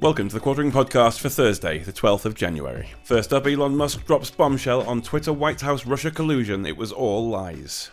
Welcome 0.00 0.28
to 0.28 0.34
the 0.34 0.40
Quartering 0.40 0.72
Podcast 0.72 1.20
for 1.20 1.28
Thursday, 1.28 1.80
the 1.80 1.92
12th 1.92 2.24
of 2.24 2.34
January. 2.34 2.88
First 3.04 3.34
up, 3.34 3.46
Elon 3.46 3.76
Musk 3.76 4.06
drops 4.06 4.30
bombshell 4.30 4.80
on 4.88 5.02
Twitter 5.02 5.30
White 5.30 5.60
House 5.60 5.84
Russia 5.84 6.10
collusion. 6.10 6.64
It 6.64 6.78
was 6.78 6.90
all 6.90 7.28
lies. 7.28 7.90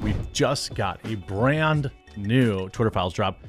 We've 0.00 0.32
just 0.32 0.76
got 0.76 1.00
a 1.02 1.16
brand 1.16 1.90
new 2.16 2.68
Twitter 2.68 2.92
files 2.92 3.12
drop, 3.12 3.40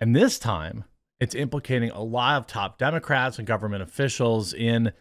and 0.00 0.16
this 0.16 0.40
time 0.40 0.82
it's 1.20 1.36
implicating 1.36 1.92
a 1.92 2.02
lot 2.02 2.38
of 2.38 2.48
top 2.48 2.78
Democrats 2.78 3.38
and 3.38 3.46
government 3.46 3.84
officials 3.84 4.52
in 4.52 4.92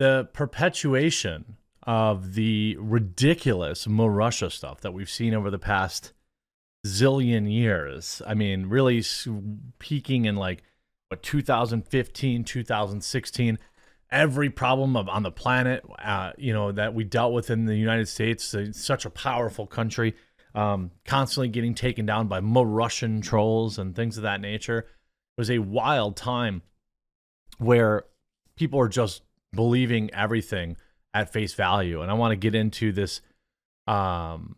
the 0.00 0.28
perpetuation 0.32 1.56
of 1.84 2.34
the 2.34 2.76
ridiculous 2.80 3.86
Russia 3.86 4.50
stuff 4.50 4.80
that 4.80 4.92
we've 4.92 5.08
seen 5.08 5.34
over 5.34 5.52
the 5.52 5.58
past 5.60 6.12
zillion 6.84 7.48
years. 7.48 8.20
I 8.26 8.34
mean, 8.34 8.66
really 8.66 9.04
peaking 9.78 10.24
in 10.24 10.34
like 10.34 10.64
what 11.08 11.22
2015, 11.22 12.44
2016. 12.44 13.58
Every 14.10 14.50
problem 14.50 14.96
of, 14.96 15.08
on 15.08 15.22
the 15.22 15.30
planet, 15.30 15.84
uh, 15.98 16.32
you 16.38 16.52
know, 16.52 16.72
that 16.72 16.94
we 16.94 17.04
dealt 17.04 17.32
with 17.32 17.50
in 17.50 17.66
the 17.66 17.76
United 17.76 18.08
States, 18.08 18.54
it's 18.54 18.82
such 18.82 19.04
a 19.04 19.10
powerful 19.10 19.66
country, 19.66 20.14
um, 20.54 20.90
constantly 21.04 21.48
getting 21.48 21.74
taken 21.74 22.06
down 22.06 22.26
by 22.26 22.40
Russian 22.40 23.20
trolls 23.20 23.78
and 23.78 23.94
things 23.94 24.16
of 24.16 24.22
that 24.22 24.40
nature. 24.40 24.78
It 24.78 25.40
was 25.40 25.50
a 25.50 25.58
wild 25.58 26.16
time 26.16 26.62
where 27.58 28.04
people 28.56 28.80
are 28.80 28.88
just 28.88 29.22
believing 29.52 30.12
everything 30.14 30.76
at 31.12 31.32
face 31.32 31.54
value. 31.54 32.00
And 32.00 32.10
I 32.10 32.14
want 32.14 32.32
to 32.32 32.36
get 32.36 32.54
into 32.54 32.92
this 32.92 33.20
um, 33.86 34.56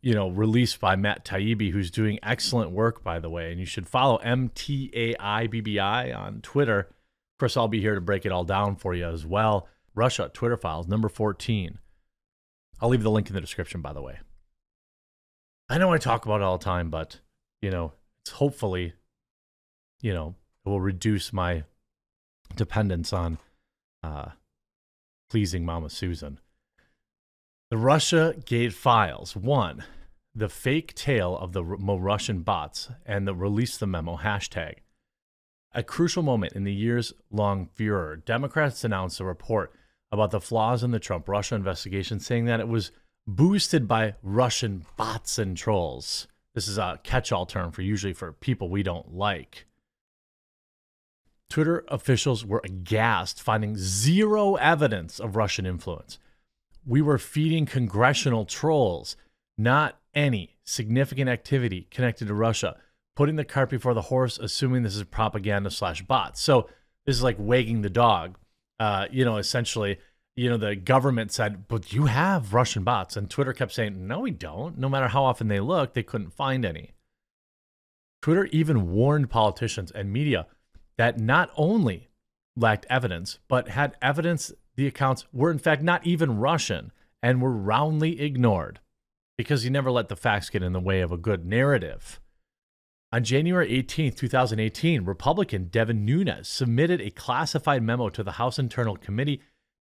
you 0.00 0.14
know, 0.14 0.28
released 0.28 0.80
by 0.80 0.96
Matt 0.96 1.24
Taibbi, 1.24 1.72
who's 1.72 1.90
doing 1.90 2.18
excellent 2.22 2.70
work, 2.70 3.02
by 3.02 3.18
the 3.18 3.30
way. 3.30 3.50
And 3.50 3.58
you 3.58 3.66
should 3.66 3.88
follow 3.88 4.18
MTAIBBI 4.24 6.16
on 6.16 6.40
Twitter. 6.40 6.80
Of 6.80 7.38
course, 7.38 7.56
I'll 7.56 7.68
be 7.68 7.80
here 7.80 7.94
to 7.94 8.00
break 8.00 8.24
it 8.24 8.32
all 8.32 8.44
down 8.44 8.76
for 8.76 8.94
you 8.94 9.06
as 9.06 9.26
well. 9.26 9.68
Russia, 9.94 10.30
Twitter 10.32 10.56
files, 10.56 10.86
number 10.86 11.08
14. 11.08 11.78
I'll 12.80 12.88
leave 12.88 13.02
the 13.02 13.10
link 13.10 13.28
in 13.28 13.34
the 13.34 13.40
description, 13.40 13.80
by 13.82 13.92
the 13.92 14.02
way. 14.02 14.20
I 15.68 15.78
know 15.78 15.92
I 15.92 15.98
talk 15.98 16.24
about 16.24 16.40
it 16.40 16.44
all 16.44 16.58
the 16.58 16.64
time, 16.64 16.90
but, 16.90 17.20
you 17.60 17.70
know, 17.70 17.92
it's 18.20 18.30
hopefully, 18.30 18.94
you 20.00 20.14
know, 20.14 20.36
it 20.64 20.68
will 20.68 20.80
reduce 20.80 21.32
my 21.32 21.64
dependence 22.54 23.12
on 23.12 23.38
uh, 24.02 24.30
pleasing 25.28 25.64
Mama 25.64 25.90
Susan. 25.90 26.38
The 27.70 27.76
Russia 27.76 28.34
Gate 28.46 28.72
files. 28.72 29.36
One, 29.36 29.84
the 30.34 30.48
fake 30.48 30.94
tale 30.94 31.36
of 31.36 31.52
the 31.52 31.62
Russian 31.62 32.40
bots 32.40 32.88
and 33.04 33.28
the 33.28 33.34
release 33.34 33.76
the 33.76 33.86
memo 33.86 34.16
hashtag. 34.16 34.76
A 35.74 35.82
crucial 35.82 36.22
moment 36.22 36.54
in 36.54 36.64
the 36.64 36.72
years 36.72 37.12
long 37.30 37.68
furor, 37.74 38.16
Democrats 38.16 38.84
announced 38.84 39.20
a 39.20 39.24
report 39.26 39.74
about 40.10 40.30
the 40.30 40.40
flaws 40.40 40.82
in 40.82 40.92
the 40.92 40.98
Trump 40.98 41.28
Russia 41.28 41.56
investigation, 41.56 42.18
saying 42.18 42.46
that 42.46 42.60
it 42.60 42.68
was 42.68 42.90
boosted 43.26 43.86
by 43.86 44.14
Russian 44.22 44.86
bots 44.96 45.38
and 45.38 45.54
trolls. 45.54 46.26
This 46.54 46.68
is 46.68 46.78
a 46.78 46.98
catch 47.02 47.32
all 47.32 47.44
term 47.44 47.70
for 47.70 47.82
usually 47.82 48.14
for 48.14 48.32
people 48.32 48.70
we 48.70 48.82
don't 48.82 49.14
like. 49.14 49.66
Twitter 51.50 51.84
officials 51.88 52.46
were 52.46 52.62
aghast, 52.64 53.42
finding 53.42 53.76
zero 53.76 54.54
evidence 54.54 55.20
of 55.20 55.36
Russian 55.36 55.66
influence 55.66 56.18
we 56.88 57.02
were 57.02 57.18
feeding 57.18 57.66
congressional 57.66 58.46
trolls, 58.46 59.16
not 59.58 60.00
any 60.14 60.56
significant 60.64 61.28
activity 61.28 61.86
connected 61.90 62.26
to 62.28 62.34
Russia, 62.34 62.76
putting 63.14 63.36
the 63.36 63.44
cart 63.44 63.68
before 63.68 63.94
the 63.94 64.02
horse, 64.02 64.38
assuming 64.38 64.82
this 64.82 64.96
is 64.96 65.04
propaganda 65.04 65.70
slash 65.70 66.02
bots. 66.02 66.40
So 66.40 66.68
this 67.04 67.14
is 67.14 67.22
like 67.22 67.36
wagging 67.38 67.82
the 67.82 67.90
dog. 67.90 68.38
Uh, 68.80 69.06
you 69.10 69.24
know, 69.24 69.36
essentially, 69.36 69.98
you 70.34 70.48
know, 70.48 70.56
the 70.56 70.76
government 70.76 71.30
said, 71.30 71.68
but 71.68 71.92
you 71.92 72.06
have 72.06 72.54
Russian 72.54 72.84
bots. 72.84 73.16
And 73.16 73.28
Twitter 73.28 73.52
kept 73.52 73.72
saying, 73.72 74.06
no, 74.06 74.20
we 74.20 74.30
don't. 74.30 74.78
No 74.78 74.88
matter 74.88 75.08
how 75.08 75.24
often 75.24 75.48
they 75.48 75.60
looked, 75.60 75.94
they 75.94 76.02
couldn't 76.02 76.30
find 76.30 76.64
any. 76.64 76.92
Twitter 78.22 78.46
even 78.46 78.92
warned 78.92 79.30
politicians 79.30 79.90
and 79.90 80.12
media 80.12 80.46
that 80.96 81.18
not 81.18 81.50
only 81.56 82.08
lacked 82.56 82.86
evidence, 82.88 83.38
but 83.46 83.68
had 83.68 83.96
evidence 84.00 84.52
the 84.78 84.86
accounts 84.86 85.26
were 85.32 85.50
in 85.50 85.58
fact 85.58 85.82
not 85.82 86.06
even 86.06 86.38
Russian 86.38 86.92
and 87.20 87.42
were 87.42 87.50
roundly 87.50 88.20
ignored 88.20 88.78
because 89.36 89.64
he 89.64 89.70
never 89.70 89.90
let 89.90 90.08
the 90.08 90.14
facts 90.14 90.50
get 90.50 90.62
in 90.62 90.72
the 90.72 90.78
way 90.78 91.00
of 91.00 91.10
a 91.10 91.16
good 91.16 91.44
narrative. 91.44 92.20
On 93.12 93.24
January 93.24 93.72
18, 93.72 94.12
2018, 94.12 95.04
Republican 95.04 95.64
Devin 95.64 96.04
Nunes 96.04 96.46
submitted 96.46 97.00
a 97.00 97.10
classified 97.10 97.82
memo 97.82 98.08
to 98.08 98.22
the 98.22 98.32
House 98.32 98.56
Internal 98.56 98.94
Committee 98.94 99.40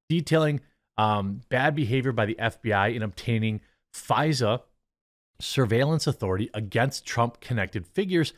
detailing 0.09 0.61
um, 0.97 1.41
bad 1.49 1.75
behavior 1.75 2.11
by 2.11 2.25
the 2.25 2.35
FBI 2.35 2.95
in 2.95 3.03
obtaining 3.03 3.61
FISA 3.93 4.61
surveillance 5.39 6.07
authority 6.07 6.49
against 6.55 7.05
Trump 7.05 7.39
connected 7.39 7.85
figures, 7.85 8.33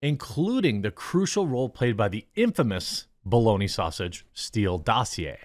including 0.00 0.82
the 0.82 0.92
crucial 0.92 1.48
role 1.48 1.68
played 1.68 1.96
by 1.96 2.08
the 2.08 2.24
infamous 2.36 3.08
bologna 3.24 3.66
sausage 3.66 4.24
Steele 4.32 4.78
dossier. 4.78 5.38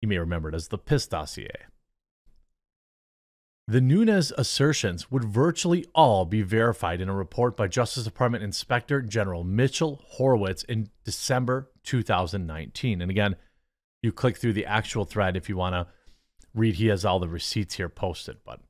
You 0.00 0.08
may 0.08 0.18
remember 0.18 0.48
it 0.48 0.54
as 0.54 0.68
the 0.68 0.78
Piss 0.78 1.06
dossier. 1.06 1.66
The 3.66 3.80
Nunes 3.82 4.32
assertions 4.38 5.10
would 5.10 5.24
virtually 5.24 5.84
all 5.94 6.24
be 6.24 6.40
verified 6.40 7.02
in 7.02 7.08
a 7.10 7.14
report 7.14 7.54
by 7.54 7.68
Justice 7.68 8.04
Department 8.04 8.42
Inspector 8.42 9.02
General 9.02 9.44
Mitchell 9.44 10.02
Horowitz 10.06 10.62
in 10.62 10.88
December 11.04 11.70
2019. 11.84 13.02
And 13.02 13.10
again, 13.10 13.36
you 14.02 14.10
click 14.10 14.38
through 14.38 14.54
the 14.54 14.64
actual 14.64 15.04
thread 15.04 15.36
if 15.36 15.50
you 15.50 15.56
want 15.58 15.74
to 15.74 15.86
read. 16.54 16.76
He 16.76 16.86
has 16.86 17.04
all 17.04 17.18
the 17.18 17.28
receipts 17.28 17.74
here 17.74 17.90
posted. 17.90 18.38
But 18.42 18.60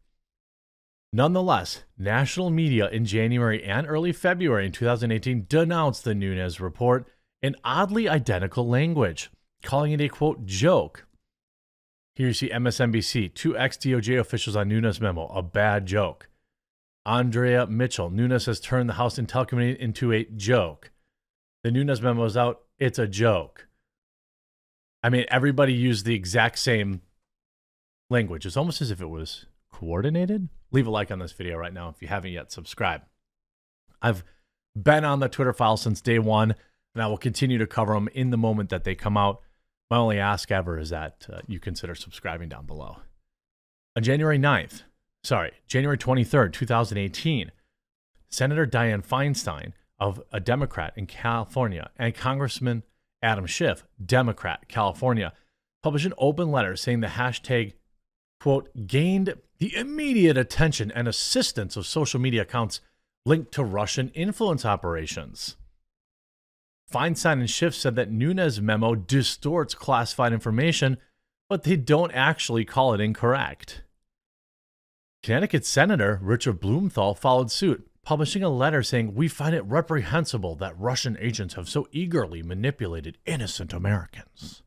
nonetheless, 1.12 1.84
national 1.96 2.50
media 2.50 2.88
in 2.88 3.04
January 3.04 3.62
and 3.62 3.86
early 3.86 4.12
February 4.12 4.66
in 4.66 4.72
2018 4.72 5.46
denounced 5.48 6.02
the 6.02 6.14
Nunes 6.14 6.60
report 6.60 7.06
in 7.40 7.54
oddly 7.62 8.08
identical 8.08 8.66
language, 8.66 9.30
calling 9.62 9.92
it 9.92 10.00
a 10.00 10.08
quote 10.08 10.44
joke 10.44 11.06
here 12.18 12.26
you 12.26 12.34
see 12.34 12.48
MSNBC, 12.48 13.32
two 13.32 13.56
ex 13.56 13.76
DOJ 13.76 14.18
officials 14.18 14.56
on 14.56 14.68
Nunes 14.68 15.00
memo, 15.00 15.28
a 15.28 15.40
bad 15.40 15.86
joke. 15.86 16.28
Andrea 17.06 17.64
Mitchell, 17.68 18.10
Nunes 18.10 18.46
has 18.46 18.58
turned 18.58 18.88
the 18.88 18.94
House 18.94 19.20
Intel 19.20 19.46
Committee 19.46 19.80
into 19.80 20.12
a 20.12 20.24
joke. 20.24 20.90
The 21.62 21.70
Nunes 21.70 22.02
memo 22.02 22.24
is 22.24 22.36
out, 22.36 22.62
it's 22.76 22.98
a 22.98 23.06
joke. 23.06 23.68
I 25.00 25.10
mean, 25.10 25.26
everybody 25.28 25.72
used 25.72 26.06
the 26.06 26.16
exact 26.16 26.58
same 26.58 27.02
language. 28.10 28.44
It's 28.44 28.56
almost 28.56 28.82
as 28.82 28.90
if 28.90 29.00
it 29.00 29.06
was 29.06 29.46
coordinated. 29.72 30.48
Leave 30.72 30.88
a 30.88 30.90
like 30.90 31.12
on 31.12 31.20
this 31.20 31.30
video 31.30 31.56
right 31.56 31.72
now 31.72 31.88
if 31.88 32.02
you 32.02 32.08
haven't 32.08 32.32
yet 32.32 32.50
subscribed. 32.50 33.04
I've 34.02 34.24
been 34.74 35.04
on 35.04 35.20
the 35.20 35.28
Twitter 35.28 35.52
file 35.52 35.76
since 35.76 36.00
day 36.00 36.18
one, 36.18 36.56
and 36.96 37.02
I 37.02 37.06
will 37.06 37.16
continue 37.16 37.58
to 37.58 37.66
cover 37.68 37.94
them 37.94 38.08
in 38.12 38.30
the 38.30 38.36
moment 38.36 38.70
that 38.70 38.82
they 38.82 38.96
come 38.96 39.16
out. 39.16 39.40
My 39.90 39.96
only 39.96 40.18
ask 40.18 40.50
ever 40.50 40.78
is 40.78 40.90
that 40.90 41.26
uh, 41.32 41.40
you 41.46 41.58
consider 41.58 41.94
subscribing 41.94 42.48
down 42.48 42.66
below. 42.66 42.98
On 43.96 44.02
January 44.02 44.38
9th, 44.38 44.82
sorry, 45.22 45.52
January 45.66 45.96
23rd, 45.96 46.52
2018, 46.52 47.50
Senator 48.28 48.66
Dianne 48.66 49.04
Feinstein 49.04 49.72
of 49.98 50.22
a 50.30 50.40
Democrat 50.40 50.92
in 50.96 51.06
California 51.06 51.90
and 51.96 52.14
Congressman 52.14 52.82
Adam 53.22 53.46
Schiff, 53.46 53.84
Democrat, 54.04 54.68
California, 54.68 55.32
published 55.82 56.06
an 56.06 56.14
open 56.18 56.50
letter 56.50 56.76
saying 56.76 57.00
the 57.00 57.08
hashtag, 57.08 57.72
quote, 58.40 58.68
gained 58.86 59.34
the 59.58 59.74
immediate 59.74 60.36
attention 60.36 60.92
and 60.92 61.08
assistance 61.08 61.76
of 61.76 61.86
social 61.86 62.20
media 62.20 62.42
accounts 62.42 62.80
linked 63.24 63.52
to 63.52 63.64
Russian 63.64 64.10
influence 64.10 64.64
operations. 64.64 65.56
Feinstein 66.92 67.40
and 67.40 67.50
Schiff 67.50 67.74
said 67.74 67.96
that 67.96 68.10
Nunes' 68.10 68.60
memo 68.60 68.94
distorts 68.94 69.74
classified 69.74 70.32
information, 70.32 70.96
but 71.48 71.64
they 71.64 71.76
don't 71.76 72.12
actually 72.12 72.64
call 72.64 72.94
it 72.94 73.00
incorrect. 73.00 73.82
Connecticut 75.22 75.66
Senator 75.66 76.18
Richard 76.22 76.60
Blumenthal 76.60 77.14
followed 77.14 77.50
suit, 77.50 77.90
publishing 78.02 78.42
a 78.42 78.48
letter 78.48 78.82
saying, 78.82 79.14
We 79.14 79.28
find 79.28 79.54
it 79.54 79.64
reprehensible 79.64 80.54
that 80.56 80.78
Russian 80.78 81.18
agents 81.20 81.54
have 81.54 81.68
so 81.68 81.86
eagerly 81.92 82.42
manipulated 82.42 83.18
innocent 83.26 83.74
Americans. 83.74 84.62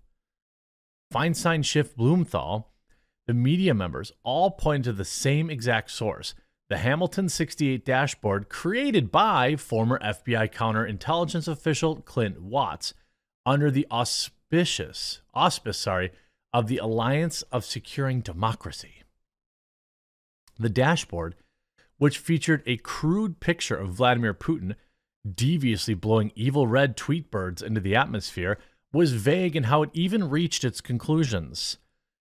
Feinstein, 1.12 1.66
Schiff, 1.66 1.96
Blumenthal, 1.96 2.70
the 3.26 3.34
media 3.34 3.74
members 3.74 4.12
all 4.24 4.52
pointed 4.52 4.84
to 4.84 4.94
the 4.94 5.06
same 5.06 5.50
exact 5.50 5.92
source 5.92 6.36
the 6.72 6.78
Hamilton 6.78 7.28
68 7.28 7.84
dashboard 7.84 8.48
created 8.48 9.12
by 9.12 9.58
former 9.58 10.00
FBI 10.00 10.54
counterintelligence 10.54 11.46
official 11.50 11.98
Clint 11.98 12.42
Watts 12.42 12.94
under 13.46 13.70
the 13.70 13.86
auspicious 13.92 15.20
auspice, 15.34 15.78
sorry, 15.78 16.12
of 16.54 16.68
the 16.68 16.78
Alliance 16.78 17.42
of 17.52 17.66
Securing 17.66 18.22
Democracy. 18.22 19.04
The 20.58 20.70
dashboard, 20.70 21.36
which 21.98 22.18
featured 22.18 22.64
a 22.66 22.78
crude 22.78 23.42
picture 23.42 23.76
of 23.76 23.90
Vladimir 23.90 24.34
Putin 24.34 24.76
deviously 25.30 25.94
blowing 25.94 26.32
evil 26.36 26.68
red 26.68 26.96
tweet 26.96 27.30
birds 27.30 27.62
into 27.62 27.82
the 27.82 27.98
atmosphere, 27.98 28.58
was 28.94 29.12
vague 29.12 29.58
in 29.58 29.64
how 29.64 29.84
it 29.84 29.90
even 29.92 30.30
reached 30.30 30.64
its 30.64 30.80
conclusions. 30.80 31.80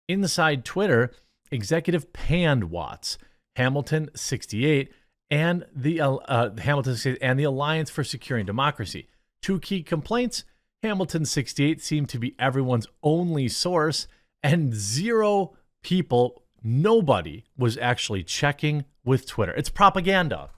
Inside 0.08 0.64
Twitter, 0.64 1.12
executive 1.52 2.14
panned 2.14 2.70
Watts, 2.70 3.18
Hamilton 3.56 4.10
68, 4.14 4.92
and 5.30 5.64
the 5.74 6.00
uh, 6.00 6.14
uh 6.14 6.50
Hamilton 6.58 7.16
and 7.20 7.38
the 7.38 7.44
Alliance 7.44 7.90
for 7.90 8.04
Securing 8.04 8.46
Democracy. 8.46 9.08
Two 9.42 9.58
key 9.58 9.82
complaints: 9.82 10.44
Hamilton 10.82 11.24
68 11.24 11.80
seemed 11.80 12.08
to 12.08 12.18
be 12.18 12.34
everyone's 12.38 12.86
only 13.02 13.48
source, 13.48 14.06
and 14.42 14.74
zero 14.74 15.56
people, 15.82 16.42
nobody 16.62 17.44
was 17.56 17.78
actually 17.78 18.22
checking 18.22 18.84
with 19.04 19.26
Twitter. 19.26 19.52
It's 19.52 19.70
propaganda. 19.70 20.50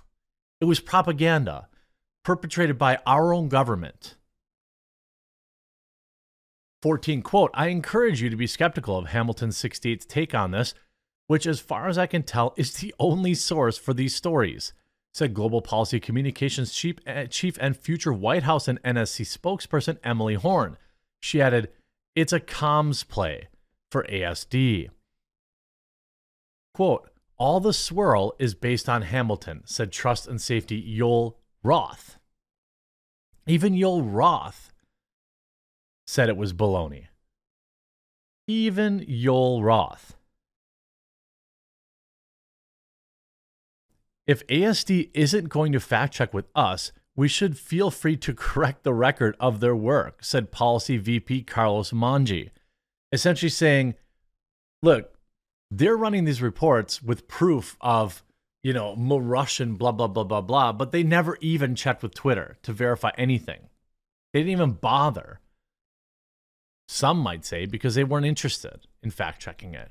It 0.61 0.67
was 0.67 0.81
propaganda 0.81 1.69
perpetrated 2.25 2.79
by 2.79 2.99
our 3.06 3.33
own 3.35 3.49
government. 3.49 4.17
14 6.83 7.23
quote, 7.23 7.50
I 7.55 7.69
encourage 7.69 8.21
you 8.21 8.29
to 8.29 8.37
be 8.37 8.47
skeptical 8.47 8.99
of 8.99 9.06
Hamilton 9.06 9.50
68's 9.50 10.05
take 10.05 10.35
on 10.35 10.50
this, 10.50 10.75
which, 11.32 11.46
as 11.46 11.61
far 11.61 11.88
as 11.88 11.96
I 11.96 12.06
can 12.06 12.25
tell, 12.25 12.52
is 12.58 12.75
the 12.75 12.94
only 12.99 13.32
source 13.32 13.79
for 13.79 13.94
these 13.94 14.14
stories, 14.14 14.75
said 15.14 15.32
Global 15.32 15.62
Policy 15.62 15.99
Communications 15.99 16.75
Chief, 16.75 16.96
uh, 17.06 17.25
Chief 17.25 17.56
and 17.58 17.75
future 17.75 18.12
White 18.12 18.43
House 18.43 18.69
and 18.69 18.82
NSC 18.82 19.25
spokesperson 19.25 19.96
Emily 20.05 20.34
Horne. 20.34 20.76
She 21.20 21.40
added, 21.40 21.70
It's 22.14 22.34
a 22.34 22.38
comms 22.38 23.08
play 23.08 23.49
for 23.90 24.05
ASD. 24.11 24.90
Quote, 26.75 27.08
all 27.38 27.61
the 27.61 27.73
swirl 27.73 28.34
is 28.38 28.55
based 28.55 28.87
on 28.87 29.00
Hamilton, 29.00 29.62
said 29.64 29.90
Trust 29.90 30.29
and 30.29 30.38
Safety 30.38 30.99
Yoel 30.99 31.37
Roth. 31.62 32.19
Even 33.46 33.73
Yoel 33.73 34.02
Roth 34.05 34.70
said 36.06 36.29
it 36.29 36.37
was 36.37 36.52
baloney. 36.52 37.06
Even 38.46 39.00
Yoel 39.06 39.64
Roth. 39.64 40.19
If 44.26 44.46
ASD 44.46 45.10
isn't 45.14 45.48
going 45.48 45.72
to 45.72 45.80
fact 45.80 46.14
check 46.14 46.32
with 46.32 46.46
us, 46.54 46.92
we 47.16 47.28
should 47.28 47.58
feel 47.58 47.90
free 47.90 48.16
to 48.19 48.34
correct 48.36 48.84
the 48.84 48.94
record 48.94 49.36
of 49.40 49.60
their 49.60 49.76
work, 49.76 50.22
said 50.22 50.52
Policy 50.52 50.96
VP 50.96 51.42
Carlos 51.42 51.92
Monge, 51.92 52.50
essentially 53.12 53.50
saying, 53.50 53.94
look, 54.82 55.19
they're 55.70 55.96
running 55.96 56.24
these 56.24 56.42
reports 56.42 57.02
with 57.02 57.28
proof 57.28 57.76
of, 57.80 58.22
you 58.62 58.72
know, 58.72 58.94
Russian, 58.96 59.74
blah, 59.76 59.92
blah, 59.92 60.06
blah, 60.06 60.24
blah, 60.24 60.40
blah, 60.40 60.72
but 60.72 60.92
they 60.92 61.02
never 61.02 61.38
even 61.40 61.74
checked 61.74 62.02
with 62.02 62.14
Twitter 62.14 62.58
to 62.62 62.72
verify 62.72 63.10
anything. 63.16 63.69
They 64.32 64.40
didn't 64.40 64.52
even 64.52 64.72
bother. 64.72 65.40
Some 66.88 67.19
might 67.19 67.44
say 67.44 67.66
because 67.66 67.94
they 67.94 68.04
weren't 68.04 68.26
interested 68.26 68.86
in 69.02 69.10
fact 69.10 69.40
checking 69.40 69.74
it. 69.74 69.90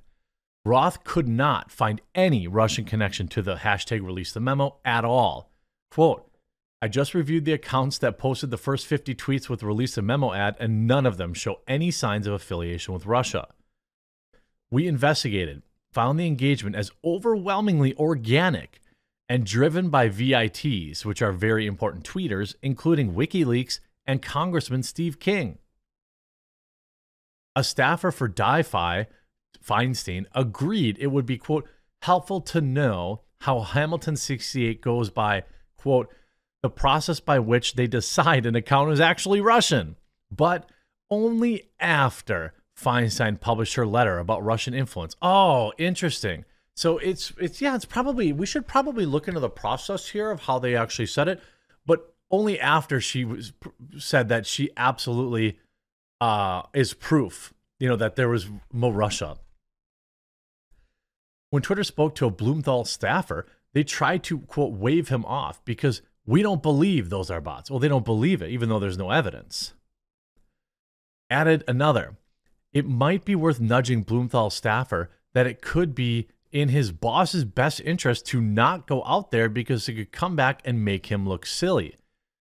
Roth 0.63 1.03
could 1.03 1.27
not 1.27 1.71
find 1.71 2.01
any 2.13 2.47
Russian 2.47 2.85
connection 2.85 3.27
to 3.29 3.41
the 3.41 3.55
hashtag 3.57 4.05
release 4.05 4.31
the 4.31 4.39
memo 4.39 4.77
at 4.85 5.03
all. 5.03 5.51
Quote, 5.89 6.29
I 6.83 6.87
just 6.87 7.13
reviewed 7.13 7.45
the 7.45 7.53
accounts 7.53 7.97
that 7.99 8.17
posted 8.17 8.49
the 8.51 8.57
first 8.57 8.87
50 8.87 9.13
tweets 9.15 9.49
with 9.49 9.63
release 9.63 9.95
the 9.95 10.01
memo 10.01 10.33
ad, 10.33 10.55
and 10.59 10.87
none 10.87 11.05
of 11.05 11.17
them 11.17 11.33
show 11.33 11.61
any 11.67 11.91
signs 11.91 12.25
of 12.25 12.33
affiliation 12.33 12.93
with 12.93 13.05
Russia. 13.05 13.47
We 14.71 14.87
investigated, 14.87 15.63
found 15.91 16.19
the 16.19 16.25
engagement 16.27 16.75
as 16.75 16.91
overwhelmingly 17.03 17.95
organic 17.95 18.79
and 19.29 19.45
driven 19.45 19.89
by 19.89 20.09
VITs, 20.09 21.05
which 21.05 21.21
are 21.21 21.31
very 21.31 21.65
important 21.65 22.03
tweeters, 22.03 22.55
including 22.61 23.13
WikiLeaks 23.13 23.79
and 24.05 24.21
Congressman 24.21 24.83
Steve 24.83 25.19
King. 25.19 25.57
A 27.55 27.63
staffer 27.63 28.11
for 28.11 28.27
DiFi, 28.27 29.05
Feinstein, 29.63 30.25
agreed 30.33 30.97
it 30.99 31.07
would 31.07 31.25
be, 31.25 31.37
quote, 31.37 31.67
helpful 32.01 32.41
to 32.41 32.61
know 32.61 33.21
how 33.41 33.61
Hamilton 33.61 34.15
68 34.15 34.81
goes 34.81 35.09
by, 35.09 35.43
quote, 35.77 36.13
the 36.61 36.69
process 36.69 37.19
by 37.19 37.39
which 37.39 37.73
they 37.73 37.87
decide 37.87 38.45
an 38.45 38.55
account 38.55 38.91
is 38.91 38.99
actually 38.99 39.41
Russian, 39.41 39.95
but 40.31 40.69
only 41.09 41.69
after 41.79 42.53
Feinstein 42.77 43.39
published 43.39 43.75
her 43.75 43.85
letter 43.85 44.19
about 44.19 44.43
Russian 44.43 44.73
influence. 44.73 45.15
Oh, 45.21 45.73
interesting. 45.77 46.45
So 46.75 46.97
it's 46.99 47.33
it's 47.37 47.61
yeah, 47.61 47.75
it's 47.75 47.85
probably 47.85 48.31
we 48.31 48.45
should 48.45 48.67
probably 48.67 49.05
look 49.05 49.27
into 49.27 49.39
the 49.39 49.49
process 49.49 50.09
here 50.09 50.31
of 50.31 50.41
how 50.41 50.57
they 50.57 50.75
actually 50.75 51.07
said 51.07 51.27
it, 51.27 51.41
but 51.85 52.15
only 52.31 52.59
after 52.59 53.01
she 53.01 53.25
was 53.25 53.53
said 53.97 54.29
that 54.29 54.45
she 54.45 54.69
absolutely 54.77 55.59
uh, 56.21 56.63
is 56.73 56.93
proof, 56.93 57.53
you 57.81 57.89
know, 57.89 57.95
that 57.95 58.15
there 58.15 58.29
was 58.29 58.47
Mo 58.71 58.91
Russia. 58.91 59.37
When 61.49 61.63
Twitter 61.63 61.83
spoke 61.83 62.13
to 62.15 62.27
a 62.27 62.31
Blumenthal 62.31 62.85
staffer, 62.85 63.47
they 63.73 63.83
tried 63.83 64.23
to 64.25 64.39
quote 64.41 64.73
wave 64.73 65.09
him 65.09 65.25
off 65.25 65.65
because 65.65 66.03
we 66.23 66.43
don't 66.43 66.61
believe 66.61 67.09
those 67.09 67.31
are 67.31 67.41
bots. 67.41 67.71
Well, 67.71 67.79
they 67.79 67.87
don't 67.87 68.05
believe 68.05 68.43
it, 68.43 68.51
even 68.51 68.69
though 68.69 68.77
there's 68.77 68.99
no 68.99 69.09
evidence. 69.09 69.73
Added 71.29 71.63
another 71.67 72.17
it 72.71 72.87
might 72.87 73.25
be 73.25 73.35
worth 73.35 73.59
nudging 73.59 74.03
Blumenthal 74.03 74.49
staffer 74.49 75.09
that 75.33 75.47
it 75.47 75.61
could 75.61 75.93
be 75.95 76.29
in 76.51 76.69
his 76.69 76.91
boss's 76.91 77.45
best 77.45 77.81
interest 77.81 78.27
to 78.27 78.39
not 78.39 78.87
go 78.87 79.03
out 79.05 79.31
there 79.31 79.49
because 79.49 79.89
it 79.89 79.95
could 79.95 80.11
come 80.11 80.35
back 80.35 80.61
and 80.63 80.85
make 80.85 81.07
him 81.07 81.27
look 81.27 81.45
silly. 81.45 81.95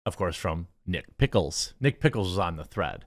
Of 0.05 0.17
course, 0.17 0.35
from 0.35 0.67
Nick 0.85 1.17
Pickles. 1.17 1.73
Nick 1.79 2.01
Pickles 2.01 2.29
was 2.29 2.39
on 2.39 2.57
the 2.57 2.65
thread. 2.65 3.05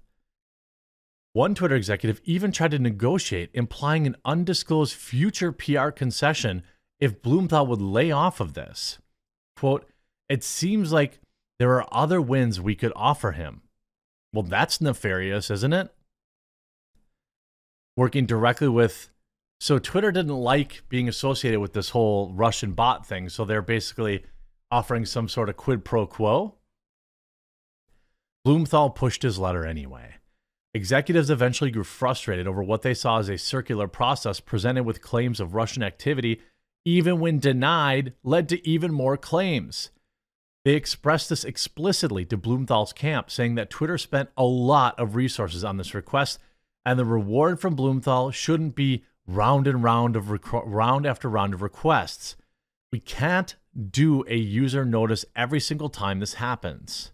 One 1.32 1.55
Twitter 1.55 1.76
executive 1.76 2.20
even 2.25 2.52
tried 2.52 2.73
to 2.73 2.79
negotiate, 2.79 3.50
implying 3.55 4.06
an 4.06 4.17
undisclosed 4.25 4.94
future 4.94 5.52
PR 5.52 5.88
concession 5.88 6.62
if 7.00 7.23
Blumenthal 7.23 7.67
would 7.67 7.81
lay 7.81 8.11
off 8.11 8.40
of 8.40 8.55
this. 8.55 8.99
Quote, 9.56 9.88
it 10.29 10.44
seems 10.44 10.93
like 10.93 11.20
there 11.58 11.73
are 11.73 11.88
other 11.90 12.20
wins 12.20 12.61
we 12.61 12.75
could 12.75 12.93
offer 12.94 13.32
him. 13.32 13.62
Well, 14.32 14.43
that's 14.43 14.81
nefarious, 14.81 15.50
isn't 15.50 15.73
it? 15.73 15.90
working 17.96 18.26
directly 18.26 18.69
with 18.69 19.11
so 19.61 19.79
Twitter 19.79 20.11
didn't 20.11 20.34
like 20.34 20.82
being 20.88 21.08
associated 21.08 21.61
with 21.61 21.73
this 21.73 21.90
whole 21.90 22.32
Russian 22.32 22.73
bot 22.73 23.06
thing, 23.06 23.29
so 23.29 23.44
they're 23.44 23.62
basically 23.62 24.25
offering 24.70 25.05
some 25.05 25.29
sort 25.29 25.49
of 25.49 25.56
quid 25.56 25.84
pro 25.84 26.06
quo. 26.06 26.56
Blumenthal 28.44 28.91
pushed 28.91 29.22
his 29.22 29.39
letter 29.39 29.65
anyway. 29.65 30.15
Executives 30.74 31.29
eventually 31.29 31.70
grew 31.70 31.84
frustrated 31.84 32.46
over 32.46 32.62
what 32.62 32.82
they 32.82 32.94
saw 32.94 33.19
as 33.19 33.29
a 33.29 33.36
circular 33.36 33.86
process 33.86 34.41
presented 34.41 34.84
with 34.84 35.02
claims 35.02 35.38
of 35.38 35.55
Russian 35.55 35.82
activity, 35.82 36.41
even 36.84 37.20
when 37.20 37.38
denied, 37.38 38.14
led 38.22 38.48
to 38.48 38.67
even 38.67 38.93
more 38.93 39.17
claims. 39.17 39.91
They 40.64 40.74
expressed 40.74 41.29
this 41.29 41.44
explicitly 41.44 42.24
to 42.26 42.36
Blumenthal's 42.36 42.93
camp, 42.93 43.31
saying 43.31 43.56
that 43.56 43.69
Twitter 43.69 43.98
spent 43.98 44.31
a 44.36 44.44
lot 44.44 44.98
of 44.98 45.17
resources 45.17 45.64
on 45.64 45.76
this 45.76 45.94
request 45.94 46.38
and 46.84 46.98
the 46.98 47.05
reward 47.05 47.60
from 47.60 47.74
Blumenthal 47.74 48.31
shouldn't 48.31 48.74
be 48.74 49.05
round 49.26 49.67
and 49.67 49.82
round 49.82 50.17
of 50.17 50.31
round 50.52 51.06
after 51.06 51.29
round 51.29 51.55
of 51.55 51.62
requests. 51.62 52.36
We 52.91 53.00
can't 53.00 53.55
do 53.91 54.24
a 54.26 54.36
user 54.36 54.84
notice 54.84 55.24
every 55.36 55.60
single 55.60 55.88
time 55.88 56.20
this 56.20 56.34
happens. 56.34 57.12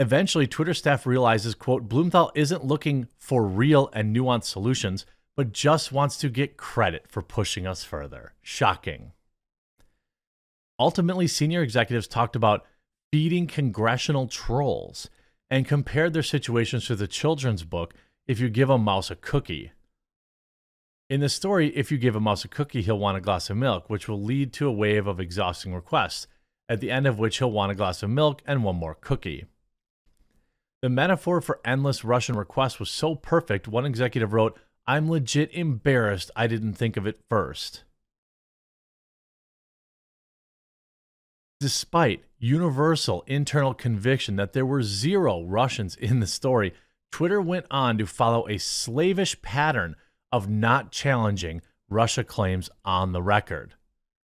Eventually, 0.00 0.46
Twitter 0.46 0.74
staff 0.74 1.06
realizes, 1.06 1.54
quote, 1.54 1.88
Blumenthal 1.88 2.30
isn't 2.34 2.64
looking 2.64 3.08
for 3.18 3.44
real 3.44 3.90
and 3.92 4.14
nuanced 4.14 4.44
solutions, 4.44 5.04
but 5.36 5.52
just 5.52 5.90
wants 5.90 6.16
to 6.18 6.28
get 6.28 6.56
credit 6.56 7.06
for 7.08 7.20
pushing 7.20 7.66
us 7.66 7.82
further. 7.82 8.32
Shocking. 8.40 9.12
Ultimately, 10.78 11.26
senior 11.26 11.62
executives 11.62 12.06
talked 12.06 12.36
about 12.36 12.64
feeding 13.10 13.48
congressional 13.48 14.28
trolls 14.28 15.10
and 15.50 15.66
compared 15.66 16.12
their 16.12 16.22
situations 16.22 16.86
to 16.86 16.94
the 16.94 17.08
children's 17.08 17.64
book 17.64 17.94
if 18.26 18.38
you 18.38 18.48
give 18.48 18.70
a 18.70 18.78
mouse 18.78 19.10
a 19.10 19.16
cookie. 19.16 19.72
In 21.10 21.20
the 21.20 21.28
story, 21.28 21.74
if 21.74 21.90
you 21.90 21.98
give 21.98 22.14
a 22.14 22.20
mouse 22.20 22.44
a 22.44 22.48
cookie, 22.48 22.82
he'll 22.82 22.98
want 22.98 23.16
a 23.16 23.22
glass 23.22 23.48
of 23.50 23.56
milk, 23.56 23.88
which 23.88 24.06
will 24.06 24.22
lead 24.22 24.52
to 24.52 24.68
a 24.68 24.72
wave 24.72 25.06
of 25.06 25.18
exhausting 25.18 25.74
requests, 25.74 26.28
at 26.68 26.80
the 26.80 26.90
end 26.90 27.06
of 27.06 27.18
which 27.18 27.38
he'll 27.38 27.50
want 27.50 27.72
a 27.72 27.74
glass 27.74 28.02
of 28.02 28.10
milk 28.10 28.42
and 28.46 28.62
one 28.62 28.76
more 28.76 28.94
cookie. 28.94 29.46
The 30.80 30.88
metaphor 30.88 31.40
for 31.40 31.60
endless 31.64 32.04
Russian 32.04 32.36
requests 32.36 32.78
was 32.78 32.90
so 32.90 33.16
perfect, 33.16 33.66
one 33.66 33.84
executive 33.84 34.32
wrote, 34.32 34.58
I'm 34.86 35.10
legit 35.10 35.52
embarrassed 35.52 36.30
I 36.36 36.46
didn't 36.46 36.74
think 36.74 36.96
of 36.96 37.06
it 37.06 37.20
first. 37.28 37.82
Despite 41.60 42.24
universal 42.38 43.24
internal 43.26 43.74
conviction 43.74 44.36
that 44.36 44.52
there 44.52 44.64
were 44.64 44.84
zero 44.84 45.42
Russians 45.42 45.96
in 45.96 46.20
the 46.20 46.26
story, 46.26 46.72
Twitter 47.10 47.42
went 47.42 47.66
on 47.70 47.98
to 47.98 48.06
follow 48.06 48.46
a 48.48 48.58
slavish 48.58 49.42
pattern 49.42 49.96
of 50.30 50.48
not 50.48 50.92
challenging 50.92 51.60
Russia 51.90 52.22
claims 52.22 52.70
on 52.84 53.12
the 53.12 53.22
record 53.22 53.74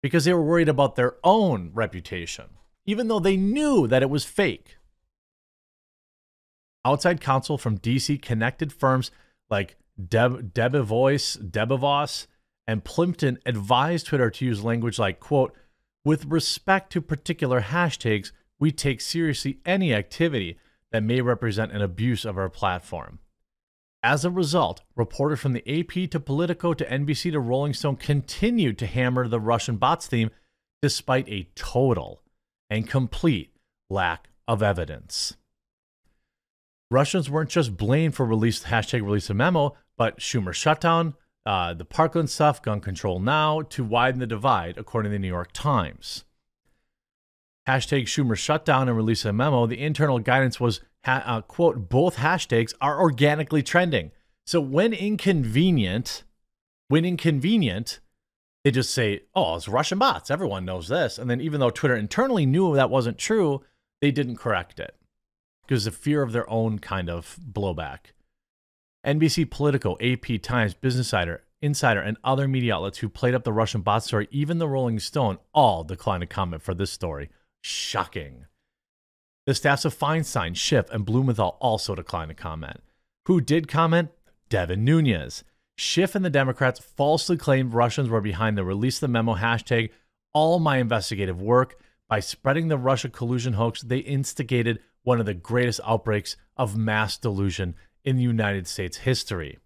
because 0.02 0.26
they 0.26 0.34
were 0.34 0.44
worried 0.44 0.68
about 0.68 0.96
their 0.96 1.16
own 1.24 1.72
reputation. 1.74 2.46
even 2.86 3.08
though 3.08 3.20
they 3.20 3.38
knew 3.38 3.88
that 3.88 4.02
it 4.02 4.10
was 4.10 4.26
fake. 4.26 4.78
Outside 6.86 7.22
counsel 7.22 7.58
from 7.58 7.78
DC 7.78 8.22
connected 8.22 8.74
firms 8.74 9.12
like 9.50 9.78
Deb, 10.10 10.54
Debevoise, 10.54 12.28
and 12.68 12.84
Plimpton 12.84 13.40
advised 13.46 14.08
Twitter 14.08 14.30
to 14.30 14.46
use 14.46 14.64
language 14.64 15.00
like, 15.00 15.20
quote, 15.20 15.54
with 16.06 16.26
respect 16.26 16.92
to 16.92 17.02
particular 17.02 17.62
hashtags, 17.62 18.32
we 18.60 18.72
take 18.72 19.02
seriously 19.02 19.60
any 19.66 19.94
activity 19.94 20.58
that 20.92 21.04
may 21.04 21.22
represent 21.22 21.72
an 21.72 21.82
abuse 21.82 22.26
of 22.26 22.38
our 22.38 22.50
platform. 22.50 23.20
As 24.02 24.26
a 24.26 24.30
result, 24.30 24.82
reporters 24.96 25.40
from 25.40 25.54
the 25.54 25.80
AP 25.80 26.10
to 26.12 26.20
Politico 26.20 26.74
to 26.74 26.86
NBC 26.86 27.32
to 27.32 27.40
Rolling 27.40 27.74
Stone 27.74 27.96
continued 27.98 28.78
to 28.80 28.86
hammer 28.86 29.28
the 29.28 29.40
Russian 29.40 29.78
bots 29.78 30.08
theme 30.08 30.30
despite 30.82 31.28
a 31.30 31.48
total 31.56 32.22
and 32.70 32.90
complete 32.90 33.56
lack 33.90 34.30
of 34.46 34.62
evidence. 34.62 35.38
Russians 36.94 37.28
weren't 37.28 37.50
just 37.50 37.76
blamed 37.76 38.14
for 38.14 38.24
release 38.24 38.66
hashtag 38.66 39.02
release 39.02 39.28
a 39.28 39.34
memo, 39.34 39.76
but 39.98 40.20
Schumer 40.20 40.54
shutdown, 40.54 41.16
uh, 41.44 41.74
the 41.74 41.86
Parkland 41.86 42.30
stuff, 42.30 42.62
gun 42.62 42.80
control 42.82 43.20
now, 43.20 43.64
to 43.64 43.84
widen 43.84 44.20
the 44.20 44.28
divide, 44.28 44.78
according 44.78 45.10
to 45.12 45.16
the 45.16 45.20
New 45.20 45.28
York 45.28 45.50
Times. 45.54 46.24
Hashtag 47.68 48.04
Schumer 48.04 48.38
shutdown 48.38 48.88
and 48.88 48.96
release 48.96 49.26
a 49.26 49.34
memo. 49.34 49.66
The 49.66 49.82
internal 49.82 50.20
guidance 50.20 50.60
was, 50.60 50.82
ha- 51.04 51.24
uh, 51.26 51.42
quote, 51.42 51.90
both 51.90 52.18
hashtags 52.18 52.76
are 52.80 53.02
organically 53.02 53.64
trending. 53.64 54.12
So 54.46 54.62
when 54.62 54.94
inconvenient, 54.94 56.24
when 56.90 57.06
inconvenient, 57.06 58.02
they 58.64 58.70
just 58.70 58.92
say, 58.92 59.22
oh, 59.34 59.56
it's 59.56 59.68
Russian 59.68 59.98
bots. 59.98 60.30
Everyone 60.30 60.64
knows 60.64 60.90
this. 60.90 61.18
And 61.18 61.28
then 61.28 61.42
even 61.42 61.60
though 61.60 61.72
Twitter 61.72 61.96
internally 61.96 62.46
knew 62.46 62.76
that 62.76 62.92
wasn't 62.92 63.18
true, 63.18 63.64
they 64.00 64.12
didn't 64.12 64.38
correct 64.38 64.80
it 64.80 64.96
because 65.66 65.88
of 65.88 65.96
fear 65.96 66.22
of 66.22 66.32
their 66.32 66.50
own 66.50 66.80
kind 66.80 67.10
of 67.10 67.38
blowback. 67.52 68.12
NBC 69.06 69.50
Politico, 69.50 69.98
AP 70.02 70.42
Times, 70.42 70.74
Business 70.74 71.08
Insider, 71.08 71.44
Insider, 71.62 72.02
and 72.02 72.18
other 72.24 72.48
media 72.48 72.76
outlets 72.76 73.00
who 73.00 73.10
played 73.10 73.34
up 73.34 73.44
the 73.44 73.54
Russian 73.54 73.82
bot 73.82 74.04
story, 74.04 74.28
even 74.32 74.58
the 74.58 74.68
Rolling 74.68 75.00
Stone, 75.00 75.40
all 75.54 75.84
declined 75.84 76.22
to 76.22 76.28
comment 76.28 76.62
for 76.62 76.74
this 76.74 76.92
story. 76.92 77.30
Shocking. 77.62 78.46
The 79.46 79.54
staffs 79.54 79.84
of 79.86 79.98
Feinstein, 79.98 80.56
Schiff, 80.56 80.90
and 80.90 81.06
Blumenthal 81.06 81.58
also 81.60 81.96
declined 81.96 82.30
to 82.30 82.36
comment. 82.36 82.82
Who 83.26 83.42
did 83.42 83.68
comment? 83.68 84.10
Devin 84.50 84.84
Nunes. 84.86 85.44
Schiff 85.78 86.16
and 86.16 86.24
the 86.24 86.30
Democrats 86.30 86.80
falsely 86.80 87.36
claimed 87.36 87.74
Russians 87.74 88.10
were 88.10 88.22
behind 88.22 88.58
the 88.58 88.64
release 88.64 88.98
of 88.98 89.02
the 89.02 89.08
memo 89.10 89.36
hashtag 89.36 89.90
all 90.34 90.60
my 90.60 90.78
investigative 90.78 91.42
work. 91.42 91.78
By 92.08 92.20
spreading 92.20 92.68
the 92.68 92.78
Russia 92.78 93.10
collusion 93.10 93.54
hoax, 93.54 93.82
they 93.82 94.00
instigated 94.00 94.80
one 95.04 95.20
of 95.20 95.26
the 95.26 95.34
greatest 95.34 95.80
outbreaks 95.86 96.36
of 96.58 96.78
mass 96.78 97.18
delusion 97.18 97.76
in 98.04 98.16
the 98.16 98.24
United 98.24 98.68
States 98.68 98.98
history. 98.98 99.58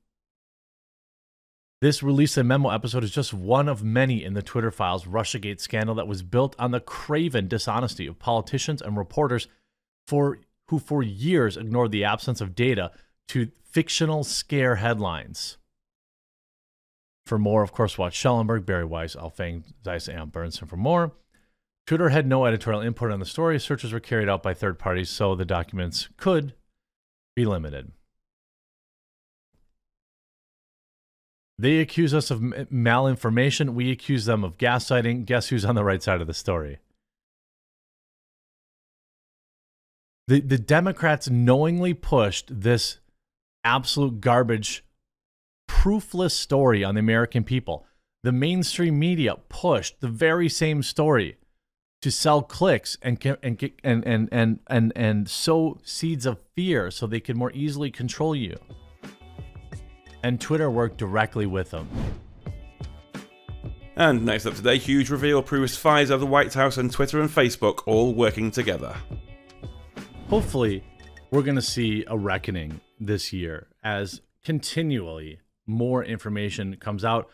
This 1.80 2.02
release 2.02 2.38
and 2.38 2.48
memo 2.48 2.70
episode 2.70 3.04
is 3.04 3.12
just 3.12 3.36
one 3.36 3.70
of 3.70 3.84
many 3.84 4.24
in 4.24 4.34
the 4.34 4.42
Twitter 4.42 4.72
files 4.72 5.06
Russiagate 5.06 5.60
scandal 5.60 5.94
that 5.96 6.08
was 6.08 6.24
built 6.24 6.56
on 6.58 6.72
the 6.72 6.80
craven 6.80 7.48
dishonesty 7.48 8.08
of 8.08 8.18
politicians 8.18 8.82
and 8.82 8.98
reporters 8.98 9.48
for 10.08 10.40
who 10.70 10.80
for 10.80 11.04
years 11.04 11.56
ignored 11.56 11.92
the 11.92 12.04
absence 12.04 12.42
of 12.42 12.56
data 12.56 12.92
to 13.28 13.52
fictional 13.64 14.24
scare 14.24 14.78
headlines. 14.78 15.58
For 17.28 17.38
more, 17.38 17.62
of 17.62 17.74
course, 17.74 17.98
watch 17.98 18.16
Schellenberg, 18.16 18.66
Bari 18.66 18.86
Weiss, 18.86 19.16
Alfang, 19.16 19.64
Zeiss, 19.84 20.08
and 20.08 20.32
Bernstein 20.32 20.68
for 20.68 20.78
more. 20.78 21.12
Twitter 21.88 22.10
had 22.10 22.28
no 22.28 22.46
editorial 22.46 22.82
input 22.82 23.12
on 23.12 23.20
the 23.20 23.26
story. 23.26 23.58
Searches 23.58 23.94
were 23.94 24.02
carried 24.02 24.28
out 24.28 24.44
by 24.44 24.54
third 24.54 24.78
parties, 24.78 25.10
so 25.10 25.36
the 25.36 25.46
documents 25.46 26.10
could 26.18 26.54
be 27.34 27.46
limited. 27.46 27.94
They 31.58 31.80
accuse 31.80 32.14
us 32.14 32.30
of 32.30 32.44
eh, 32.54 32.66
malinformation. 32.66 33.70
We 33.70 33.90
accuse 33.90 34.26
them 34.26 34.44
of 34.44 34.58
gaslighting. 34.58 35.26
Guess 35.26 35.48
who's 35.48 35.64
on 35.64 35.76
the 35.76 35.84
right 35.86 36.04
side 36.04 36.20
of 36.20 36.28
the 36.28 36.34
story? 36.34 36.80
The, 40.28 40.42
the 40.42 40.58
Democrats 40.58 41.30
knowingly 41.30 41.94
pushed 41.94 42.62
this 42.62 43.00
absolute 43.64 44.20
garbage, 44.20 44.84
proofless 45.70 46.36
story 46.36 46.84
on 46.84 46.96
the 46.96 47.00
American 47.00 47.46
people. 47.46 47.86
The 48.24 48.34
mainstream 48.34 49.00
media 49.00 49.38
pushed 49.48 50.02
the 50.02 50.10
very 50.10 50.50
same 50.50 50.84
story 50.84 51.38
to 52.02 52.12
sell 52.12 52.42
clicks 52.42 52.98
and 53.02 53.24
and 53.42 53.72
and 53.84 54.06
and 54.08 54.30
and 54.32 54.60
and, 54.68 54.94
and 54.96 55.30
sow 55.30 55.80
seeds 55.84 56.26
of 56.26 56.40
fear 56.56 56.92
so 56.92 57.08
they 57.08 57.20
can 57.20 57.38
more 57.38 57.52
easily 57.54 57.92
control 57.92 58.36
you. 58.36 58.58
And 60.24 60.40
Twitter 60.40 60.70
worked 60.70 60.98
directly 60.98 61.46
with 61.46 61.72
them. 61.72 61.90
And 63.96 64.26
next 64.26 64.46
up 64.46 64.54
today, 64.54 64.78
huge 64.78 65.10
reveal 65.10 65.42
proves 65.42 65.76
Pfizer, 65.76 66.20
the 66.20 66.26
White 66.26 66.54
House, 66.54 66.78
and 66.78 66.92
Twitter 66.92 67.20
and 67.20 67.30
Facebook 67.30 67.82
all 67.88 68.14
working 68.14 68.52
together. 68.52 68.96
Hopefully, 70.30 70.84
we're 71.32 71.42
going 71.42 71.56
to 71.56 71.62
see 71.64 72.04
a 72.08 72.16
reckoning 72.16 72.80
this 73.00 73.34
year 73.34 73.68
as 73.84 74.22
continually 74.44 75.40
more 75.66 76.04
information 76.04 76.76
comes 76.76 77.04
out, 77.04 77.28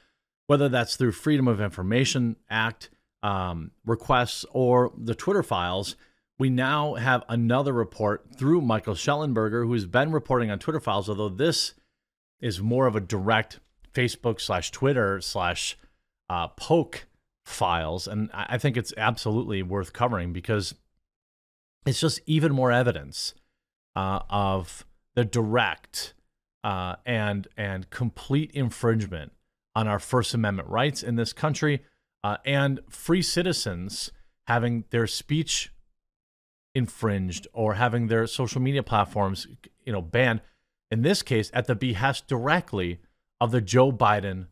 whether 0.48 0.70
that's 0.70 0.96
through 0.96 1.12
Freedom 1.12 1.50
of 1.50 1.60
Information 1.60 2.38
Act 2.50 2.90
um, 3.24 3.72
requests 3.86 4.46
or 4.52 4.92
the 4.98 5.16
Twitter 5.16 5.42
files, 5.42 5.96
we 6.38 6.50
now 6.50 6.96
have 6.96 7.24
another 7.30 7.74
report 7.74 8.26
through 8.38 8.62
Michael 8.62 8.96
Shellenberger, 8.96 9.66
who's 9.66 9.86
been 9.86 10.12
reporting 10.12 10.52
on 10.52 10.60
Twitter 10.60 10.80
files, 10.80 11.10
although 11.10 11.30
this 11.30 11.74
is 12.42 12.62
more 12.62 12.86
of 12.86 12.96
a 12.96 13.00
direct 13.00 13.60
Facebook 13.94 14.42
slash 14.42 14.72
Twitter 14.72 15.22
slash 15.22 15.78
uh, 16.30 16.50
poke 16.50 17.08
files. 17.46 18.08
And 18.08 18.30
I 18.34 18.58
think 18.58 18.76
it's 18.76 18.94
absolutely 18.98 19.64
worth 19.64 19.94
covering 19.94 20.34
because 20.34 20.76
it's 21.86 22.02
just 22.02 22.20
even 22.26 22.52
more 22.52 22.72
evidence 22.72 23.34
uh, 23.96 24.20
of 24.30 24.86
the 25.16 25.24
direct 25.24 26.14
uh, 26.64 26.96
and 27.06 27.48
and 27.58 27.90
complete 27.90 28.52
infringement 28.52 29.32
on 29.76 29.88
our 29.88 30.00
First 30.00 30.34
Amendment 30.34 30.70
rights 30.70 31.04
in 31.04 31.16
this 31.16 31.34
country 31.34 31.84
uh, 32.24 32.38
and 32.46 32.80
free 32.90 33.22
citizens 33.22 34.12
having 34.48 34.86
their 34.90 35.08
speech 35.08 35.72
infringed 36.76 37.48
or 37.54 37.76
having 37.76 38.08
their 38.08 38.26
social 38.28 38.62
media 38.62 38.84
platforms, 38.84 39.48
you 39.86 39.94
know, 39.94 40.02
banned. 40.02 40.42
In 40.90 41.02
this 41.02 41.22
case, 41.22 41.52
at 41.54 41.68
the 41.68 41.76
behest 41.76 42.28
directly 42.28 43.00
of 43.40 43.52
the 43.52 43.62
Joe 43.62 43.92
Biden 43.92 44.48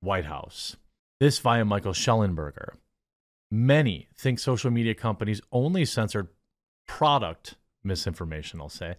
White 0.00 0.26
House. 0.26 0.76
This 1.20 1.38
via 1.38 1.64
Michael 1.64 1.92
Shellenberger 1.92 2.74
Many 3.54 4.08
think 4.16 4.38
social 4.38 4.70
media 4.70 4.94
companies 4.94 5.42
only 5.52 5.84
censored 5.84 6.28
product 6.88 7.56
misinformation, 7.84 8.62
I'll 8.62 8.70
say. 8.70 8.94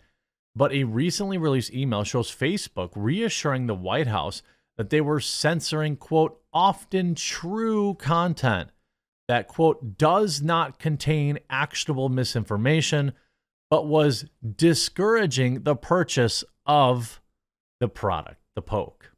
But 0.55 0.71
a 0.71 0.83
recently 0.83 1.39
released 1.39 1.73
email 1.73 2.03
shows 2.03 2.29
Facebook 2.29 2.91
reassuring 2.95 3.65
the 3.65 3.73
White 3.73 4.05
House 4.05 4.43
that 4.77 4.89
they 4.89 5.01
were 5.01 5.19
censoring, 5.19 5.95
quote, 5.95 6.39
often 6.53 7.15
true 7.15 7.95
content 7.95 8.69
that, 9.27 9.47
quote, 9.47 9.97
does 9.97 10.41
not 10.41 10.79
contain 10.79 11.39
actionable 11.49 12.09
misinformation, 12.09 13.13
but 13.69 13.87
was 13.87 14.25
discouraging 14.55 15.63
the 15.63 15.75
purchase 15.75 16.43
of 16.65 17.21
the 17.79 17.87
product, 17.87 18.41
the 18.55 18.61
poke. 18.61 19.11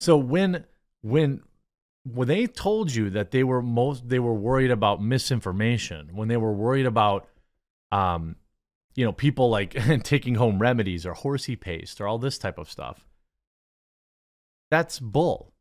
So 0.00 0.16
when 0.16 0.64
when 1.02 1.42
when 2.04 2.28
they 2.28 2.46
told 2.46 2.94
you 2.94 3.08
that 3.10 3.30
they 3.30 3.44
were 3.44 3.62
most 3.62 4.08
they 4.08 4.18
were 4.18 4.34
worried 4.34 4.70
about 4.70 5.02
misinformation, 5.02 6.10
when 6.12 6.28
they 6.28 6.36
were 6.36 6.52
worried 6.52 6.86
about 6.86 7.28
um 7.90 8.36
you 8.94 9.04
know 9.04 9.12
people 9.12 9.48
like 9.48 9.74
taking 10.04 10.34
home 10.34 10.58
remedies 10.58 11.06
or 11.06 11.14
horsey 11.14 11.56
paste 11.56 12.00
or 12.00 12.06
all 12.06 12.18
this 12.18 12.38
type 12.38 12.58
of 12.58 12.70
stuff 12.70 13.06
that's 14.70 14.98
bull. 14.98 15.52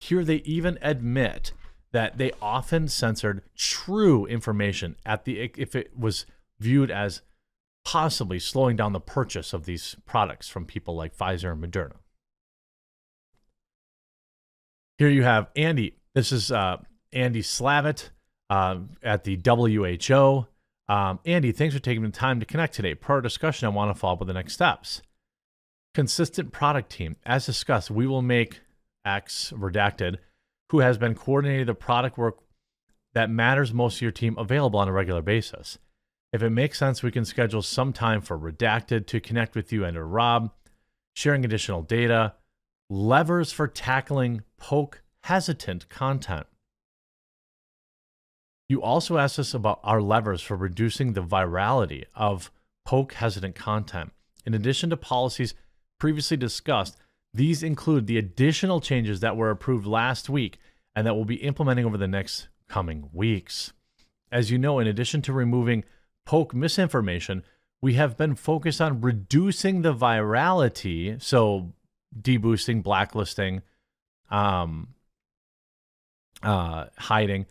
Here 0.00 0.24
they 0.24 0.36
even 0.36 0.78
admit 0.82 1.52
that 1.92 2.18
they 2.18 2.32
often 2.42 2.88
censored 2.88 3.42
true 3.56 4.26
information 4.26 4.96
at 5.06 5.24
the 5.24 5.50
if 5.56 5.74
it 5.74 5.98
was 5.98 6.26
viewed 6.58 6.90
as 6.90 7.22
possibly 7.84 8.38
slowing 8.38 8.76
down 8.76 8.92
the 8.92 9.00
purchase 9.00 9.52
of 9.52 9.64
these 9.64 9.96
products 10.04 10.48
from 10.48 10.66
people 10.66 10.96
like 10.96 11.16
Pfizer 11.16 11.52
and 11.52 11.62
Moderna. 11.62 11.96
Here 14.98 15.08
you 15.08 15.22
have 15.22 15.48
Andy. 15.54 15.96
This 16.14 16.32
is 16.32 16.50
uh, 16.50 16.78
Andy 17.12 17.42
Slavitt 17.42 18.10
uh, 18.50 18.78
at 19.02 19.24
the 19.24 19.40
WHO. 19.44 20.46
Um, 20.88 21.18
Andy, 21.24 21.52
thanks 21.52 21.74
for 21.74 21.80
taking 21.80 22.02
the 22.02 22.10
time 22.10 22.40
to 22.40 22.46
connect 22.46 22.74
today. 22.74 22.94
Per 22.94 23.14
our 23.14 23.20
discussion, 23.20 23.66
I 23.66 23.70
want 23.70 23.94
to 23.94 23.98
follow 23.98 24.14
up 24.14 24.18
with 24.20 24.28
the 24.28 24.34
next 24.34 24.54
steps 24.54 25.02
consistent 25.96 26.52
product 26.52 26.90
team. 26.90 27.16
As 27.24 27.46
discussed, 27.46 27.90
we 27.90 28.06
will 28.06 28.20
make 28.20 28.60
X 29.06 29.50
redacted, 29.56 30.18
who 30.70 30.80
has 30.80 30.98
been 30.98 31.14
coordinating 31.14 31.64
the 31.64 31.74
product 31.74 32.18
work 32.18 32.36
that 33.14 33.30
matters 33.30 33.72
most 33.72 33.98
to 33.98 34.04
your 34.04 34.12
team 34.12 34.36
available 34.36 34.78
on 34.78 34.88
a 34.88 34.92
regular 34.92 35.22
basis. 35.22 35.78
If 36.34 36.42
it 36.42 36.50
makes 36.50 36.78
sense, 36.78 37.02
we 37.02 37.10
can 37.10 37.24
schedule 37.24 37.62
some 37.62 37.94
time 37.94 38.20
for 38.20 38.38
Redacted 38.38 39.06
to 39.06 39.20
connect 39.20 39.54
with 39.56 39.72
you 39.72 39.86
and 39.86 39.96
or 39.96 40.06
Rob, 40.06 40.52
sharing 41.14 41.46
additional 41.46 41.80
data, 41.80 42.34
levers 42.90 43.50
for 43.50 43.66
tackling 43.66 44.42
poke 44.58 45.00
hesitant 45.22 45.88
content. 45.88 46.46
You 48.68 48.82
also 48.82 49.16
asked 49.16 49.38
us 49.38 49.54
about 49.54 49.80
our 49.82 50.02
levers 50.02 50.42
for 50.42 50.56
reducing 50.56 51.14
the 51.14 51.22
virality 51.22 52.04
of 52.14 52.50
poke 52.84 53.14
hesitant 53.14 53.54
content. 53.54 54.12
In 54.44 54.52
addition 54.52 54.90
to 54.90 54.98
policies 54.98 55.54
previously 55.98 56.36
discussed, 56.36 56.96
these 57.32 57.62
include 57.62 58.06
the 58.06 58.18
additional 58.18 58.80
changes 58.80 59.20
that 59.20 59.36
were 59.36 59.50
approved 59.50 59.86
last 59.86 60.28
week 60.28 60.58
and 60.94 61.06
that 61.06 61.14
we'll 61.14 61.24
be 61.24 61.36
implementing 61.36 61.84
over 61.84 61.98
the 61.98 62.08
next 62.08 62.48
coming 62.68 63.10
weeks. 63.12 63.72
As 64.32 64.50
you 64.50 64.58
know, 64.58 64.78
in 64.78 64.86
addition 64.86 65.22
to 65.22 65.32
removing 65.32 65.84
poke 66.24 66.54
misinformation, 66.54 67.44
we 67.82 67.94
have 67.94 68.16
been 68.16 68.34
focused 68.34 68.80
on 68.80 69.00
reducing 69.00 69.82
the 69.82 69.94
virality, 69.94 71.20
so 71.22 71.72
deboosting, 72.18 72.82
blacklisting, 72.82 73.62
um, 74.30 74.88
uh, 76.42 76.86
hiding 76.98 77.46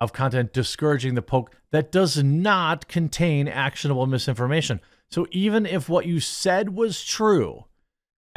of 0.00 0.12
content 0.12 0.52
discouraging 0.52 1.14
the 1.14 1.22
poke 1.22 1.54
that 1.70 1.90
does 1.90 2.22
not 2.22 2.88
contain 2.88 3.48
actionable 3.48 4.06
misinformation. 4.06 4.80
So 5.10 5.26
even 5.30 5.66
if 5.66 5.88
what 5.88 6.06
you 6.06 6.20
said 6.20 6.74
was 6.74 7.02
true, 7.02 7.64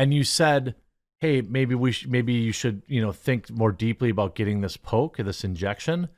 and 0.01 0.15
you 0.15 0.23
said, 0.23 0.73
"Hey, 1.19 1.41
maybe 1.41 1.75
we 1.75 1.91
sh- 1.91 2.07
maybe 2.07 2.33
you 2.33 2.51
should 2.51 2.81
you 2.87 2.99
know 2.99 3.11
think 3.11 3.51
more 3.51 3.71
deeply 3.71 4.09
about 4.09 4.33
getting 4.33 4.61
this 4.61 4.75
poke, 4.75 5.17
this 5.17 5.43
injection," 5.43 6.09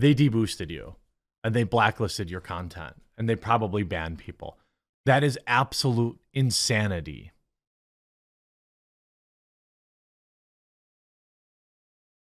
they 0.00 0.16
deboosted 0.16 0.68
you 0.68 0.96
and 1.44 1.54
they 1.54 1.62
blacklisted 1.62 2.28
your 2.28 2.40
content 2.40 3.00
and 3.16 3.28
they 3.28 3.36
probably 3.36 3.84
banned 3.84 4.18
people. 4.18 4.58
That 5.06 5.22
is 5.22 5.38
absolute 5.46 6.18
insanity. 6.32 7.30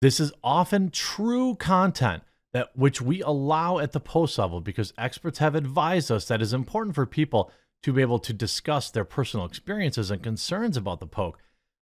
This 0.02 0.18
is 0.18 0.32
often 0.42 0.90
true 0.90 1.54
content 1.54 2.24
that 2.52 2.76
which 2.76 3.00
we 3.00 3.22
allow 3.22 3.78
at 3.78 3.92
the 3.92 4.00
post 4.00 4.38
level 4.38 4.60
because 4.60 4.92
experts 4.98 5.38
have 5.38 5.54
advised 5.54 6.10
us 6.10 6.26
that 6.26 6.42
is 6.42 6.52
important 6.52 6.96
for 6.96 7.06
people 7.06 7.52
to 7.82 7.92
be 7.92 8.02
able 8.02 8.18
to 8.18 8.32
discuss 8.32 8.90
their 8.90 9.04
personal 9.04 9.46
experiences 9.46 10.10
and 10.10 10.22
concerns 10.22 10.76
about 10.76 11.00
the 11.00 11.06
poke. 11.06 11.38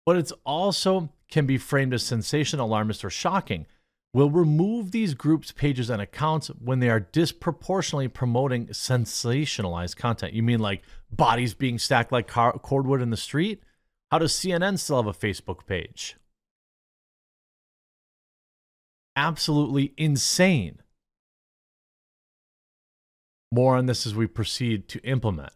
But 0.07 0.17
it's 0.17 0.33
also 0.45 1.11
can 1.31 1.47
be 1.47 1.59
framed 1.59 1.93
as 1.93 2.03
sensation, 2.03 2.61
alarmist, 2.61 3.05
or 3.05 3.11
shocking 3.11 3.67
We'll 4.15 4.31
remove 4.31 4.91
these 4.91 5.13
groups, 5.13 5.53
pages, 5.53 5.91
and 5.91 6.01
accounts 6.01 6.49
when 6.49 6.81
they 6.81 6.89
are 6.89 7.01
disproportionately 7.01 8.09
promoting 8.09 8.69
sensationalized 8.69 9.97
content. 9.97 10.33
You 10.33 10.43
mean 10.43 10.61
like 10.61 10.83
bodies 11.11 11.53
being 11.53 11.79
stacked 11.79 12.11
like 12.11 12.27
car- 12.27 12.59
cordwood 12.59 13.03
in 13.03 13.11
the 13.11 13.19
street? 13.19 13.63
How 14.11 14.19
does 14.19 14.33
CNN 14.33 14.79
still 14.79 14.97
have 14.97 15.07
a 15.07 15.13
Facebook 15.13 15.67
page? 15.67 16.17
Absolutely 19.15 19.93
insane. 19.99 20.79
More 23.53 23.77
on 23.77 23.87
this 23.87 24.07
as 24.07 24.15
we 24.15 24.27
proceed 24.27 24.89
to 24.89 25.01
implement. 25.01 25.53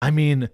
I 0.00 0.10
mean, 0.10 0.50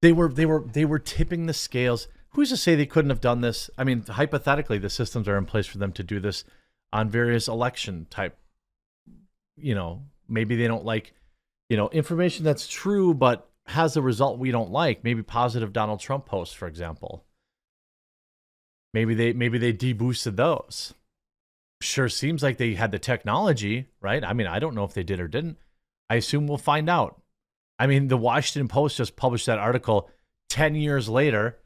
they 0.00 0.12
were 0.12 0.28
they 0.28 0.46
were 0.46 0.64
they 0.72 0.84
were 0.84 0.98
tipping 0.98 1.46
the 1.46 1.54
scales 1.54 2.08
who's 2.34 2.50
to 2.50 2.56
say 2.56 2.74
they 2.74 2.86
couldn't 2.86 3.10
have 3.10 3.20
done 3.20 3.40
this? 3.40 3.70
I 3.76 3.84
mean, 3.84 4.02
hypothetically, 4.02 4.78
the 4.78 4.90
systems 4.90 5.28
are 5.28 5.38
in 5.38 5.46
place 5.46 5.66
for 5.66 5.78
them 5.78 5.92
to 5.92 6.02
do 6.02 6.20
this 6.20 6.44
on 6.92 7.10
various 7.10 7.48
election 7.48 8.06
type. 8.10 8.36
You 9.56 9.74
know, 9.74 10.02
maybe 10.28 10.56
they 10.56 10.66
don't 10.66 10.84
like, 10.84 11.12
you 11.68 11.76
know, 11.76 11.88
information 11.90 12.44
that's 12.44 12.66
true 12.66 13.14
but 13.14 13.48
has 13.66 13.96
a 13.96 14.02
result 14.02 14.38
we 14.38 14.50
don't 14.50 14.70
like. 14.70 15.04
Maybe 15.04 15.22
positive 15.22 15.72
Donald 15.72 16.00
Trump 16.00 16.26
posts, 16.26 16.54
for 16.54 16.66
example. 16.66 17.24
Maybe 18.94 19.14
they 19.14 19.32
maybe 19.32 19.58
they 19.58 19.72
deboosted 19.72 20.36
those. 20.36 20.94
Sure 21.80 22.08
seems 22.08 22.42
like 22.42 22.58
they 22.58 22.74
had 22.74 22.92
the 22.92 22.98
technology, 22.98 23.88
right? 24.00 24.22
I 24.22 24.32
mean, 24.34 24.46
I 24.46 24.58
don't 24.58 24.74
know 24.74 24.84
if 24.84 24.94
they 24.94 25.02
did 25.02 25.20
or 25.20 25.28
didn't. 25.28 25.58
I 26.08 26.16
assume 26.16 26.46
we'll 26.46 26.58
find 26.58 26.88
out. 26.88 27.21
I 27.82 27.86
mean, 27.86 28.08
the 28.08 28.16
Washington 28.16 28.68
Post 28.68 28.96
just 28.96 29.16
published 29.16 29.46
that 29.46 29.58
article 29.58 30.08
10 30.48 30.74
years 30.74 31.08
later 31.08 31.58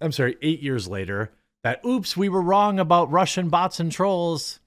I'm 0.00 0.12
sorry, 0.12 0.36
eight 0.42 0.60
years 0.60 0.88
later, 0.88 1.32
that 1.62 1.84
oops, 1.84 2.16
we 2.16 2.28
were 2.28 2.42
wrong 2.42 2.78
about 2.78 3.10
Russian 3.10 3.48
bots 3.48 3.80
and 3.80 3.90
trolls. 3.90 4.60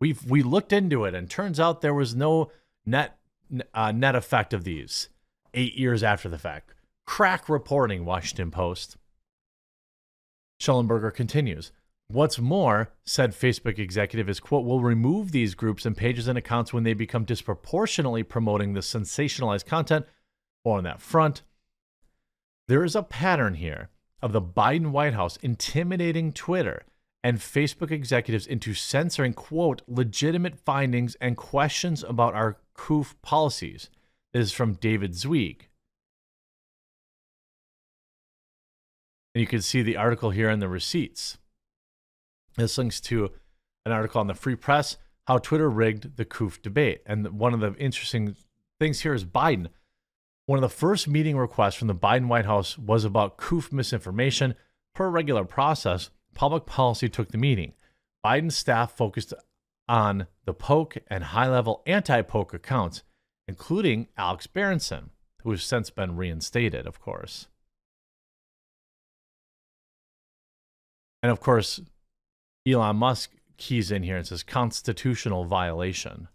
We've 0.00 0.22
we 0.28 0.42
looked 0.42 0.72
into 0.72 1.04
it, 1.04 1.14
and 1.14 1.30
turns 1.30 1.60
out 1.60 1.80
there 1.80 1.94
was 1.94 2.14
no 2.14 2.50
net 2.84 3.16
uh, 3.74 3.92
net 3.92 4.16
effect 4.16 4.52
of 4.52 4.64
these. 4.64 5.08
Eight 5.54 5.74
years 5.76 6.02
after 6.02 6.28
the 6.28 6.38
fact, 6.38 6.74
crack 7.06 7.48
reporting. 7.48 8.04
Washington 8.04 8.50
Post. 8.50 8.96
Shellenberger 10.60 11.12
continues. 11.12 11.72
What's 12.12 12.38
more, 12.38 12.90
said 13.06 13.32
Facebook 13.32 13.78
executive, 13.78 14.28
is 14.28 14.38
quote, 14.38 14.66
will 14.66 14.82
remove 14.82 15.32
these 15.32 15.54
groups 15.54 15.86
and 15.86 15.96
pages 15.96 16.28
and 16.28 16.36
accounts 16.36 16.70
when 16.70 16.84
they 16.84 16.92
become 16.92 17.24
disproportionately 17.24 18.22
promoting 18.22 18.74
the 18.74 18.80
sensationalized 18.80 19.64
content. 19.64 20.04
More 20.62 20.76
on 20.76 20.84
that 20.84 21.00
front. 21.00 21.40
There 22.68 22.84
is 22.84 22.94
a 22.94 23.02
pattern 23.02 23.54
here 23.54 23.88
of 24.20 24.32
the 24.32 24.42
Biden 24.42 24.90
White 24.90 25.14
House 25.14 25.38
intimidating 25.38 26.34
Twitter 26.34 26.82
and 27.24 27.38
Facebook 27.38 27.90
executives 27.90 28.46
into 28.46 28.74
censoring, 28.74 29.32
quote, 29.32 29.80
legitimate 29.88 30.58
findings 30.58 31.14
and 31.14 31.34
questions 31.34 32.04
about 32.04 32.34
our 32.34 32.58
COOF 32.74 33.14
policies. 33.22 33.88
This 34.34 34.48
is 34.48 34.52
from 34.52 34.74
David 34.74 35.14
Zweig. 35.14 35.68
And 39.34 39.40
you 39.40 39.46
can 39.46 39.62
see 39.62 39.80
the 39.80 39.96
article 39.96 40.28
here 40.28 40.50
in 40.50 40.58
the 40.58 40.68
receipts. 40.68 41.38
This 42.56 42.78
links 42.78 43.00
to 43.02 43.30
an 43.84 43.92
article 43.92 44.20
on 44.20 44.26
the 44.26 44.34
Free 44.34 44.56
Press, 44.56 44.96
how 45.26 45.38
Twitter 45.38 45.70
rigged 45.70 46.16
the 46.16 46.24
COOF 46.24 46.62
debate. 46.62 47.02
And 47.06 47.38
one 47.38 47.54
of 47.54 47.60
the 47.60 47.74
interesting 47.74 48.36
things 48.78 49.00
here 49.00 49.14
is 49.14 49.24
Biden 49.24 49.68
one 50.46 50.58
of 50.58 50.62
the 50.62 50.76
first 50.76 51.06
meeting 51.06 51.36
requests 51.36 51.76
from 51.76 51.88
the 51.88 51.94
Biden 51.94 52.26
White 52.26 52.46
House 52.46 52.76
was 52.76 53.04
about 53.04 53.36
COOF 53.36 53.72
misinformation. 53.72 54.54
Per 54.94 55.08
regular 55.08 55.44
process, 55.44 56.10
public 56.34 56.66
policy 56.66 57.08
took 57.08 57.30
the 57.30 57.38
meeting. 57.38 57.74
Biden's 58.24 58.56
staff 58.56 58.96
focused 58.96 59.32
on 59.88 60.26
the 60.44 60.52
poke 60.52 60.96
and 61.06 61.24
high 61.24 61.48
level 61.48 61.82
anti 61.86 62.22
poke 62.22 62.52
accounts, 62.52 63.02
including 63.46 64.08
Alex 64.18 64.46
Berenson, 64.46 65.10
who 65.42 65.52
has 65.52 65.62
since 65.62 65.90
been 65.90 66.16
reinstated, 66.16 66.86
of 66.86 67.00
course. 67.00 67.46
And 71.22 71.30
of 71.30 71.38
course, 71.40 71.80
Elon 72.66 72.96
Musk 72.96 73.32
keys 73.56 73.90
in 73.90 74.02
here 74.02 74.16
and 74.16 74.26
says 74.26 74.42
constitutional 74.42 75.44
violation. 75.44 76.28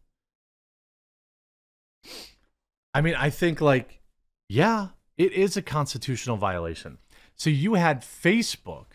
I 2.94 3.02
mean, 3.02 3.16
I 3.16 3.30
think 3.30 3.62
like, 3.62 4.02
yeah, 4.50 4.90
it 5.18 5.34
is 5.34 5.58
a 5.58 5.62
constitutional 5.62 6.38
violation. 6.38 6.98
So 7.36 7.50
you 7.50 7.76
had 7.76 8.02
Facebook, 8.02 8.86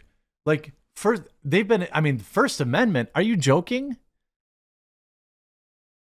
like 0.45 0.73
first 0.97 1.23
they've 1.45 1.66
been 1.66 1.87
I 1.92 2.01
mean, 2.01 2.18
First 2.18 2.61
Amendment, 2.61 3.11
are 3.14 3.23
you 3.23 3.37
joking? 3.37 3.97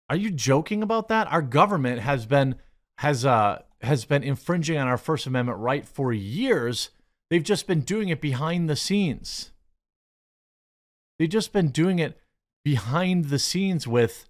Are 0.09 0.17
you 0.17 0.31
joking 0.31 0.83
about 0.83 1.09
that? 1.09 1.31
Our 1.31 1.43
government 1.43 2.01
has 2.01 2.27
been 2.27 2.57
has 2.99 3.25
uh 3.25 3.63
has 3.83 4.05
been 4.05 4.23
infringing 4.23 4.79
on 4.79 4.89
our 4.89 4.99
First 4.99 5.27
Amendment 5.27 5.59
right 5.59 5.87
for 5.87 6.13
years. 6.13 6.91
They've 7.31 7.43
just 7.43 7.67
been 7.67 7.81
doing 7.81 8.09
it 8.09 8.21
behind 8.21 8.69
the 8.69 8.77
scenes. 8.77 9.52
They've 11.23 11.31
just 11.31 11.53
been 11.53 11.69
doing 11.69 12.01
it 12.01 12.19
behind 12.65 13.27
the 13.27 13.39
scenes 13.39 13.87
with 13.87 14.29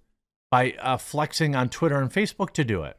by 0.50 0.72
uh, 0.72 0.98
flexing 0.98 1.56
on 1.56 1.70
Twitter 1.70 1.98
and 1.98 2.12
Facebook 2.12 2.50
to 2.50 2.64
do 2.64 2.82
it. 2.82 2.98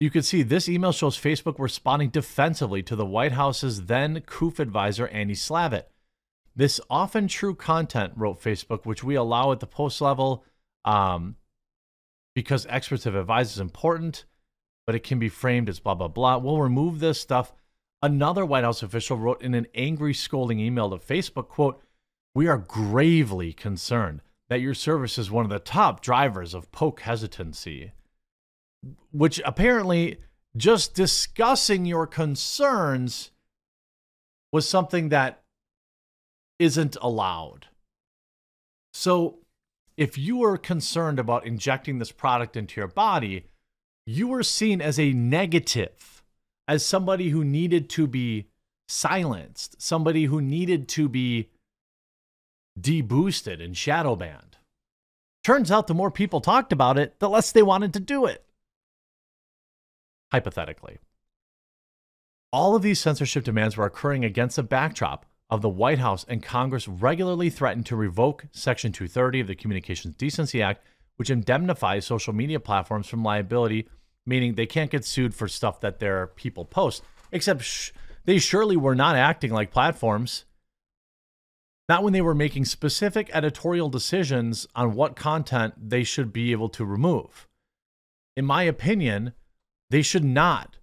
You 0.00 0.08
can 0.08 0.22
see 0.22 0.42
this 0.42 0.70
email 0.70 0.92
shows 0.92 1.18
Facebook 1.18 1.56
responding 1.58 2.08
defensively 2.08 2.82
to 2.84 2.96
the 2.96 3.04
White 3.04 3.32
House's 3.32 3.84
then 3.84 4.22
COOF 4.22 4.58
advisor, 4.58 5.06
Andy 5.08 5.34
Slavitt. 5.34 5.84
This 6.54 6.80
often 6.88 7.28
true 7.28 7.54
content, 7.54 8.14
wrote 8.16 8.40
Facebook, 8.40 8.86
which 8.86 9.04
we 9.04 9.16
allow 9.16 9.52
at 9.52 9.60
the 9.60 9.66
post 9.66 10.00
level 10.00 10.46
um, 10.86 11.36
because 12.34 12.64
experts 12.70 13.04
have 13.04 13.16
advised 13.16 13.52
is 13.52 13.60
important, 13.60 14.24
but 14.86 14.94
it 14.94 15.02
can 15.02 15.18
be 15.18 15.28
framed 15.28 15.68
as 15.68 15.78
blah, 15.78 15.94
blah, 15.94 16.08
blah. 16.08 16.38
We'll 16.38 16.62
remove 16.62 17.00
this 17.00 17.20
stuff. 17.20 17.52
Another 18.02 18.44
White 18.44 18.64
House 18.64 18.82
official 18.82 19.16
wrote 19.16 19.42
in 19.42 19.54
an 19.54 19.66
angry, 19.74 20.14
scolding 20.14 20.60
email 20.60 20.90
to 20.90 20.96
Facebook, 20.96 21.48
quote, 21.48 21.82
We 22.34 22.46
are 22.46 22.58
gravely 22.58 23.52
concerned 23.52 24.20
that 24.48 24.60
your 24.60 24.74
service 24.74 25.18
is 25.18 25.30
one 25.30 25.44
of 25.44 25.50
the 25.50 25.58
top 25.58 26.02
drivers 26.02 26.54
of 26.54 26.70
poke 26.72 27.00
hesitancy 27.00 27.92
which 29.12 29.40
apparently 29.44 30.18
just 30.56 30.94
discussing 30.94 31.84
your 31.84 32.06
concerns 32.06 33.30
was 34.52 34.68
something 34.68 35.08
that 35.10 35.42
isn't 36.58 36.96
allowed. 37.00 37.66
So, 38.92 39.38
if 39.96 40.18
you 40.18 40.38
were 40.38 40.58
concerned 40.58 41.18
about 41.18 41.46
injecting 41.46 41.98
this 41.98 42.12
product 42.12 42.56
into 42.56 42.80
your 42.80 42.88
body, 42.88 43.46
you 44.06 44.28
were 44.28 44.42
seen 44.42 44.80
as 44.80 44.98
a 44.98 45.12
negative, 45.12 46.15
as 46.68 46.84
somebody 46.84 47.30
who 47.30 47.44
needed 47.44 47.88
to 47.90 48.06
be 48.06 48.48
silenced, 48.88 49.80
somebody 49.80 50.24
who 50.24 50.40
needed 50.40 50.88
to 50.88 51.08
be 51.08 51.50
deboosted 52.78 53.62
and 53.62 53.76
shadow 53.76 54.16
banned. 54.16 54.56
Turns 55.44 55.70
out 55.70 55.86
the 55.86 55.94
more 55.94 56.10
people 56.10 56.40
talked 56.40 56.72
about 56.72 56.98
it, 56.98 57.18
the 57.20 57.28
less 57.28 57.52
they 57.52 57.62
wanted 57.62 57.92
to 57.92 58.00
do 58.00 58.26
it. 58.26 58.44
Hypothetically. 60.32 60.98
All 62.52 62.74
of 62.74 62.82
these 62.82 63.00
censorship 63.00 63.44
demands 63.44 63.76
were 63.76 63.86
occurring 63.86 64.24
against 64.24 64.58
a 64.58 64.62
backdrop 64.62 65.26
of 65.48 65.62
the 65.62 65.68
White 65.68 65.98
House 65.98 66.24
and 66.28 66.42
Congress 66.42 66.88
regularly 66.88 67.50
threatened 67.50 67.86
to 67.86 67.96
revoke 67.96 68.46
Section 68.50 68.92
230 68.92 69.40
of 69.40 69.46
the 69.46 69.54
Communications 69.54 70.14
Decency 70.16 70.60
Act, 70.60 70.84
which 71.16 71.30
indemnifies 71.30 72.04
social 72.04 72.32
media 72.32 72.58
platforms 72.58 73.06
from 73.06 73.22
liability, 73.22 73.88
meaning 74.26 74.54
they 74.54 74.66
can't 74.66 74.90
get 74.90 75.04
sued 75.04 75.34
for 75.34 75.48
stuff 75.48 75.80
that 75.80 76.00
their 76.00 76.26
people 76.26 76.64
post. 76.64 77.02
Except 77.32 77.62
sh- 77.62 77.92
they 78.24 78.38
surely 78.38 78.76
were 78.76 78.94
not 78.94 79.16
acting 79.16 79.52
like 79.52 79.70
platforms. 79.70 80.44
Not 81.88 82.02
when 82.02 82.12
they 82.12 82.20
were 82.20 82.34
making 82.34 82.64
specific 82.64 83.30
editorial 83.32 83.88
decisions 83.88 84.66
on 84.74 84.94
what 84.94 85.14
content 85.14 85.74
they 85.88 86.02
should 86.02 86.32
be 86.32 86.50
able 86.50 86.68
to 86.70 86.84
remove. 86.84 87.46
In 88.36 88.44
my 88.44 88.64
opinion, 88.64 89.32
they 89.90 90.02
should 90.02 90.24
not 90.24 90.78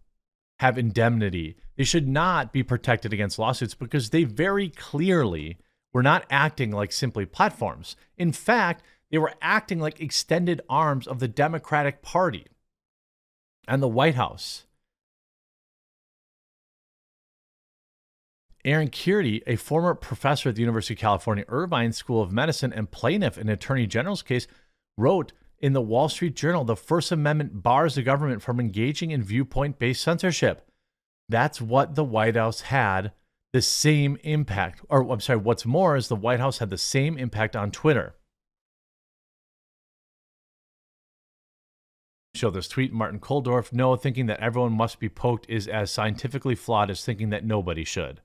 have 0.59 0.77
indemnity. 0.77 1.57
They 1.75 1.83
should 1.83 2.07
not 2.07 2.53
be 2.53 2.63
protected 2.63 3.11
against 3.11 3.37
lawsuits 3.37 3.75
because 3.75 4.09
they 4.09 4.23
very 4.23 4.69
clearly 4.69 5.57
were 5.91 6.03
not 6.03 6.25
acting 6.29 6.71
like 6.71 6.93
simply 6.93 7.25
platforms. 7.25 7.97
In 8.17 8.31
fact, 8.31 8.81
they 9.11 9.17
were 9.17 9.33
acting 9.41 9.79
like 9.79 9.99
extended 9.99 10.61
arms 10.69 11.05
of 11.05 11.19
the 11.19 11.27
Democratic 11.27 12.01
Party 12.01 12.47
and 13.67 13.81
the 13.81 13.87
White 13.87 14.15
House. 14.15 14.65
Aaron 18.65 18.89
Kheriaty, 18.89 19.41
a 19.45 19.57
former 19.57 19.93
professor 19.93 20.49
at 20.49 20.55
the 20.55 20.61
University 20.61 20.93
of 20.93 20.99
California 20.99 21.43
Irvine 21.49 21.91
School 21.91 22.21
of 22.21 22.31
Medicine 22.31 22.71
and 22.71 22.89
plaintiff 22.89 23.37
in 23.37 23.49
Attorney 23.49 23.87
General's 23.87 24.21
case, 24.21 24.47
wrote 24.97 25.33
in 25.59 25.73
the 25.73 25.81
Wall 25.81 26.07
Street 26.07 26.35
Journal 26.35 26.63
the 26.63 26.75
First 26.75 27.11
Amendment 27.11 27.61
bars 27.61 27.95
the 27.95 28.03
government 28.03 28.41
from 28.41 28.59
engaging 28.59 29.11
in 29.11 29.21
viewpoint 29.21 29.79
based 29.79 30.01
censorship. 30.01 30.65
That's 31.27 31.61
what 31.61 31.95
the 31.95 32.03
White 32.03 32.35
House 32.35 32.61
had 32.61 33.11
the 33.53 33.61
same 33.61 34.17
impact. 34.23 34.81
Or, 34.89 35.09
I'm 35.11 35.19
sorry, 35.19 35.39
what's 35.39 35.65
more 35.65 35.95
is 35.95 36.07
the 36.07 36.15
White 36.15 36.39
House 36.39 36.57
had 36.57 36.69
the 36.69 36.77
same 36.77 37.17
impact 37.17 37.55
on 37.55 37.71
Twitter. 37.71 38.15
Show 42.35 42.49
this 42.49 42.67
tweet 42.67 42.91
Martin 42.91 43.19
Kulldorff. 43.19 43.71
No, 43.71 43.95
thinking 43.95 44.25
that 44.25 44.39
everyone 44.39 44.73
must 44.73 44.99
be 44.99 45.07
poked 45.07 45.47
is 45.47 45.67
as 45.67 45.91
scientifically 45.91 46.55
flawed 46.55 46.89
as 46.89 47.05
thinking 47.05 47.29
that 47.29 47.45
nobody 47.45 47.83
should. 47.83 48.21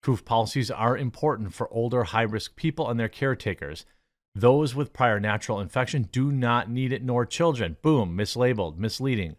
Proof 0.00 0.24
policies 0.24 0.70
are 0.70 0.96
important 0.96 1.52
for 1.52 1.68
older, 1.72 2.04
high 2.04 2.22
risk 2.22 2.54
people 2.54 2.88
and 2.88 3.00
their 3.00 3.08
caretakers. 3.08 3.84
Those 4.32 4.76
with 4.76 4.92
prior 4.92 5.18
natural 5.18 5.58
infection 5.58 6.08
do 6.12 6.30
not 6.30 6.70
need 6.70 6.92
it, 6.92 7.02
nor 7.02 7.26
children. 7.26 7.76
Boom, 7.82 8.16
mislabeled, 8.16 8.78
misleading. 8.78 9.34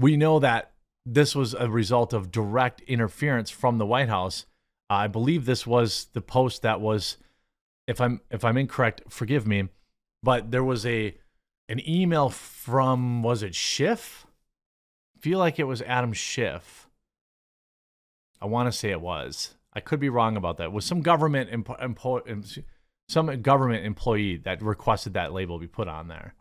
We 0.00 0.16
know 0.16 0.40
that 0.40 0.72
this 1.04 1.36
was 1.36 1.54
a 1.54 1.70
result 1.70 2.12
of 2.12 2.32
direct 2.32 2.80
interference 2.82 3.50
from 3.50 3.78
the 3.78 3.86
White 3.86 4.08
House. 4.08 4.46
I 4.90 5.06
believe 5.06 5.44
this 5.44 5.64
was 5.64 6.08
the 6.12 6.20
post 6.20 6.62
that 6.62 6.80
was, 6.80 7.18
if 7.86 8.00
I'm 8.00 8.20
if 8.32 8.44
I'm 8.44 8.56
incorrect, 8.56 9.02
forgive 9.08 9.46
me, 9.46 9.68
but 10.24 10.50
there 10.50 10.64
was 10.64 10.84
a 10.84 11.16
an 11.68 11.86
email 11.88 12.28
from 12.30 13.22
was 13.22 13.42
it 13.42 13.54
Schiff? 13.54 14.26
I 15.16 15.20
feel 15.20 15.38
like 15.38 15.58
it 15.58 15.64
was 15.64 15.82
Adam 15.82 16.12
Schiff 16.12 16.86
I 18.40 18.46
want 18.46 18.70
to 18.70 18.78
say 18.78 18.90
it 18.90 19.00
was. 19.00 19.54
I 19.72 19.80
could 19.80 20.00
be 20.00 20.08
wrong 20.08 20.36
about 20.36 20.56
that. 20.58 20.64
It 20.64 20.72
was 20.72 20.84
some 20.84 21.02
government 21.02 21.50
impo- 21.50 21.80
impo- 21.80 22.62
some 23.08 23.42
government 23.42 23.84
employee 23.84 24.36
that 24.38 24.62
requested 24.62 25.14
that 25.14 25.32
label 25.32 25.58
be 25.58 25.66
put 25.66 25.88
on 25.88 26.08
there. 26.08 26.34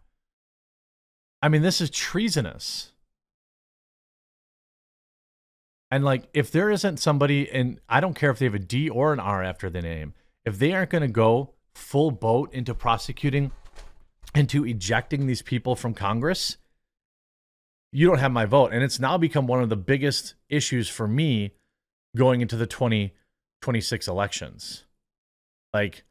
I 1.41 1.49
mean, 1.49 1.61
this 1.61 1.81
is 1.81 1.89
treasonous. 1.89 2.91
And 5.91 6.03
like, 6.03 6.23
if 6.33 6.51
there 6.51 6.71
isn't 6.71 6.97
somebody, 6.97 7.49
and 7.49 7.79
I 7.88 7.99
don't 7.99 8.15
care 8.15 8.31
if 8.31 8.39
they 8.39 8.45
have 8.45 8.55
a 8.55 8.59
D 8.59 8.89
or 8.89 9.13
an 9.13 9.19
R 9.19 9.43
after 9.43 9.69
the 9.69 9.81
name, 9.81 10.13
if 10.43 10.57
they 10.57 10.73
aren't 10.73 10.89
going 10.89 11.01
to 11.01 11.07
go 11.07 11.53
full 11.73 12.11
boat 12.11 12.53
into 12.53 12.73
prosecuting, 12.73 13.51
into 14.33 14.65
ejecting 14.65 15.27
these 15.27 15.41
people 15.41 15.75
from 15.75 15.93
Congress, 15.93 16.57
you 17.91 18.07
don't 18.07 18.19
have 18.19 18.31
my 18.31 18.45
vote. 18.45 18.73
And 18.73 18.83
it's 18.83 18.99
now 18.99 19.17
become 19.17 19.47
one 19.47 19.61
of 19.61 19.69
the 19.69 19.75
biggest 19.75 20.35
issues 20.49 20.89
for 20.89 21.07
me 21.07 21.51
going 22.15 22.41
into 22.41 22.57
the 22.57 22.67
2026 22.67 24.07
elections. 24.07 24.85
Like, 25.73 26.03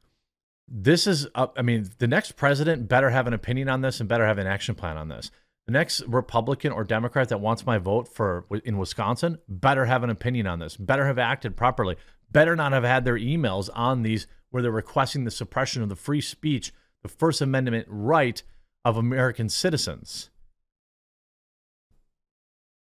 this 0.69 1.07
is, 1.07 1.27
I 1.35 1.63
mean, 1.63 1.91
the 1.99 2.07
next 2.07 2.33
president 2.37 2.89
better 2.89 3.11
have 3.11 3.27
an 3.27 3.35
opinion 3.35 3.69
on 3.69 3.83
this 3.83 4.01
and 4.01 4.09
better 4.09 4.27
have 4.27 4.39
an 4.39 4.47
action 4.47 4.75
plan 4.75 4.97
on 4.97 5.09
this. 5.09 5.31
The 5.67 5.73
next 5.73 6.03
Republican 6.03 6.73
or 6.73 6.85
Democrat 6.85 7.31
that 7.31 7.41
wants 7.41 7.65
my 7.65 7.79
vote 7.79 8.09
for 8.09 8.45
in 8.65 8.77
Wisconsin 8.77 9.39
better 9.49 9.87
have 9.87 10.03
an 10.03 10.11
opinion 10.11 10.47
on 10.47 10.59
this, 10.59 10.77
better 10.77 11.07
have 11.07 11.19
acted 11.19 11.57
properly, 11.57 11.97
better 12.31 12.55
not 12.55 12.73
have 12.73 12.85
had 12.85 13.05
their 13.05 13.19
emails 13.19 13.71
on 13.75 14.03
these 14.03 14.27
where 14.51 14.63
they're 14.63 14.71
requesting 14.71 15.25
the 15.25 15.31
suppression 15.31 15.83
of 15.83 15.89
the 15.89 15.97
free 15.97 16.21
speech, 16.21 16.73
the 17.05 17.09
First 17.09 17.43
Amendment 17.43 17.87
right 17.89 18.43
of 18.85 18.97
American 18.97 19.49
citizens. 19.49 20.31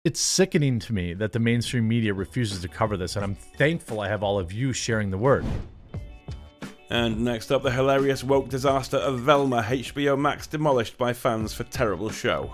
It's 0.05 0.21
sickening 0.21 0.81
to 0.81 0.93
me 0.93 1.15
that 1.15 1.33
the 1.33 1.39
mainstream 1.39 1.87
media 1.87 2.13
refuses 2.13 2.61
to 2.63 2.69
cover 2.69 2.97
this, 2.97 3.15
and 3.15 3.25
I'm 3.25 3.37
thankful 3.37 4.01
I 4.01 4.09
have 4.09 4.25
all 4.25 4.39
of 4.39 4.53
you 4.53 4.73
sharing 4.73 5.11
the 5.11 5.19
word. 5.19 5.47
And 6.91 7.25
next 7.25 7.53
up, 7.53 7.63
the 7.63 7.71
hilarious 7.71 8.25
woke 8.25 8.49
disaster 8.49 8.97
of 8.97 9.21
Velma, 9.21 9.63
HBO 9.63 10.19
Max 10.19 10.47
demolished 10.47 10.99
by 10.99 11.13
fans 11.13 11.55
for 11.55 11.65
terrible 11.65 12.11
show. 12.11 12.53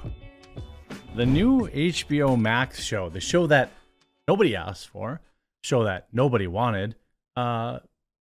The 1.14 1.24
new 1.24 1.68
HBO 1.68 2.38
Max 2.38 2.82
show, 2.82 3.08
the 3.08 3.20
show 3.20 3.46
that 3.46 3.70
nobody 4.28 4.54
asked 4.54 4.88
for, 4.88 5.20
show 5.62 5.84
that 5.84 6.08
nobody 6.12 6.46
wanted, 6.46 6.96
uh, 7.36 7.78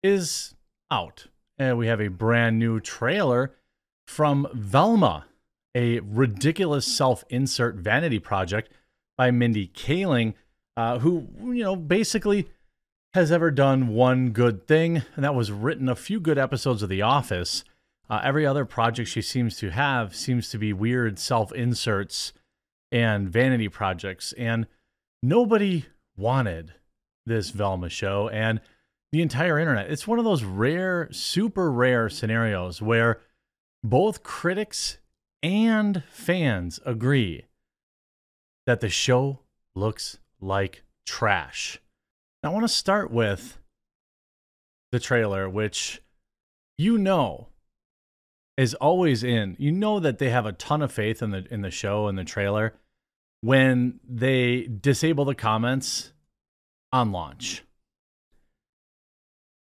is 0.03 0.55
out. 0.90 1.27
And 1.61 1.77
we 1.77 1.88
have 1.88 2.01
a 2.01 2.09
brand 2.09 2.59
new 2.59 2.81
trailer 2.81 3.53
from 4.07 4.49
Velma, 4.55 5.27
a 5.75 6.01
ridiculous 6.01 6.87
self 6.87 7.23
insert 7.29 7.75
vanity 7.75 8.18
project 8.18 8.73
by 9.18 9.31
Mindy 9.31 9.68
Kaling, 9.68 10.33
uh, 10.79 11.01
who, 11.01 11.29
you 11.42 11.62
know, 11.62 11.77
basically 11.77 12.49
has 13.12 13.31
ever 13.31 13.51
done 13.51 13.88
one 13.88 14.31
good 14.31 14.66
thing, 14.66 15.03
and 15.14 15.23
that 15.23 15.35
was 15.35 15.53
written 15.53 15.90
a 15.90 15.94
few 15.94 16.18
good 16.18 16.38
episodes 16.38 16.83
of 16.83 16.88
The 16.88 17.03
Office. 17.03 17.62
Uh, 18.09 18.23
every 18.25 18.46
other 18.46 18.64
project 18.64 19.11
she 19.11 19.20
seems 19.20 19.59
to 19.59 19.68
have 19.68 20.16
seems 20.16 20.49
to 20.49 20.57
be 20.57 20.73
weird 20.73 21.18
self 21.18 21.53
inserts 21.53 22.33
and 22.90 23.29
vanity 23.29 23.68
projects. 23.68 24.33
And 24.38 24.66
nobody 25.23 25.85
wanted 26.16 26.73
this 27.27 27.51
Velma 27.51 27.90
show 27.90 28.31
and 28.31 28.62
the 29.12 29.23
entire 29.23 29.59
internet. 29.59 29.90
It's 29.90 30.07
one 30.07 30.18
of 30.18 30.25
those 30.25 30.44
rare, 30.44 31.09
super 31.11 31.70
rare 31.70 32.09
scenarios 32.09 32.81
where 32.81 33.20
both 33.83 34.23
critics 34.23 34.99
and 35.42 36.03
fans 36.11 36.81
agree 36.85 37.46
that 38.66 38.81
the 38.81 38.88
show 38.88 39.40
looks 39.75 40.18
like 40.40 40.85
trash. 41.07 41.81
I 42.42 42.49
want 42.49 42.64
to 42.64 42.68
start 42.68 43.11
with 43.11 43.59
the 44.92 45.01
trailer, 45.01 45.49
which 45.49 46.03
you 46.79 46.99
know 46.99 47.49
is 48.57 48.75
always 48.75 49.23
in. 49.23 49.57
You 49.59 49.73
know 49.73 50.01
that 50.01 50.18
they 50.18 50.31
have 50.31 50.46
a 50.46 50.53
ton 50.53 50.83
of 50.83 50.92
faith 50.92 51.23
in 51.23 51.31
the 51.31 51.46
in 51.51 51.62
the 51.62 51.70
show 51.70 52.07
and 52.07 52.16
the 52.18 52.25
trailer 52.25 52.75
when 53.40 54.01
they 54.07 54.62
disable 54.62 55.25
the 55.25 55.35
comments 55.35 56.12
on 56.92 57.12
launch. 57.12 57.62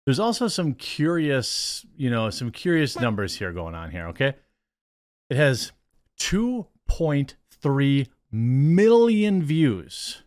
There's 0.06 0.20
also 0.20 0.48
some 0.48 0.74
curious, 0.74 1.86
you 1.96 2.10
know, 2.10 2.28
some 2.30 2.50
curious 2.50 2.98
numbers 2.98 3.36
here 3.36 3.52
going 3.52 3.74
on 3.74 3.90
here, 3.90 4.08
okay? 4.08 4.34
It 5.30 5.36
has 5.36 5.72
2.3 6.20 8.06
million 8.30 9.42
views. 9.42 10.22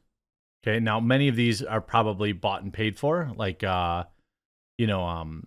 Okay, 0.64 0.80
now 0.80 1.00
many 1.00 1.28
of 1.28 1.36
these 1.36 1.62
are 1.62 1.80
probably 1.80 2.32
bought 2.34 2.64
and 2.64 2.74
paid 2.74 2.98
for, 2.98 3.32
like 3.36 3.64
uh, 3.64 4.06
you 4.78 4.88
know, 4.88 5.04
um, 5.04 5.46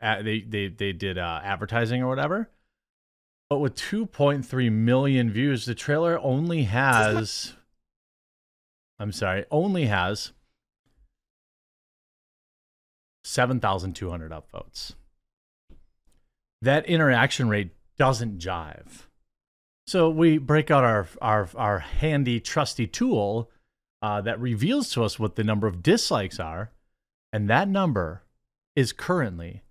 they 0.00 0.40
they 0.40 0.68
they 0.68 0.92
did 0.92 1.18
uh, 1.18 1.40
advertising 1.42 2.02
or 2.02 2.08
whatever. 2.08 2.48
But 3.50 3.58
with 3.58 3.74
2.3 3.74 4.72
million 4.72 5.30
views, 5.30 5.66
the 5.66 5.74
trailer 5.74 6.18
only 6.20 6.62
has. 6.62 7.54
I'm 8.98 9.12
sorry, 9.12 9.44
only 9.50 9.86
has 9.86 10.32
7,200 13.24 14.32
upvotes. 14.32 14.94
That 16.60 16.86
interaction 16.86 17.48
rate 17.48 17.70
doesn't 17.98 18.38
jive. 18.38 19.06
So 19.86 20.08
we 20.08 20.38
break 20.38 20.70
out 20.70 20.84
our 20.84 21.06
our 21.20 21.48
our 21.56 21.80
handy 21.80 22.38
trusty 22.40 22.86
tool 22.86 23.50
uh, 24.00 24.22
that 24.22 24.40
reveals 24.40 24.88
to 24.90 25.02
us 25.04 25.18
what 25.18 25.34
the 25.36 25.44
number 25.44 25.66
of 25.66 25.82
dislikes 25.82 26.38
are, 26.38 26.70
and 27.32 27.50
that 27.50 27.68
number 27.68 28.22
is 28.76 28.92
currently 28.92 29.62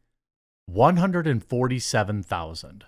147,000. 0.68 2.84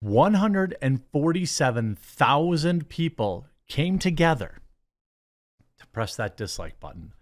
147,000 0.00 2.88
people 2.88 3.46
came 3.68 3.98
together 3.98 4.60
to 5.78 5.86
press 5.88 6.16
that 6.16 6.36
dislike 6.36 6.80
button, 6.80 7.12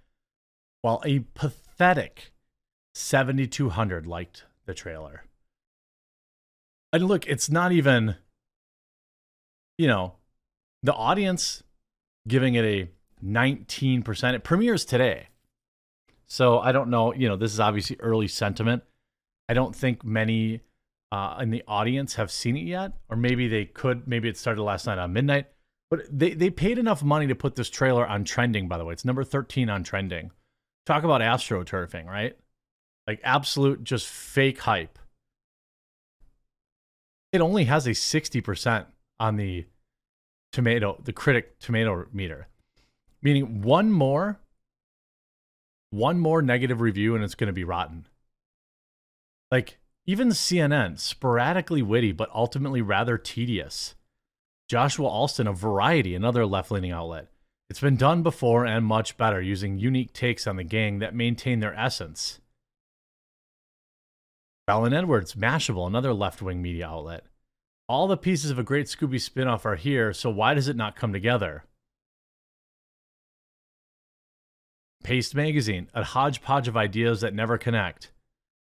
while 0.83 1.03
a 1.05 1.18
pathetic 1.35 1.67
7,200 2.94 4.06
liked 4.06 4.44
the 4.66 4.74
trailer. 4.74 5.24
And 6.92 7.04
look, 7.04 7.26
it's 7.26 7.50
not 7.50 7.72
even, 7.72 8.16
you 9.76 9.86
know, 9.86 10.14
the 10.82 10.94
audience 10.94 11.62
giving 12.26 12.54
it 12.54 12.64
a 12.64 12.88
19%. 13.24 14.34
It 14.34 14.44
premieres 14.44 14.84
today. 14.84 15.28
So 16.26 16.58
I 16.58 16.72
don't 16.72 16.90
know, 16.90 17.14
you 17.14 17.28
know, 17.28 17.36
this 17.36 17.52
is 17.52 17.60
obviously 17.60 17.96
early 18.00 18.28
sentiment. 18.28 18.82
I 19.48 19.54
don't 19.54 19.74
think 19.74 20.04
many 20.04 20.60
uh, 21.10 21.38
in 21.40 21.50
the 21.50 21.62
audience 21.66 22.16
have 22.16 22.30
seen 22.30 22.56
it 22.56 22.64
yet, 22.64 22.92
or 23.08 23.16
maybe 23.16 23.48
they 23.48 23.64
could. 23.64 24.06
Maybe 24.06 24.28
it 24.28 24.36
started 24.36 24.62
last 24.62 24.86
night 24.86 24.98
on 24.98 25.12
midnight. 25.12 25.46
But 25.90 26.02
they, 26.10 26.34
they 26.34 26.50
paid 26.50 26.78
enough 26.78 27.02
money 27.02 27.26
to 27.28 27.34
put 27.34 27.56
this 27.56 27.70
trailer 27.70 28.06
on 28.06 28.24
trending, 28.24 28.68
by 28.68 28.76
the 28.76 28.84
way. 28.84 28.92
It's 28.92 29.06
number 29.06 29.24
13 29.24 29.70
on 29.70 29.84
trending. 29.84 30.32
Talk 30.88 31.05
about 31.05 31.20
astroturfing, 31.20 32.07
right? 32.07 32.35
Like 33.07 33.20
absolute 33.22 33.85
just 33.85 34.07
fake 34.07 34.61
hype. 34.61 34.98
It 37.31 37.42
only 37.42 37.64
has 37.64 37.87
a 37.87 37.90
60% 37.90 38.87
on 39.20 39.37
the 39.37 39.66
tomato, 40.51 40.98
the 41.05 41.12
critic 41.12 41.59
tomato 41.59 42.07
meter. 42.11 42.48
Meaning 43.20 43.61
one 43.61 43.92
more, 43.92 44.40
one 45.90 46.18
more 46.18 46.40
negative 46.40 46.81
review 46.81 47.14
and 47.14 47.22
it's 47.22 47.35
going 47.35 47.48
to 47.48 47.53
be 47.53 47.64
rotten. 47.64 48.07
Like 49.53 49.77
even 50.07 50.31
CNN, 50.31 50.98
sporadically 50.98 51.83
witty, 51.83 52.12
but 52.12 52.31
ultimately 52.35 52.81
rather 52.81 53.18
tedious. 53.18 53.94
Joshua 54.70 55.07
Alston 55.07 55.48
of 55.48 55.59
Variety, 55.59 56.14
another 56.14 56.46
left 56.46 56.70
leaning 56.70 56.92
outlet. 56.92 57.29
It's 57.70 57.81
been 57.81 57.96
done 57.96 58.22
before 58.22 58.64
and 58.64 58.85
much 58.85 59.16
better, 59.16 59.42
using 59.42 59.78
unique 59.78 60.12
takes 60.12 60.46
on 60.46 60.57
the 60.57 60.64
gang 60.64 61.00
that 61.00 61.14
maintain 61.14 61.61
their 61.61 61.74
essence. 61.74 62.40
Belen 64.66 64.94
Edwards, 64.94 65.35
Mashable, 65.35 65.87
another 65.87 66.14
left 66.14 66.40
wing 66.40 66.62
media 66.62 66.87
outlet. 66.87 67.24
All 67.88 68.07
the 68.07 68.16
pieces 68.16 68.50
of 68.50 68.59
a 68.59 68.62
great 68.62 68.87
Scooby 68.87 69.16
spinoff 69.16 69.64
are 69.64 69.76
here, 69.76 70.12
so 70.12 70.28
why 70.31 70.54
does 70.54 70.68
it 70.68 70.76
not 70.76 70.96
come 70.96 71.12
together? 71.12 71.64
Paste 75.02 75.35
Magazine, 75.35 75.88
a 75.94 76.04
hodgepodge 76.04 76.68
of 76.68 76.76
ideas 76.76 77.22
that 77.22 77.35
never 77.35 77.57
connect. 77.57 78.11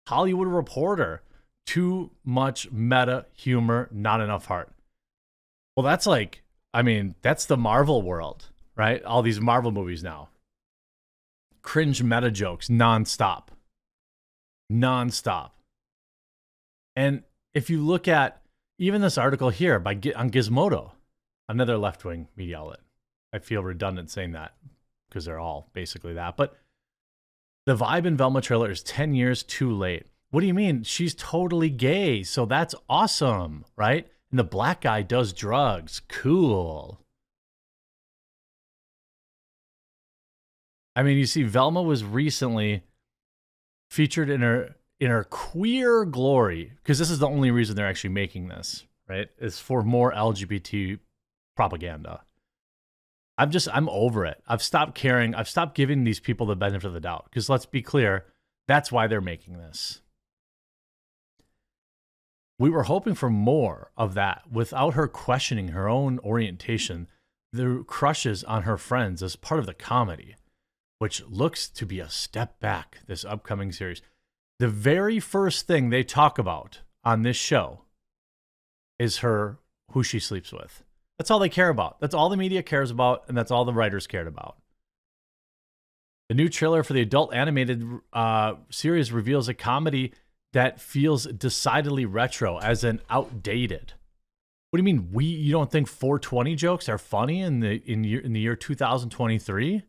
Hollywood 0.07 0.47
Reporter, 0.47 1.21
too 1.65 2.11
much 2.23 2.71
meta 2.71 3.25
humor, 3.33 3.89
not 3.91 4.21
enough 4.21 4.45
heart. 4.45 4.71
Well, 5.75 5.83
that's 5.83 6.07
like, 6.07 6.43
I 6.73 6.81
mean, 6.81 7.15
that's 7.21 7.45
the 7.45 7.57
Marvel 7.57 8.01
world, 8.01 8.47
right? 8.79 9.03
All 9.03 9.21
these 9.21 9.41
Marvel 9.41 9.71
movies 9.71 10.03
now. 10.03 10.29
Cringe 11.61 12.01
meta 12.01 12.31
jokes 12.31 12.69
nonstop. 12.69 13.49
Nonstop. 14.71 15.49
And 16.95 17.23
if 17.53 17.69
you 17.69 17.85
look 17.85 18.07
at 18.07 18.41
even 18.77 19.01
this 19.01 19.17
article 19.17 19.49
here 19.49 19.79
by 19.79 19.91
on 20.15 20.29
Gizmodo, 20.29 20.91
another 21.49 21.77
left 21.77 22.05
wing 22.05 22.29
media 22.37 22.59
outlet, 22.59 22.79
I 23.33 23.39
feel 23.39 23.61
redundant 23.61 24.09
saying 24.09 24.31
that 24.31 24.53
because 25.09 25.25
they're 25.25 25.39
all 25.39 25.69
basically 25.73 26.13
that. 26.13 26.37
But 26.37 26.55
the 27.65 27.75
vibe 27.75 28.05
in 28.05 28.15
Velma 28.15 28.39
trailer 28.39 28.71
is 28.71 28.81
10 28.83 29.13
years 29.13 29.43
too 29.43 29.75
late. 29.75 30.05
What 30.31 30.39
do 30.39 30.47
you 30.47 30.53
mean? 30.53 30.83
She's 30.83 31.13
totally 31.13 31.69
gay. 31.69 32.23
So 32.23 32.45
that's 32.45 32.75
awesome, 32.87 33.65
right? 33.75 34.07
And 34.31 34.39
the 34.39 34.45
black 34.45 34.79
guy 34.81 35.01
does 35.01 35.33
drugs. 35.33 36.01
Cool. 36.07 37.01
I 40.99 41.03
mean, 41.03 41.17
you 41.17 41.25
see, 41.25 41.43
Velma 41.43 41.81
was 41.81 42.03
recently 42.03 42.83
featured 43.89 44.29
in 44.29 44.41
her 44.41 44.75
in 44.99 45.09
her 45.09 45.23
queer 45.23 46.03
glory 46.03 46.73
because 46.75 46.99
this 46.99 47.09
is 47.09 47.19
the 47.19 47.27
only 47.29 47.51
reason 47.51 47.77
they're 47.77 47.87
actually 47.87 48.09
making 48.09 48.49
this, 48.49 48.85
right? 49.07 49.29
Is 49.39 49.59
for 49.59 49.81
more 49.81 50.11
LGBT 50.11 50.99
propaganda. 51.55 52.23
I'm 53.37 53.49
just 53.49 53.69
I'm 53.71 53.87
over 53.87 54.25
it. 54.25 54.43
I've 54.45 54.61
stopped 54.61 54.93
caring. 54.93 55.33
I've 55.33 55.47
stopped 55.47 55.73
giving 55.73 56.03
these 56.03 56.19
people 56.19 56.45
the 56.45 56.57
benefit 56.57 56.85
of 56.85 56.93
the 56.93 56.99
doubt 56.99 57.27
because 57.29 57.47
let's 57.47 57.65
be 57.65 57.81
clear, 57.81 58.25
that's 58.67 58.91
why 58.91 59.07
they're 59.07 59.21
making 59.21 59.57
this. 59.57 60.01
We 62.59 62.69
were 62.69 62.83
hoping 62.83 63.15
for 63.15 63.29
more 63.29 63.91
of 63.95 64.15
that 64.15 64.51
without 64.51 64.95
her 64.95 65.07
questioning 65.07 65.69
her 65.69 65.87
own 65.87 66.19
orientation, 66.19 67.07
the 67.53 67.85
crushes 67.87 68.43
on 68.43 68.63
her 68.63 68.77
friends 68.77 69.23
as 69.23 69.37
part 69.37 69.61
of 69.61 69.65
the 69.65 69.73
comedy, 69.73 70.35
which 70.99 71.25
looks 71.27 71.67
to 71.69 71.85
be 71.85 71.99
a 71.99 72.09
step 72.09 72.59
back 72.59 72.99
this 73.07 73.25
upcoming 73.25 73.71
series. 73.71 74.01
The 74.59 74.67
very 74.67 75.19
first 75.19 75.65
thing 75.65 75.89
they 75.89 76.03
talk 76.03 76.37
about 76.37 76.81
on 77.03 77.23
this 77.23 77.37
show 77.37 77.81
is 78.99 79.19
her 79.19 79.59
who 79.91 80.03
she 80.03 80.19
sleeps 80.19 80.51
with. 80.51 80.83
That's 81.17 81.31
all 81.31 81.39
they 81.39 81.49
care 81.49 81.69
about. 81.69 81.99
That's 81.99 82.13
all 82.13 82.29
the 82.29 82.37
media 82.37 82.61
cares 82.61 82.91
about, 82.91 83.23
and 83.27 83.37
that's 83.37 83.51
all 83.51 83.65
the 83.65 83.73
writers 83.73 84.07
cared 84.07 84.27
about. 84.27 84.57
The 86.27 86.35
new 86.35 86.49
trailer 86.49 86.83
for 86.83 86.93
the 86.93 87.01
adult 87.01 87.33
animated 87.33 87.83
uh, 88.13 88.55
series 88.69 89.11
reveals 89.11 89.47
a 89.47 89.53
comedy 89.53 90.13
that 90.53 90.79
feels 90.79 91.25
decidedly 91.25 92.05
retro, 92.05 92.59
as 92.59 92.83
in 92.83 93.01
outdated. 93.09 93.93
What 94.69 94.77
do 94.77 94.81
you 94.81 94.95
mean? 94.95 95.09
We 95.11 95.25
you 95.25 95.51
don't 95.51 95.71
think 95.71 95.87
420 95.87 96.55
jokes 96.55 96.87
are 96.87 96.99
funny 96.99 97.41
in 97.41 97.61
the 97.61 97.81
in 97.85 98.03
year 98.03 98.19
in 98.19 98.33
the 98.33 98.39
year 98.39 98.55
2023? 98.55 99.83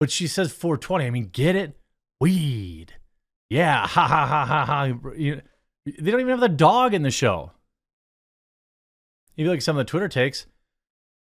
But 0.00 0.10
she 0.10 0.26
says 0.26 0.50
420. 0.50 1.04
I 1.04 1.10
mean, 1.10 1.30
get 1.30 1.54
it? 1.54 1.78
Weed. 2.20 2.94
Yeah, 3.48 3.86
ha 3.86 4.06
ha 4.08 4.26
ha 4.26 4.44
ha 4.44 4.64
ha. 4.64 5.12
You 5.14 5.42
they 5.86 6.10
don't 6.10 6.20
even 6.20 6.30
have 6.30 6.40
the 6.40 6.48
dog 6.48 6.94
in 6.94 7.02
the 7.02 7.10
show. 7.10 7.52
Even 9.36 9.52
like 9.52 9.62
some 9.62 9.76
of 9.76 9.86
the 9.86 9.90
Twitter 9.90 10.08
takes. 10.08 10.46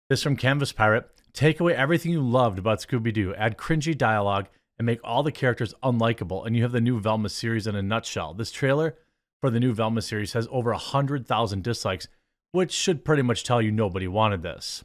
This 0.09 0.23
from 0.23 0.37
Canvas 0.37 0.73
Pirate. 0.73 1.09
Take 1.33 1.61
away 1.61 1.75
everything 1.75 2.12
you 2.12 2.21
loved 2.21 2.59
about 2.59 2.81
Scooby 2.81 3.12
Doo. 3.12 3.35
Add 3.35 3.59
cringy 3.59 3.97
dialogue 3.97 4.49
and 4.79 4.87
make 4.87 5.01
all 5.05 5.23
the 5.23 5.33
characters 5.33 5.75
unlikable, 5.83 6.47
and 6.47 6.57
you 6.57 6.62
have 6.62 6.73
the 6.73 6.81
new 6.81 7.01
Velma 7.01 7.29
series 7.29 7.67
in 7.67 7.75
a 7.75 7.83
nutshell. 7.83 8.35
This 8.35 8.51
trailer 8.51 8.97
for 9.41 9.51
the 9.51 9.61
new 9.61 9.73
Velma 9.73 10.03
series 10.03 10.33
has 10.33 10.49
over 10.51 10.71
100,000 10.71 11.62
dislikes, 11.62 12.09
which 12.53 12.73
should 12.73 13.05
pretty 13.05 13.23
much 13.23 13.45
tell 13.45 13.61
you 13.61 13.71
nobody 13.71 14.09
wanted 14.09 14.43
this. 14.43 14.85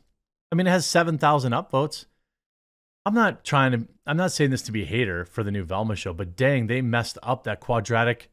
I 0.52 0.56
mean, 0.56 0.68
it 0.68 0.72
has 0.72 0.86
7,000 0.86 1.54
upvotes. 1.54 2.06
I'm 3.06 3.14
not 3.14 3.44
trying 3.44 3.72
to, 3.74 3.88
I'm 4.08 4.18
not 4.18 4.32
saying 4.32 4.52
this 4.52 4.62
to 4.64 4.72
be 4.72 4.84
a 4.84 4.86
hater 4.86 5.26
for 5.26 5.44
the 5.44 5.52
new 5.52 5.64
Velma 5.64 5.96
show, 5.96 6.14
but 6.14 6.36
dang, 6.36 6.68
they 6.68 6.82
messed 6.82 7.18
up 7.22 7.44
that 7.44 7.60
quadratic 7.60 8.32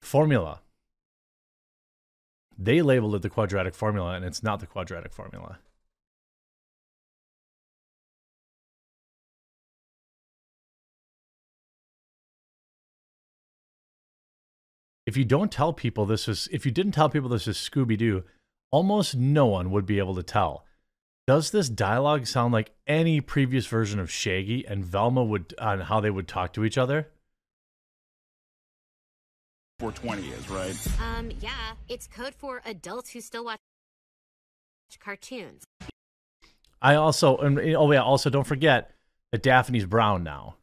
formula. 0.00 0.60
They 2.56 2.80
labeled 2.80 3.16
it 3.16 3.22
the 3.22 3.30
quadratic 3.30 3.74
formula, 3.74 4.14
and 4.14 4.24
it's 4.24 4.42
not 4.42 4.60
the 4.60 4.66
quadratic 4.66 5.12
formula. 5.12 5.58
if 15.12 15.16
you 15.16 15.24
don't 15.24 15.52
tell 15.52 15.72
people 15.72 16.06
this 16.06 16.28
is, 16.28 16.48
if 16.52 16.64
you 16.64 16.72
didn't 16.72 16.92
tell 16.92 17.10
people 17.10 17.28
this 17.28 17.48
is 17.48 17.56
Scooby 17.56 17.98
Doo, 17.98 18.24
almost 18.70 19.14
no 19.16 19.46
one 19.46 19.70
would 19.70 19.84
be 19.84 19.98
able 19.98 20.14
to 20.14 20.22
tell. 20.22 20.64
Does 21.26 21.52
this 21.52 21.68
dialogue 21.68 22.26
sound 22.26 22.52
like 22.52 22.72
any 22.86 23.20
previous 23.20 23.66
version 23.66 24.00
of 24.00 24.10
Shaggy 24.10 24.66
and 24.66 24.84
Velma 24.84 25.22
would 25.22 25.54
on 25.58 25.80
how 25.80 26.00
they 26.00 26.10
would 26.10 26.26
talk 26.26 26.52
to 26.54 26.64
each 26.64 26.76
other? 26.76 27.08
420 29.78 30.28
is, 30.28 30.48
right? 30.48 30.76
Um, 31.00 31.30
yeah. 31.40 31.74
It's 31.88 32.08
code 32.08 32.34
for 32.34 32.60
adults 32.64 33.10
who 33.10 33.20
still 33.20 33.44
watch 33.44 33.58
cartoons. 35.00 35.64
I 36.80 36.96
also, 36.96 37.36
and 37.36 37.58
oh 37.58 37.90
yeah, 37.92 38.02
also 38.02 38.28
don't 38.28 38.46
forget 38.46 38.90
that 39.30 39.42
Daphne's 39.42 39.86
brown 39.86 40.24
now. 40.24 40.56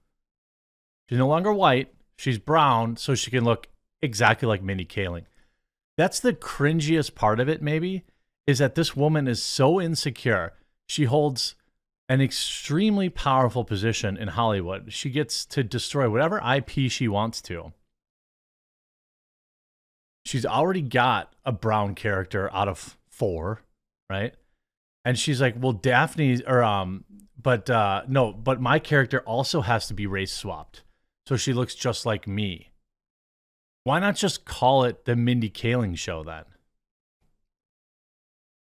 She's 1.07 1.17
no 1.17 1.27
longer 1.27 1.53
white. 1.53 1.93
She's 2.17 2.37
brown, 2.37 2.97
so 2.97 3.15
she 3.15 3.31
can 3.31 3.45
look 3.45 3.67
exactly 4.01 4.47
like 4.47 4.61
Mindy 4.61 4.85
Kaling. 4.85 5.23
That's 5.97 6.19
the 6.19 6.33
cringiest 6.33 7.15
part 7.15 7.39
of 7.39 7.47
it, 7.47 7.61
maybe, 7.61 8.03
is 8.47 8.59
that 8.59 8.75
this 8.75 8.95
woman 8.95 9.27
is 9.27 9.41
so 9.41 9.79
insecure. 9.79 10.53
She 10.87 11.05
holds 11.05 11.55
an 12.09 12.21
extremely 12.21 13.07
powerful 13.07 13.63
position 13.63 14.17
in 14.17 14.29
Hollywood. 14.29 14.91
She 14.91 15.11
gets 15.11 15.45
to 15.45 15.63
destroy 15.63 16.09
whatever 16.09 16.41
IP 16.41 16.91
she 16.91 17.07
wants 17.07 17.41
to. 17.43 17.71
She's 20.25 20.45
already 20.45 20.81
got 20.81 21.33
a 21.45 21.51
brown 21.51 21.95
character 21.95 22.51
out 22.53 22.67
of 22.67 22.97
four, 23.09 23.61
right? 24.09 24.33
And 25.05 25.17
she's 25.17 25.39
like, 25.39 25.55
well, 25.57 25.71
Daphne, 25.71 26.43
or, 26.45 26.63
um, 26.63 27.05
but, 27.41 27.69
uh, 27.69 28.03
no, 28.07 28.33
but 28.33 28.59
my 28.59 28.79
character 28.79 29.21
also 29.21 29.61
has 29.61 29.87
to 29.87 29.93
be 29.93 30.07
race 30.07 30.33
swapped. 30.33 30.83
So 31.27 31.37
she 31.37 31.53
looks 31.53 31.75
just 31.75 32.05
like 32.05 32.27
me. 32.27 32.71
Why 33.83 33.99
not 33.99 34.15
just 34.15 34.45
call 34.45 34.83
it 34.83 35.05
the 35.05 35.15
Mindy 35.15 35.49
Kaling 35.49 35.97
show 35.97 36.23
then? 36.23 36.43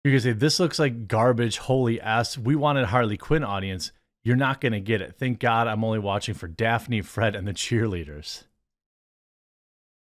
You 0.05 0.11
can 0.11 0.21
say, 0.21 0.33
this 0.33 0.61
looks 0.61 0.79
like 0.79 1.09
garbage, 1.09 1.57
holy 1.57 2.01
ass. 2.01 2.37
We 2.37 2.55
wanted 2.55 2.87
Harley 2.87 3.17
Quinn 3.17 3.43
audience. 3.43 3.91
You're 4.23 4.37
not 4.37 4.61
going 4.61 4.73
to 4.73 4.81
get 4.81 5.01
it. 5.01 5.17
Thank 5.19 5.41
God 5.41 5.67
I'm 5.67 5.83
only 5.83 5.99
watching 5.99 6.35
for 6.35 6.47
Daphne, 6.47 7.01
Fred, 7.01 7.35
and 7.35 7.49
the 7.49 7.55
cheerleaders. 7.55 8.45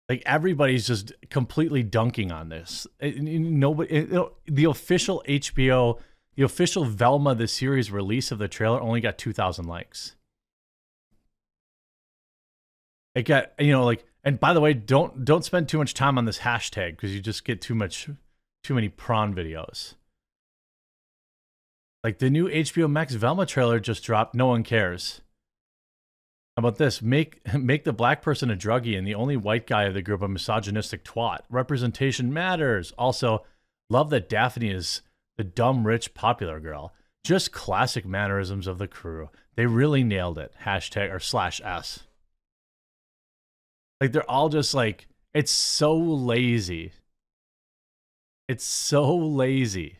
Like 0.09 0.23
everybody's 0.25 0.87
just 0.87 1.13
completely 1.29 1.83
dunking 1.83 2.33
on 2.33 2.49
this. 2.49 2.87
Nobody, 3.01 4.07
the 4.47 4.65
official 4.65 5.23
HBO, 5.29 5.99
the 6.37 6.45
official 6.45 6.85
Velma 6.85 7.35
the 7.35 7.49
series 7.49 7.91
release 7.91 8.31
of 8.31 8.39
the 8.39 8.49
trailer 8.49 8.81
only 8.81 9.01
got 9.01 9.19
2,000 9.19 9.67
likes. 9.67 10.17
It 13.15 13.25
got 13.25 13.53
you 13.59 13.73
know 13.73 13.85
like, 13.85 14.07
and 14.25 14.39
by 14.41 14.55
the 14.55 14.61
way, 14.61 14.73
don't 14.73 15.25
don't 15.25 15.45
spend 15.45 15.69
too 15.69 15.79
much 15.79 15.93
time 15.93 16.17
on 16.17 16.25
this 16.25 16.39
hashtag 16.39 16.93
because 16.93 17.15
you 17.15 17.21
just 17.21 17.45
get 17.45 17.61
too 17.61 17.75
much, 17.75 18.09
too 18.69 18.75
many 18.75 18.91
prawn 18.91 19.35
videos. 19.35 19.95
Like 22.05 22.19
the 22.19 22.29
new 22.29 22.49
HBO 22.49 22.91
Max 22.91 23.15
Velma 23.15 23.47
trailer 23.47 23.81
just 23.81 24.05
dropped. 24.05 24.35
No 24.35 24.49
one 24.49 24.63
cares. 24.63 25.23
How 26.55 26.61
about 26.61 26.77
this? 26.77 27.01
Make 27.01 27.41
make 27.59 27.85
the 27.85 27.95
black 27.95 28.21
person 28.21 28.51
a 28.51 28.57
druggie 28.57 28.99
and 28.99 29.07
the 29.07 29.15
only 29.15 29.39
white 29.39 29.67
guy 29.67 29.85
of 29.85 29.95
the 29.95 30.03
group 30.03 30.21
a 30.21 30.29
misogynistic 30.29 31.03
twat. 31.03 31.39
Representation 31.49 32.31
matters. 32.31 32.93
Also, 32.99 33.47
love 33.89 34.11
that 34.11 34.29
Daphne 34.29 34.71
is 34.71 35.01
the 35.39 35.45
dumb, 35.45 35.87
rich, 35.87 36.13
popular 36.13 36.61
girl. 36.61 36.93
Just 37.25 37.53
classic 37.53 38.05
mannerisms 38.05 38.67
of 38.67 38.77
the 38.77 38.87
crew. 38.87 39.31
They 39.57 39.65
really 39.65 40.05
nailed 40.05 40.37
it. 40.37 40.53
Hashtag 40.65 41.11
or 41.11 41.21
slash 41.21 41.59
S. 41.65 42.01
Like 43.99 44.13
they're 44.13 44.31
all 44.31 44.51
just 44.51 44.75
like, 44.75 45.07
it's 45.33 45.51
so 45.51 45.97
lazy. 45.97 46.93
It's 48.49 48.65
so 48.65 49.15
lazy. 49.15 49.99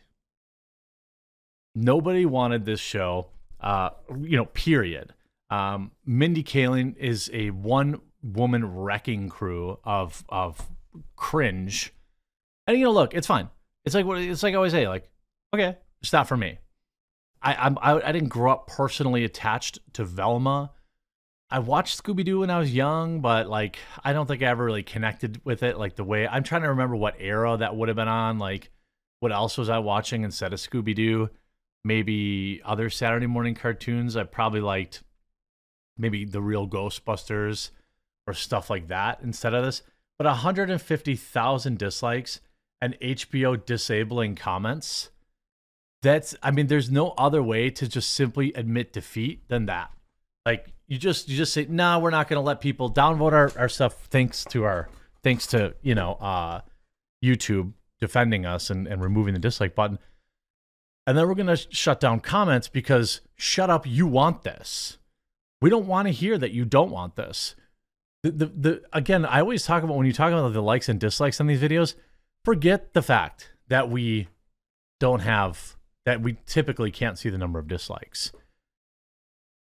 Nobody 1.75 2.25
wanted 2.25 2.65
this 2.65 2.79
show, 2.79 3.27
uh, 3.61 3.91
you 4.21 4.37
know, 4.37 4.45
period. 4.45 5.13
Um, 5.51 5.91
Mindy 6.05 6.43
Kaling 6.43 6.97
is 6.97 7.29
a 7.31 7.51
one 7.51 8.01
woman 8.23 8.75
wrecking 8.75 9.29
crew 9.29 9.79
of 9.83 10.23
of 10.29 10.67
cringe. 11.15 11.93
And 12.67 12.77
you 12.77 12.85
know, 12.85 12.91
look, 12.91 13.13
it's 13.13 13.27
fine. 13.27 13.49
It's 13.85 13.95
like 13.95 14.05
what 14.05 14.19
it's 14.19 14.43
like 14.43 14.53
I 14.53 14.57
always 14.57 14.71
say, 14.71 14.87
like, 14.87 15.09
okay, 15.53 15.77
it's 16.01 16.11
not 16.11 16.27
for 16.27 16.37
me. 16.37 16.57
I 17.41 17.55
I'm, 17.55 17.77
I 17.81 18.01
I 18.01 18.11
didn't 18.11 18.29
grow 18.29 18.51
up 18.51 18.67
personally 18.67 19.23
attached 19.23 19.79
to 19.93 20.03
Velma. 20.03 20.71
I 21.51 21.59
watched 21.59 22.01
Scooby 22.01 22.23
Doo 22.23 22.41
when 22.41 22.51
I 22.51 22.59
was 22.59 22.73
young, 22.73 23.21
but 23.21 23.49
like 23.49 23.79
I 24.03 24.13
don't 24.13 24.27
think 24.27 24.43
I 24.43 24.47
ever 24.47 24.63
really 24.63 24.83
connected 24.83 25.41
with 25.43 25.63
it 25.63 25.77
like 25.77 25.95
the 25.95 26.03
way 26.03 26.27
I'm 26.27 26.43
trying 26.43 26.61
to 26.61 26.69
remember 26.69 26.95
what 26.95 27.15
era 27.19 27.57
that 27.57 27.75
would 27.75 27.89
have 27.89 27.95
been 27.95 28.07
on. 28.07 28.37
Like, 28.37 28.69
what 29.19 29.31
else 29.31 29.57
was 29.57 29.69
I 29.69 29.79
watching 29.79 30.23
instead 30.23 30.53
of 30.53 30.59
Scooby 30.59 30.93
Doo? 30.93 31.29
Maybe 31.83 32.61
other 32.63 32.89
Saturday 32.89 33.25
morning 33.25 33.55
cartoons. 33.55 34.15
I 34.15 34.23
probably 34.23 34.61
liked 34.61 35.01
maybe 35.97 36.23
the 36.23 36.41
real 36.41 36.67
Ghostbusters 36.67 37.71
or 38.27 38.33
stuff 38.33 38.69
like 38.69 38.87
that 38.87 39.19
instead 39.23 39.53
of 39.53 39.65
this. 39.65 39.81
But 40.17 40.25
150,000 40.25 41.77
dislikes 41.77 42.41
and 42.81 42.99
HBO 42.99 43.65
disabling 43.65 44.35
comments. 44.35 45.09
That's, 46.01 46.35
I 46.43 46.51
mean, 46.51 46.67
there's 46.67 46.91
no 46.91 47.11
other 47.17 47.41
way 47.41 47.69
to 47.71 47.87
just 47.87 48.11
simply 48.11 48.53
admit 48.53 48.93
defeat 48.93 49.47
than 49.47 49.65
that. 49.65 49.91
Like 50.45 50.73
you 50.89 50.97
just, 50.97 51.29
you 51.29 51.37
just 51.37 51.53
say, 51.53 51.67
nah, 51.69 51.99
we're 51.99 52.09
not 52.09 52.27
going 52.27 52.37
to 52.37 52.45
let 52.45 52.59
people 52.59 52.91
downvote 52.91 53.31
our, 53.31 53.51
our 53.57 53.69
stuff 53.69 53.93
thanks 54.09 54.43
to 54.45 54.63
our, 54.63 54.89
thanks 55.23 55.45
to, 55.47 55.75
you 55.83 55.93
know, 55.95 56.13
uh, 56.13 56.61
YouTube 57.23 57.73
defending 57.99 58.45
us 58.45 58.71
and, 58.71 58.87
and 58.87 59.01
removing 59.01 59.35
the 59.35 59.39
dislike 59.39 59.75
button. 59.75 59.99
And 61.05 61.17
then 61.17 61.27
we're 61.27 61.35
going 61.35 61.47
to 61.47 61.57
shut 61.57 61.99
down 61.99 62.19
comments 62.19 62.67
because 62.67 63.21
shut 63.35 63.69
up, 63.69 63.85
you 63.85 64.07
want 64.07 64.43
this. 64.43 64.97
We 65.61 65.69
don't 65.69 65.87
want 65.87 66.07
to 66.07 66.11
hear 66.11 66.37
that 66.37 66.51
you 66.51 66.65
don't 66.65 66.91
want 66.91 67.15
this. 67.15 67.55
The, 68.23 68.31
the, 68.31 68.45
the 68.47 68.81
again, 68.91 69.25
I 69.25 69.41
always 69.41 69.63
talk 69.63 69.83
about 69.83 69.95
when 69.95 70.07
you 70.07 70.13
talk 70.13 70.31
about 70.31 70.51
the 70.51 70.61
likes 70.61 70.89
and 70.89 70.99
dislikes 70.99 71.39
on 71.39 71.47
these 71.47 71.61
videos, 71.61 71.95
forget 72.43 72.93
the 72.93 73.01
fact 73.01 73.51
that 73.67 73.89
we 73.89 74.27
don't 74.99 75.21
have 75.21 75.77
that 76.05 76.21
we 76.21 76.37
typically 76.45 76.91
can't 76.91 77.17
see 77.17 77.29
the 77.29 77.37
number 77.37 77.59
of 77.59 77.67
dislikes. 77.67 78.31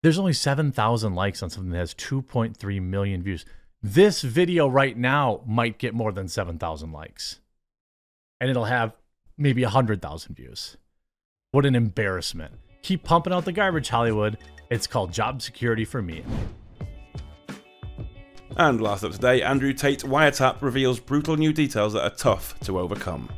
There's 0.00 0.18
only 0.18 0.32
7,000 0.32 1.14
likes 1.14 1.42
on 1.42 1.50
something 1.50 1.72
that 1.72 1.78
has 1.78 1.94
2.3 1.94 2.82
million 2.82 3.22
views. 3.22 3.44
This 3.82 4.22
video 4.22 4.68
right 4.68 4.96
now 4.96 5.40
might 5.44 5.78
get 5.78 5.92
more 5.92 6.12
than 6.12 6.28
7,000 6.28 6.92
likes. 6.92 7.40
And 8.40 8.48
it'll 8.48 8.66
have 8.66 8.94
maybe 9.36 9.62
100,000 9.62 10.36
views. 10.36 10.76
What 11.50 11.66
an 11.66 11.74
embarrassment. 11.74 12.54
Keep 12.82 13.02
pumping 13.02 13.32
out 13.32 13.44
the 13.44 13.50
garbage, 13.50 13.88
Hollywood. 13.88 14.38
It's 14.70 14.86
called 14.86 15.12
Job 15.12 15.42
Security 15.42 15.84
for 15.84 16.00
Me. 16.00 16.22
And 18.56 18.80
last 18.80 19.02
up 19.02 19.12
today, 19.12 19.42
Andrew 19.42 19.72
Tate 19.72 20.04
wiretap 20.04 20.62
reveals 20.62 21.00
brutal 21.00 21.36
new 21.36 21.52
details 21.52 21.94
that 21.94 22.04
are 22.04 22.14
tough 22.14 22.58
to 22.60 22.78
overcome. 22.78 23.28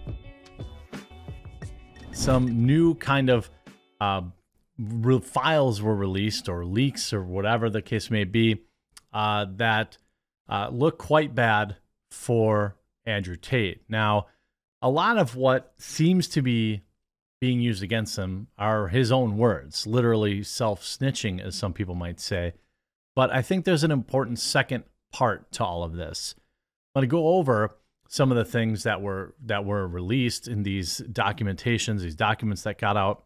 Some 2.12 2.66
new 2.66 2.94
kind 2.96 3.30
of 3.30 3.48
uh, 4.00 4.22
re- 4.80 5.20
files 5.20 5.82
were 5.82 5.94
released, 5.94 6.48
or 6.48 6.64
leaks, 6.64 7.12
or 7.12 7.22
whatever 7.22 7.68
the 7.68 7.82
case 7.82 8.10
may 8.10 8.24
be, 8.24 8.62
uh, 9.12 9.46
that 9.56 9.98
uh, 10.48 10.68
look 10.72 10.98
quite 10.98 11.34
bad 11.34 11.76
for 12.10 12.76
Andrew 13.04 13.36
Tate. 13.36 13.82
Now, 13.88 14.26
a 14.82 14.90
lot 14.90 15.18
of 15.18 15.36
what 15.36 15.74
seems 15.78 16.28
to 16.28 16.42
be 16.42 16.82
being 17.40 17.60
used 17.60 17.82
against 17.82 18.18
him 18.18 18.48
are 18.58 18.88
his 18.88 19.10
own 19.10 19.36
words, 19.36 19.86
literally 19.86 20.42
self 20.42 20.82
snitching, 20.82 21.40
as 21.40 21.54
some 21.54 21.72
people 21.72 21.94
might 21.94 22.20
say. 22.20 22.54
But 23.16 23.30
I 23.30 23.42
think 23.42 23.64
there's 23.64 23.84
an 23.84 23.90
important 23.90 24.38
second 24.38 24.84
part 25.12 25.50
to 25.52 25.64
all 25.64 25.82
of 25.82 25.94
this. 25.94 26.34
I'm 26.94 27.00
going 27.00 27.08
to 27.08 27.12
go 27.12 27.28
over 27.28 27.76
some 28.08 28.30
of 28.30 28.36
the 28.36 28.44
things 28.44 28.82
that 28.82 29.00
were 29.00 29.34
that 29.46 29.64
were 29.64 29.86
released 29.86 30.48
in 30.48 30.62
these 30.62 31.00
documentations, 31.12 32.00
these 32.00 32.16
documents 32.16 32.62
that 32.62 32.78
got 32.78 32.96
out. 32.96 33.24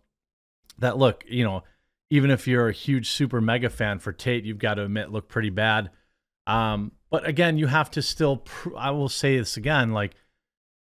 That 0.79 0.99
look, 0.99 1.25
you 1.29 1.45
know, 1.45 1.65
even 2.11 2.31
if 2.31 2.47
you're 2.47 2.69
a 2.69 2.73
huge 2.73 3.11
super 3.11 3.41
mega 3.41 3.71
fan 3.71 3.99
for 3.99 4.13
Tate, 4.13 4.45
you've 4.45 4.59
got 4.59 4.75
to 4.75 4.85
admit 4.85 5.11
look 5.11 5.29
pretty 5.29 5.51
bad. 5.51 5.91
Um, 6.47 6.93
but 7.11 7.27
again, 7.27 7.59
you 7.59 7.67
have 7.67 7.91
to 7.93 8.03
still. 8.03 8.39
Pr- 8.39 8.77
I 8.77 8.91
will 8.91 9.09
say 9.09 9.39
this 9.39 9.57
again, 9.57 9.93
like 9.93 10.15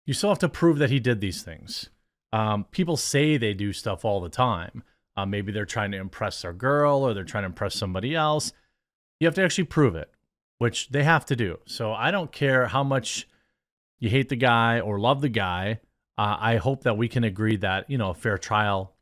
you 0.07 0.15
still 0.15 0.31
have 0.31 0.39
to 0.41 0.49
prove 0.49 0.79
that 0.79 0.91
he 0.91 1.01
did 1.01 1.21
these 1.21 1.43
things. 1.43 1.91
Um, 2.33 2.65
people 2.71 2.97
say 2.97 3.37
they 3.37 3.55
do 3.55 3.73
stuff 3.73 4.05
all 4.05 4.21
the 4.21 4.29
time. 4.29 4.83
Uh, 5.17 5.27
maybe 5.27 5.53
they're 5.53 5.67
trying 5.67 5.93
to 5.93 5.99
impress 5.99 6.43
their 6.43 6.55
girl 6.55 7.07
or 7.07 7.13
they're 7.13 7.25
trying 7.25 7.43
to 7.43 7.49
impress 7.49 7.75
somebody 7.75 8.15
else. 8.15 8.53
You 9.21 9.27
have 9.27 9.35
to 9.35 9.45
actually 9.45 9.65
prove 9.65 9.95
it, 9.95 10.11
which 10.59 10.89
they 10.89 11.05
have 11.05 11.27
to 11.27 11.37
do. 11.37 11.59
So 11.67 11.93
I 11.93 12.11
don't 12.11 12.33
care 12.33 12.67
how 12.67 12.83
much 12.83 13.29
you 14.01 14.09
hate 14.09 14.31
the 14.31 14.37
guy 14.37 14.81
or 14.81 14.99
love 14.99 15.21
the 15.21 15.29
guy. 15.29 15.81
Uh, 16.17 16.37
I 16.41 16.57
hope 16.57 16.85
that 16.85 16.97
we 16.97 17.09
can 17.09 17.25
agree 17.25 17.57
that 17.57 17.91
you 17.91 17.99
know 17.99 18.11
a 18.11 18.15
fair 18.15 18.39
trial 18.39 18.95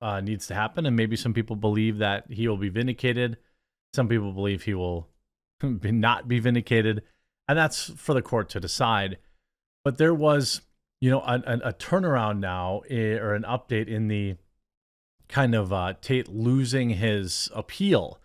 uh, 0.00 0.20
needs 0.20 0.46
to 0.48 0.54
happen, 0.54 0.86
and 0.86 0.96
maybe 0.96 1.16
some 1.16 1.34
people 1.34 1.56
believe 1.56 1.98
that 1.98 2.24
he 2.30 2.48
will 2.48 2.56
be 2.56 2.68
vindicated. 2.68 3.36
Some 3.94 4.08
people 4.08 4.32
believe 4.32 4.62
he 4.62 4.74
will 4.74 5.08
not 5.62 6.28
be 6.28 6.38
vindicated, 6.38 7.02
and 7.48 7.58
that's 7.58 7.90
for 7.90 8.14
the 8.14 8.22
court 8.22 8.48
to 8.50 8.60
decide. 8.60 9.18
But 9.84 9.98
there 9.98 10.14
was 10.14 10.60
you 11.00 11.10
know, 11.10 11.20
a 11.20 11.72
turnaround 11.72 12.40
now 12.40 12.82
eh, 12.90 13.14
or 13.14 13.34
an 13.34 13.44
update 13.44 13.86
in 13.86 14.08
the 14.08 14.36
kind 15.28 15.54
of 15.54 15.72
uh, 15.72 15.94
Tate 16.00 16.28
losing 16.28 16.90
his 16.90 17.48
appeal. 17.54 18.18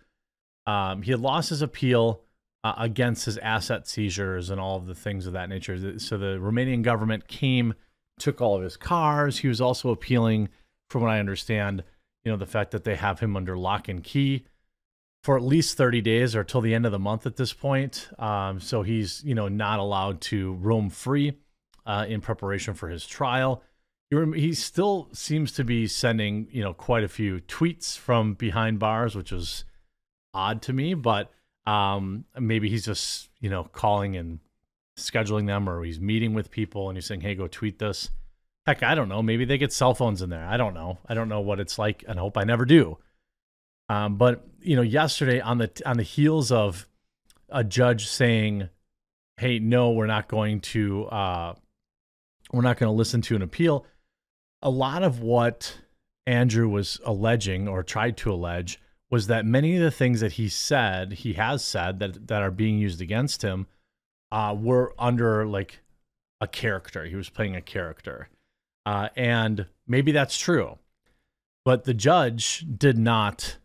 Um, 0.66 1.04
he 1.04 1.12
had 1.12 1.20
lost 1.20 1.50
his 1.50 1.62
appeal 1.62 2.22
uh, 2.64 2.74
against 2.78 3.26
his 3.26 3.38
asset 3.40 3.88
seizures 3.88 4.50
and 4.50 4.60
all 4.60 4.78
of 4.78 4.88
the 4.88 4.96
things 4.96 5.28
of 5.28 5.34
that 5.34 5.50
nature. 5.50 6.00
So 6.00 6.18
the 6.18 6.38
Romanian 6.40 6.82
government 6.82 7.28
came, 7.28 7.76
took 8.18 8.42
all 8.42 8.58
of 8.58 8.64
his 8.64 8.78
cars. 8.78 9.40
He 9.40 9.48
was 9.48 9.62
also 9.62 9.90
appealing, 9.90 10.50
from 10.94 11.02
what 11.02 11.12
I 11.12 11.20
understand, 11.20 11.84
you 12.24 12.32
know, 12.32 12.38
the 12.38 12.46
fact 12.46 12.70
that 12.72 12.84
they 12.84 12.96
have 12.96 13.20
him 13.20 13.36
under 13.36 13.58
lock 13.58 13.90
and 13.90 14.04
key 14.04 14.46
for 15.24 15.36
at 15.36 15.42
least 15.42 15.76
30 15.76 16.02
days 16.02 16.36
or 16.36 16.44
till 16.44 16.62
the 16.62 16.76
end 16.76 16.86
of 16.86 16.92
the 16.92 17.00
month 17.00 17.26
at 17.26 17.36
this 17.36 17.52
point. 17.52 18.10
Um, 18.20 18.60
so 18.60 18.84
he's, 18.84 19.24
you 19.26 19.34
know, 19.34 19.48
not 19.48 19.80
allowed 19.80 20.22
to 20.22 20.54
roam 20.54 20.92
free 20.92 21.34
uh, 21.88 22.06
in 22.08 22.22
preparation 22.22 22.76
for 22.76 22.90
his 22.90 23.08
trial. 23.08 23.64
he, 24.12 24.54
still 24.54 25.10
seems 25.14 25.52
to 25.54 25.64
be 25.64 25.88
sending, 25.88 26.48
you 26.52 26.62
know, 26.62 26.76
quite 26.76 27.04
a 27.04 27.08
few 27.08 27.40
tweets 27.40 27.98
from 27.98 28.36
behind 28.36 28.78
bars, 28.78 29.16
which 29.16 29.32
was 29.32 29.66
odd 30.32 30.62
to 30.62 30.74
me, 30.74 30.94
but 30.94 31.32
um, 31.66 32.26
maybe 32.40 32.70
he's 32.70 32.86
just, 32.86 33.30
you 33.40 33.50
know, 33.50 33.64
calling 33.64 34.16
and 34.16 34.40
scheduling 34.96 35.48
them 35.48 35.68
or 35.68 35.84
he's 35.84 36.00
meeting 36.00 36.36
with 36.36 36.52
people 36.52 36.88
and 36.88 36.98
he's 36.98 37.08
saying, 37.08 37.22
hey, 37.22 37.34
go 37.34 37.48
tweet 37.48 37.80
this. 37.80 38.12
Heck, 38.66 38.82
I 38.82 38.96
don't 38.96 39.10
know. 39.10 39.22
Maybe 39.22 39.46
they 39.46 39.58
get 39.58 39.74
cell 39.74 39.94
phones 39.94 40.22
in 40.22 40.30
there. 40.30 40.46
I 40.46 40.58
don't 40.58 40.74
know. 40.74 41.00
I 41.08 41.14
don't 41.14 41.30
know 41.30 41.42
what 41.42 41.60
it's 41.60 41.78
like 41.78 42.04
and 42.08 42.18
hope 42.18 42.38
I 42.38 42.44
never 42.44 42.66
do. 42.66 42.98
Um, 43.90 44.16
but 44.16 44.48
you 44.62 44.76
know, 44.76 44.82
yesterday 44.82 45.42
on 45.42 45.58
the 45.58 45.70
on 45.86 45.98
the 45.98 46.04
heels 46.04 46.52
of 46.52 46.88
a 47.50 47.64
judge 47.64 48.08
saying, 48.08 48.70
"Hey, 49.38 49.60
no, 49.60 49.92
we're 49.92 50.08
not 50.08 50.28
going 50.28 50.62
to 50.62 51.06
uh, 51.06 51.56
we're 52.52 52.62
not 52.62 52.78
going 52.78 52.88
to 52.90 52.96
listen 52.96 53.22
to 53.24 53.36
an 53.36 53.42
appeal," 53.42 53.86
a 54.62 54.70
lot 54.70 55.04
of 55.04 55.20
what 55.20 55.78
Andrew 56.26 56.70
was 56.70 57.00
alleging 57.04 57.68
or 57.68 57.84
tried 57.84 58.16
to 58.18 58.32
allege 58.32 58.80
was 59.12 59.28
that 59.28 59.46
many 59.46 59.76
of 59.76 59.84
the 59.84 59.92
things 59.92 60.22
that 60.22 60.34
he 60.34 60.48
said, 60.50 61.14
he 61.14 61.34
has 61.34 61.64
said 61.64 62.00
that 62.00 62.28
that 62.28 62.42
are 62.42 62.52
being 62.52 62.78
used 62.78 63.02
against 63.02 63.42
him, 63.42 63.68
uh, 64.32 64.56
were 64.58 64.94
under 64.98 65.46
like 65.46 65.82
a 66.40 66.48
character. 66.48 67.06
He 67.06 67.16
was 67.16 67.30
playing 67.30 67.56
a 67.56 67.62
character, 67.62 68.30
uh, 68.86 69.10
and 69.16 69.66
maybe 69.88 70.12
that's 70.12 70.38
true, 70.38 70.78
but 71.66 71.84
the 71.84 71.94
judge 71.94 72.66
did 72.78 72.98
not 72.98 73.58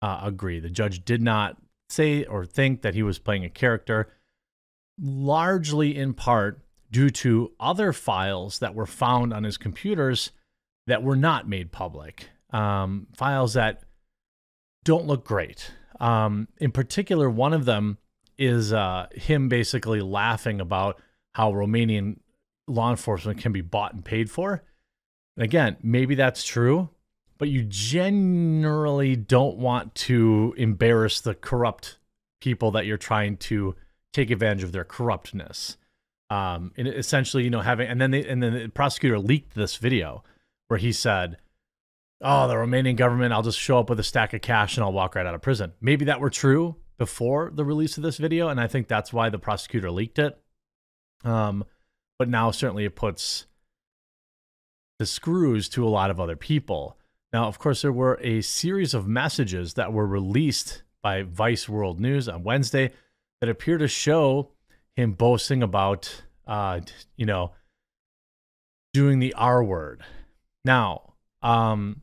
uh, 0.00 0.20
agree. 0.22 0.60
The 0.60 0.70
judge 0.70 1.04
did 1.04 1.22
not 1.22 1.56
say 1.88 2.24
or 2.24 2.44
think 2.44 2.82
that 2.82 2.94
he 2.94 3.02
was 3.02 3.18
playing 3.18 3.44
a 3.44 3.50
character, 3.50 4.12
largely 5.00 5.96
in 5.96 6.14
part 6.14 6.60
due 6.90 7.10
to 7.10 7.52
other 7.58 7.92
files 7.92 8.58
that 8.58 8.74
were 8.74 8.86
found 8.86 9.32
on 9.32 9.44
his 9.44 9.56
computers 9.56 10.30
that 10.86 11.02
were 11.02 11.16
not 11.16 11.48
made 11.48 11.72
public, 11.72 12.28
um, 12.50 13.06
files 13.14 13.54
that 13.54 13.82
don't 14.84 15.06
look 15.06 15.24
great. 15.24 15.72
Um, 16.00 16.48
in 16.58 16.72
particular, 16.72 17.30
one 17.30 17.52
of 17.52 17.64
them 17.64 17.98
is 18.36 18.72
uh, 18.72 19.06
him 19.12 19.48
basically 19.48 20.00
laughing 20.00 20.60
about 20.60 21.00
how 21.34 21.52
Romanian 21.52 22.18
law 22.68 22.90
enforcement 22.90 23.40
can 23.40 23.52
be 23.52 23.60
bought 23.60 23.94
and 23.94 24.04
paid 24.04 24.30
for. 24.30 24.62
And 25.36 25.44
again, 25.44 25.76
maybe 25.82 26.14
that's 26.14 26.44
true, 26.44 26.90
but 27.38 27.48
you 27.48 27.64
generally 27.64 29.16
don't 29.16 29.56
want 29.56 29.94
to 29.96 30.54
embarrass 30.56 31.20
the 31.20 31.34
corrupt 31.34 31.98
people 32.40 32.70
that 32.72 32.86
you're 32.86 32.96
trying 32.96 33.36
to 33.36 33.74
take 34.12 34.30
advantage 34.30 34.64
of 34.64 34.72
their 34.72 34.84
corruptness. 34.84 35.76
Um, 36.30 36.72
and 36.76 36.88
essentially, 36.88 37.44
you 37.44 37.50
know, 37.50 37.60
having 37.60 37.88
and 37.88 38.00
then 38.00 38.10
they, 38.10 38.24
and 38.24 38.42
then 38.42 38.54
the 38.54 38.68
prosecutor 38.68 39.18
leaked 39.18 39.54
this 39.54 39.76
video 39.76 40.24
where 40.68 40.78
he 40.78 40.92
said, 40.92 41.36
"Oh, 42.22 42.48
the 42.48 42.54
Romanian 42.54 42.96
government, 42.96 43.34
I'll 43.34 43.42
just 43.42 43.58
show 43.58 43.78
up 43.78 43.90
with 43.90 44.00
a 44.00 44.04
stack 44.04 44.32
of 44.32 44.40
cash 44.40 44.76
and 44.76 44.84
I'll 44.84 44.92
walk 44.92 45.14
right 45.14 45.26
out 45.26 45.34
of 45.34 45.42
prison." 45.42 45.72
Maybe 45.80 46.06
that 46.06 46.20
were 46.20 46.30
true 46.30 46.76
before 46.96 47.50
the 47.52 47.64
release 47.64 47.98
of 47.98 48.02
this 48.02 48.16
video, 48.16 48.48
and 48.48 48.60
I 48.60 48.66
think 48.66 48.88
that's 48.88 49.12
why 49.12 49.28
the 49.28 49.38
prosecutor 49.38 49.90
leaked 49.90 50.18
it. 50.18 50.38
Um, 51.22 51.64
but 52.18 52.28
now 52.28 52.50
certainly 52.50 52.84
it 52.84 52.96
puts 52.96 53.46
the 54.98 55.06
screws 55.06 55.68
to 55.70 55.86
a 55.86 55.90
lot 55.90 56.10
of 56.10 56.20
other 56.20 56.36
people. 56.36 56.96
Now, 57.32 57.46
of 57.46 57.58
course, 57.58 57.82
there 57.82 57.92
were 57.92 58.18
a 58.20 58.42
series 58.42 58.94
of 58.94 59.08
messages 59.08 59.74
that 59.74 59.92
were 59.92 60.06
released 60.06 60.82
by 61.02 61.22
Vice 61.22 61.68
World 61.68 61.98
News 61.98 62.28
on 62.28 62.44
Wednesday 62.44 62.92
that 63.40 63.48
appear 63.48 63.78
to 63.78 63.88
show 63.88 64.50
him 64.94 65.12
boasting 65.12 65.62
about, 65.62 66.22
uh, 66.46 66.80
you 67.16 67.26
know, 67.26 67.52
doing 68.92 69.18
the 69.18 69.34
R 69.34 69.64
word. 69.64 70.04
Now, 70.64 71.14
um, 71.42 72.02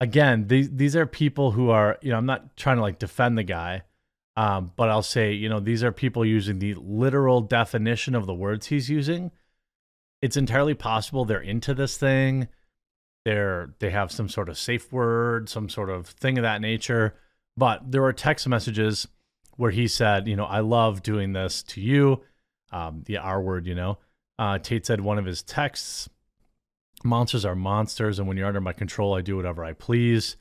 again, 0.00 0.48
these 0.48 0.70
these 0.70 0.96
are 0.96 1.06
people 1.06 1.52
who 1.52 1.70
are, 1.70 1.98
you 2.00 2.10
know, 2.10 2.16
I'm 2.16 2.26
not 2.26 2.56
trying 2.56 2.76
to 2.76 2.82
like 2.82 2.98
defend 2.98 3.38
the 3.38 3.44
guy, 3.44 3.82
um, 4.36 4.72
but 4.76 4.88
I'll 4.90 5.02
say, 5.02 5.32
you 5.32 5.48
know, 5.48 5.60
these 5.60 5.82
are 5.82 5.92
people 5.92 6.24
using 6.24 6.58
the 6.58 6.74
literal 6.74 7.40
definition 7.40 8.14
of 8.14 8.26
the 8.26 8.34
words 8.34 8.66
he's 8.66 8.90
using. 8.90 9.30
It's 10.22 10.36
entirely 10.36 10.74
possible 10.74 11.24
they're 11.24 11.40
into 11.40 11.74
this 11.74 11.96
thing 11.96 12.48
they're 13.26 13.74
they 13.80 13.90
have 13.90 14.12
some 14.12 14.28
sort 14.28 14.48
of 14.48 14.56
safe 14.56 14.92
word, 14.92 15.48
some 15.48 15.68
sort 15.68 15.90
of 15.90 16.06
thing 16.06 16.38
of 16.38 16.42
that 16.42 16.60
nature. 16.60 17.16
But 17.56 17.90
there 17.90 18.02
were 18.02 18.12
text 18.12 18.46
messages 18.46 19.08
where 19.56 19.72
he 19.72 19.88
said, 19.88 20.28
you 20.28 20.36
know, 20.36 20.44
I 20.44 20.60
love 20.60 21.02
doing 21.02 21.32
this 21.32 21.64
to 21.64 21.80
you, 21.80 22.20
um, 22.70 23.02
the 23.04 23.16
R 23.16 23.42
word, 23.42 23.66
you 23.66 23.74
know. 23.74 23.98
Uh, 24.38 24.60
Tate 24.60 24.86
said 24.86 25.00
one 25.00 25.18
of 25.18 25.24
his 25.24 25.42
texts, 25.42 26.08
monsters 27.02 27.44
are 27.44 27.56
monsters, 27.56 28.20
and 28.20 28.28
when 28.28 28.36
you're 28.36 28.46
under 28.46 28.60
my 28.60 28.72
control, 28.72 29.14
I 29.14 29.22
do 29.22 29.34
whatever 29.34 29.64
I 29.64 29.72
please. 29.72 30.36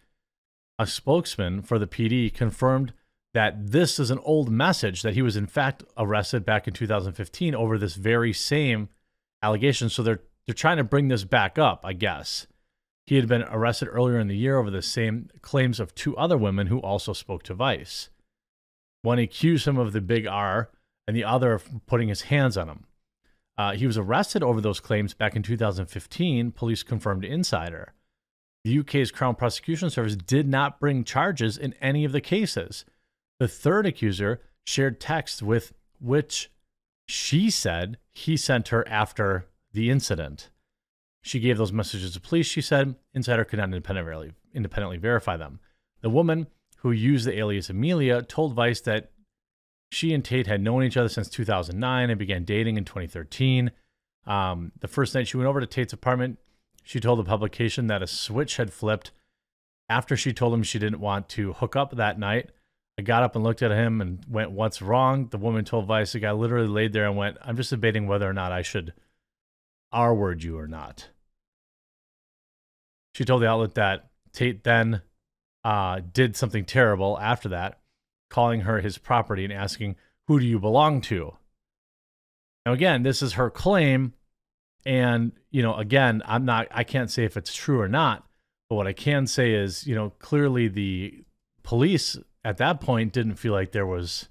A 0.77 0.85
spokesman 0.85 1.63
for 1.63 1.79
the 1.79 1.87
PD 1.87 2.31
confirmed 2.31 2.93
that 3.36 3.71
this 3.71 3.99
is 3.99 4.11
an 4.11 4.19
old 4.19 4.49
message 4.49 5.01
that 5.01 5.13
he 5.13 5.21
was 5.21 5.36
in 5.36 5.45
fact 5.45 5.83
arrested 5.97 6.45
back 6.45 6.69
in 6.69 6.73
2015 6.73 7.53
over 7.53 7.77
this 7.77 7.95
very 7.95 8.31
same 8.31 8.88
allegation. 9.43 9.89
So 9.89 10.01
they're 10.01 10.21
they're 10.45 10.55
trying 10.55 10.77
to 10.77 10.83
bring 10.83 11.09
this 11.09 11.25
back 11.25 11.59
up, 11.59 11.81
I 11.83 11.93
guess. 11.93 12.47
He 13.05 13.15
had 13.15 13.27
been 13.27 13.43
arrested 13.43 13.89
earlier 13.91 14.19
in 14.19 14.27
the 14.27 14.38
year 14.38 14.57
over 14.57 14.71
the 14.71 14.81
same 14.81 15.29
claims 15.41 15.79
of 15.79 15.93
two 15.93 16.15
other 16.15 16.38
women 16.38 16.67
who 16.67 16.79
also 16.79 17.13
spoke 17.13 17.43
to 17.43 17.53
Vice. 17.53 18.09
One 19.01 19.19
accused 19.19 19.67
him 19.67 19.77
of 19.77 19.91
the 19.91 20.01
big 20.01 20.25
R, 20.25 20.69
and 21.07 21.15
the 21.15 21.23
other 21.23 21.53
of 21.53 21.86
putting 21.86 22.07
his 22.09 22.23
hands 22.23 22.57
on 22.57 22.69
him. 22.69 22.86
Uh, 23.57 23.73
he 23.73 23.86
was 23.86 23.97
arrested 23.97 24.43
over 24.43 24.61
those 24.61 24.79
claims 24.79 25.13
back 25.13 25.36
in 25.36 25.43
2015, 25.43 26.51
police 26.51 26.83
confirmed 26.83 27.25
Insider. 27.25 27.93
The 28.63 28.79
UK's 28.79 29.11
Crown 29.11 29.36
Prosecution 29.36 29.89
Service 29.89 30.15
did 30.15 30.47
not 30.47 30.79
bring 30.79 31.03
charges 31.03 31.57
in 31.57 31.73
any 31.81 32.05
of 32.05 32.11
the 32.11 32.21
cases. 32.21 32.86
The 33.45 33.49
third 33.49 33.85
accuser 33.85 34.41
shared 34.65 34.99
texts 34.99 35.39
with 35.39 35.75
which 35.99 36.49
she 37.07 37.51
said 37.51 37.99
he 38.11 38.37
sent 38.37 38.69
her 38.69 38.83
after 38.87 39.45
the 39.71 39.91
incident. 39.91 40.49
She 41.21 41.39
gave 41.39 41.59
those 41.59 41.71
messages 41.71 42.13
to 42.13 42.19
police, 42.19 42.47
she 42.47 42.61
said. 42.61 42.95
Insider 43.13 43.45
could 43.45 43.59
not 43.59 43.65
independently, 43.65 44.33
independently 44.51 44.97
verify 44.97 45.37
them. 45.37 45.59
The 46.01 46.09
woman 46.09 46.47
who 46.77 46.89
used 46.89 47.27
the 47.27 47.37
alias 47.37 47.69
Amelia 47.69 48.23
told 48.23 48.55
Vice 48.55 48.81
that 48.81 49.11
she 49.91 50.11
and 50.11 50.25
Tate 50.25 50.47
had 50.47 50.61
known 50.61 50.81
each 50.81 50.97
other 50.97 51.07
since 51.07 51.29
2009 51.29 52.09
and 52.09 52.17
began 52.17 52.45
dating 52.45 52.77
in 52.77 52.83
2013. 52.83 53.69
Um, 54.25 54.71
the 54.79 54.87
first 54.87 55.13
night 55.13 55.27
she 55.27 55.37
went 55.37 55.47
over 55.47 55.59
to 55.59 55.67
Tate's 55.67 55.93
apartment, 55.93 56.39
she 56.81 56.99
told 56.99 57.19
the 57.19 57.23
publication 57.23 57.85
that 57.85 58.01
a 58.01 58.07
switch 58.07 58.57
had 58.57 58.73
flipped 58.73 59.11
after 59.87 60.17
she 60.17 60.33
told 60.33 60.51
him 60.51 60.63
she 60.63 60.79
didn't 60.79 60.99
want 60.99 61.29
to 61.29 61.53
hook 61.53 61.75
up 61.75 61.95
that 61.95 62.17
night. 62.17 62.49
I 62.97 63.01
got 63.01 63.23
up 63.23 63.35
and 63.35 63.43
looked 63.43 63.61
at 63.61 63.71
him 63.71 63.99
and 63.99 64.23
went, 64.29 64.51
What's 64.51 64.81
wrong? 64.81 65.27
The 65.27 65.37
woman 65.37 65.65
told 65.65 65.87
Vice 65.87 66.13
the 66.13 66.19
guy 66.19 66.31
literally 66.31 66.67
laid 66.67 66.93
there 66.93 67.07
and 67.07 67.17
went, 67.17 67.37
I'm 67.41 67.57
just 67.57 67.69
debating 67.69 68.07
whether 68.07 68.29
or 68.29 68.33
not 68.33 68.51
I 68.51 68.61
should 68.61 68.93
R 69.91 70.13
word 70.15 70.43
you 70.43 70.57
or 70.57 70.67
not. 70.67 71.09
She 73.13 73.25
told 73.25 73.41
the 73.41 73.47
outlet 73.49 73.75
that 73.75 74.09
Tate 74.33 74.63
then 74.63 75.01
uh, 75.63 76.01
did 76.13 76.35
something 76.35 76.65
terrible 76.65 77.17
after 77.19 77.49
that, 77.49 77.79
calling 78.29 78.61
her 78.61 78.81
his 78.81 78.97
property 78.97 79.43
and 79.43 79.53
asking, 79.53 79.95
Who 80.27 80.39
do 80.39 80.45
you 80.45 80.59
belong 80.59 81.01
to? 81.01 81.35
Now, 82.65 82.73
again, 82.73 83.03
this 83.03 83.21
is 83.21 83.33
her 83.33 83.49
claim. 83.49 84.13
And, 84.85 85.31
you 85.49 85.63
know, 85.63 85.75
again, 85.75 86.21
I'm 86.25 86.45
not, 86.45 86.67
I 86.71 86.83
can't 86.83 87.09
say 87.09 87.23
if 87.23 87.37
it's 87.37 87.53
true 87.53 87.81
or 87.81 87.87
not. 87.87 88.27
But 88.69 88.75
what 88.75 88.87
I 88.87 88.93
can 88.93 89.27
say 89.27 89.53
is, 89.53 89.85
you 89.85 89.95
know, 89.95 90.11
clearly 90.19 90.67
the 90.67 91.23
police 91.63 92.17
at 92.45 92.57
that 92.57 92.79
point 92.79 93.11
didn't 93.11 93.35
feel 93.35 93.51
like 93.51 93.71
there 93.71 93.87
was 93.87 94.29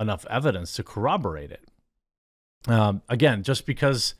enough 0.00 0.26
evidence 0.28 0.74
to 0.74 0.82
corroborate 0.82 1.52
it. 1.52 1.70
Um, 2.66 3.00
again, 3.08 3.44
just 3.44 3.64
because 3.64 4.14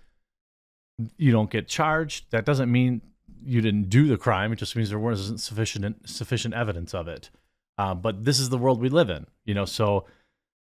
you 1.16 1.32
don't 1.32 1.50
get 1.50 1.66
charged, 1.66 2.30
that 2.30 2.44
doesn't 2.44 2.70
mean 2.70 3.02
you 3.44 3.60
didn't 3.60 3.90
do 3.90 4.06
the 4.06 4.16
crime. 4.16 4.52
It 4.52 4.56
just 4.56 4.76
means 4.76 4.88
there 4.88 4.98
wasn't 5.00 5.40
sufficient 5.40 6.08
sufficient 6.08 6.54
evidence 6.54 6.94
of 6.94 7.08
it. 7.08 7.28
Uh, 7.76 7.94
but 7.94 8.24
this 8.24 8.38
is 8.38 8.50
the 8.50 8.58
world 8.58 8.80
we 8.80 8.88
live 8.88 9.10
in, 9.10 9.26
you 9.44 9.54
know. 9.54 9.64
So 9.64 10.06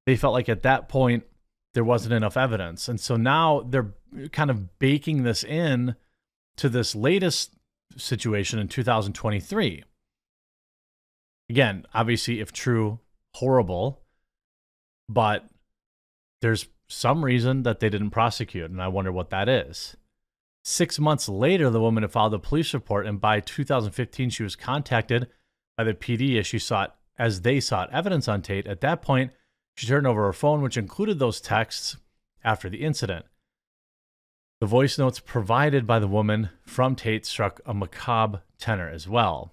they 0.06 0.16
felt 0.16 0.32
like 0.32 0.48
at 0.48 0.62
that 0.62 0.88
point 0.88 1.24
there 1.74 1.84
wasn't 1.84 2.14
enough 2.14 2.36
evidence, 2.36 2.88
and 2.88 3.00
so 3.00 3.16
now 3.16 3.66
they're 3.68 3.94
kind 4.32 4.50
of 4.50 4.78
baking 4.78 5.24
this 5.24 5.42
in 5.42 5.96
to 6.56 6.68
this 6.68 6.94
latest 6.94 7.56
situation 7.96 8.58
in 8.60 8.68
2023. 8.68 9.82
Again, 11.48 11.86
obviously, 11.94 12.40
if 12.40 12.52
true, 12.52 13.00
horrible, 13.34 14.02
but 15.08 15.48
there's 16.42 16.66
some 16.88 17.24
reason 17.24 17.62
that 17.62 17.80
they 17.80 17.88
didn't 17.88 18.10
prosecute, 18.10 18.70
and 18.70 18.82
I 18.82 18.88
wonder 18.88 19.12
what 19.12 19.30
that 19.30 19.48
is. 19.48 19.96
Six 20.64 20.98
months 20.98 21.28
later, 21.28 21.70
the 21.70 21.80
woman 21.80 22.02
had 22.02 22.10
filed 22.10 22.34
a 22.34 22.38
police 22.38 22.74
report, 22.74 23.06
and 23.06 23.20
by 23.20 23.40
2015, 23.40 24.30
she 24.30 24.42
was 24.42 24.56
contacted 24.56 25.28
by 25.76 25.84
the 25.84 25.94
PD 25.94 26.38
as 26.38 26.46
she 26.46 26.58
sought 26.58 26.96
as 27.18 27.42
they 27.42 27.60
sought 27.60 27.92
evidence 27.92 28.28
on 28.28 28.42
Tate. 28.42 28.66
At 28.66 28.80
that 28.82 29.00
point, 29.00 29.32
she 29.76 29.86
turned 29.86 30.06
over 30.06 30.24
her 30.24 30.32
phone, 30.32 30.62
which 30.62 30.76
included 30.76 31.18
those 31.18 31.40
texts 31.40 31.96
after 32.44 32.68
the 32.68 32.82
incident. 32.82 33.26
The 34.60 34.66
voice 34.66 34.98
notes 34.98 35.20
provided 35.20 35.86
by 35.86 35.98
the 35.98 36.08
woman 36.08 36.50
from 36.64 36.96
Tate 36.96 37.26
struck 37.26 37.60
a 37.66 37.74
macabre 37.74 38.42
tenor 38.58 38.88
as 38.88 39.08
well. 39.08 39.52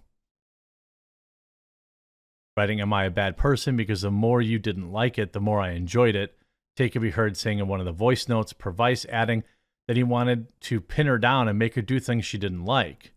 Writing, 2.56 2.82
Am 2.82 2.94
I 2.94 3.06
a 3.06 3.12
bad 3.12 3.38
person? 3.38 3.76
Because 3.76 4.02
the 4.02 4.12
more 4.12 4.42
you 4.42 4.60
didn't 4.60 4.92
like 4.92 5.18
it, 5.18 5.34
the 5.34 5.40
more 5.40 5.60
I 5.60 5.72
enjoyed 5.72 6.16
it. 6.16 6.38
Tate 6.76 6.92
could 6.92 7.02
be 7.02 7.12
heard 7.12 7.38
saying 7.38 7.60
in 7.60 7.68
one 7.68 7.80
of 7.80 7.86
the 7.86 7.92
voice 7.92 8.28
notes, 8.28 8.54
per 8.54 8.72
Vice 8.72 9.06
adding 9.06 9.44
that 9.88 9.98
he 9.98 10.04
wanted 10.04 10.48
to 10.62 10.80
pin 10.80 11.08
her 11.08 11.18
down 11.18 11.48
and 11.48 11.60
make 11.60 11.76
her 11.76 11.82
do 11.82 12.00
things 12.00 12.26
she 12.26 12.38
didn't 12.38 12.66
like. 12.66 13.14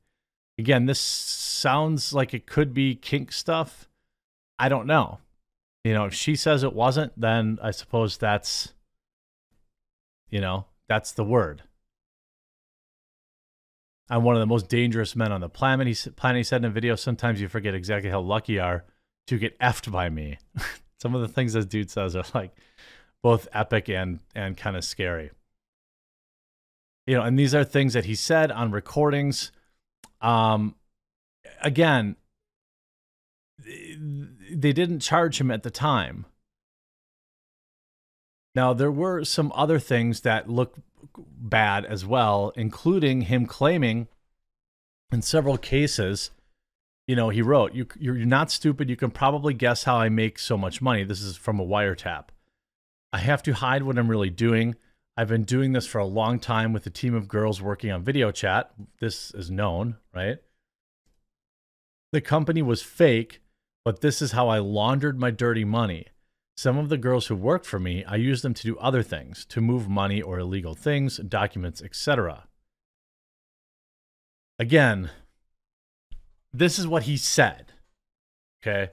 Again, 0.59 0.87
this 0.87 1.01
sounds 1.01 2.13
like 2.13 2.35
it 2.35 2.47
could 2.47 2.75
be 2.75 2.95
kink 2.95 3.31
stuff. 3.31 3.89
I 4.59 4.69
don't 4.69 4.87
know. 4.87 5.19
You 5.85 5.95
know, 5.95 6.07
if 6.07 6.15
she 6.15 6.35
says 6.35 6.63
it 6.63 6.73
wasn't, 6.73 7.19
then 7.19 7.59
I 7.63 7.71
suppose 7.71 8.17
that's, 8.17 8.73
you 10.29 10.41
know, 10.41 10.67
that's 10.89 11.13
the 11.13 11.25
word. 11.25 11.63
I'm 14.09 14.23
one 14.23 14.35
of 14.35 14.41
the 14.41 14.47
most 14.47 14.69
dangerous 14.69 15.15
men 15.15 15.33
on 15.33 15.41
the 15.41 15.49
planet. 15.49 15.87
He, 15.87 15.95
said 15.95 16.17
in 16.61 16.65
a 16.65 16.71
video, 16.71 16.97
sometimes 16.97 17.41
you 17.41 17.49
forget 17.49 17.75
exactly 17.75 18.11
how 18.11 18.21
lucky 18.21 18.55
you 18.55 18.63
are 18.63 18.85
to 19.27 19.39
get 19.39 19.59
effed 19.59 19.91
by 19.91 20.09
me. 20.09 20.39
Some 21.01 21.15
of 21.15 21.21
the 21.21 21.29
things 21.29 21.53
this 21.53 21.67
dude 21.67 21.91
says 21.91 22.17
are 22.17 22.25
like 22.35 22.57
both 23.23 23.49
epic 23.53 23.89
and 23.89 24.21
and 24.35 24.57
kind 24.57 24.77
of 24.77 24.85
scary. 24.85 25.31
You 27.07 27.17
know, 27.17 27.23
and 27.23 27.39
these 27.39 27.55
are 27.55 27.65
things 27.65 27.93
that 27.93 28.07
he 28.07 28.15
said 28.15 28.51
on 28.51 28.73
recordings. 28.73 29.53
Um, 30.21 30.75
again, 31.63 32.17
they 33.65 34.73
didn't 34.73 35.01
charge 35.01 35.41
him 35.41 35.51
at 35.51 35.63
the 35.63 35.71
time. 35.71 36.27
Now, 38.55 38.73
there 38.73 38.91
were 38.91 39.25
some 39.25 39.53
other 39.55 39.79
things 39.79 40.23
that 40.23 40.49
look 40.49 40.77
bad 41.17 41.85
as 41.85 42.05
well, 42.05 42.53
including 42.57 43.23
him 43.23 43.47
claiming 43.47 44.09
in 45.13 45.23
several 45.23 45.59
cases 45.59 46.31
you 47.07 47.15
know, 47.15 47.29
he 47.29 47.43
wrote, 47.43 47.75
you, 47.75 47.87
you're 47.99 48.15
not 48.15 48.51
stupid. 48.51 48.91
You 48.91 48.97
can 48.97 49.11
probably 49.11 49.55
guess 49.55 49.85
how 49.85 49.97
I 49.97 50.09
make 50.09 50.39
so 50.39 50.57
much 50.57 50.83
money. 50.83 51.05
This 51.05 51.23
is 51.23 51.37
from 51.37 51.61
a 51.61 51.67
wiretap. 51.67 52.27
I 53.13 53.19
have 53.19 53.43
to 53.45 53.53
hide 53.53 53.85
what 53.85 53.99
I'm 53.99 54.09
really 54.09 54.31
doing. 54.31 54.75
I've 55.17 55.29
been 55.29 55.45
doing 55.45 55.73
this 55.73 55.87
for 55.87 55.99
a 55.99 56.07
long 56.07 56.39
time 56.39 56.73
with 56.73 56.85
a 56.87 56.91
team 56.91 57.15
of 57.15 57.29
girls 57.29 57.63
working 57.63 57.91
on 57.91 58.03
video 58.03 58.31
chat. 58.31 58.73
This 59.01 59.31
is 59.31 59.51
known, 59.51 59.97
right? 60.15 60.39
The 62.13 62.21
company 62.21 62.61
was 62.61 62.83
fake, 62.83 63.41
but 63.85 64.01
this 64.01 64.21
is 64.21 64.33
how 64.33 64.49
I 64.49 64.59
laundered 64.59 65.19
my 65.19 65.31
dirty 65.31 65.65
money. 65.65 66.07
Some 66.57 66.77
of 66.77 66.89
the 66.89 66.99
girls 66.99 67.27
who 67.27 67.37
worked 67.37 67.67
for 67.67 67.79
me, 67.79 68.05
I 68.05 68.17
used 68.17 68.43
them 68.43 68.55
to 68.55 68.63
do 68.63 68.79
other 68.79 69.03
things, 69.03 69.45
to 69.47 69.61
move 69.61 69.89
money 69.89 70.21
or 70.21 70.39
illegal 70.39 70.75
things, 70.75 71.19
documents, 71.19 71.83
etc. 71.83 72.49
Again, 74.59 75.11
this 76.59 76.79
is 76.79 76.87
what 76.87 77.05
he 77.05 77.17
said. 77.17 77.73
Okay. 78.63 78.91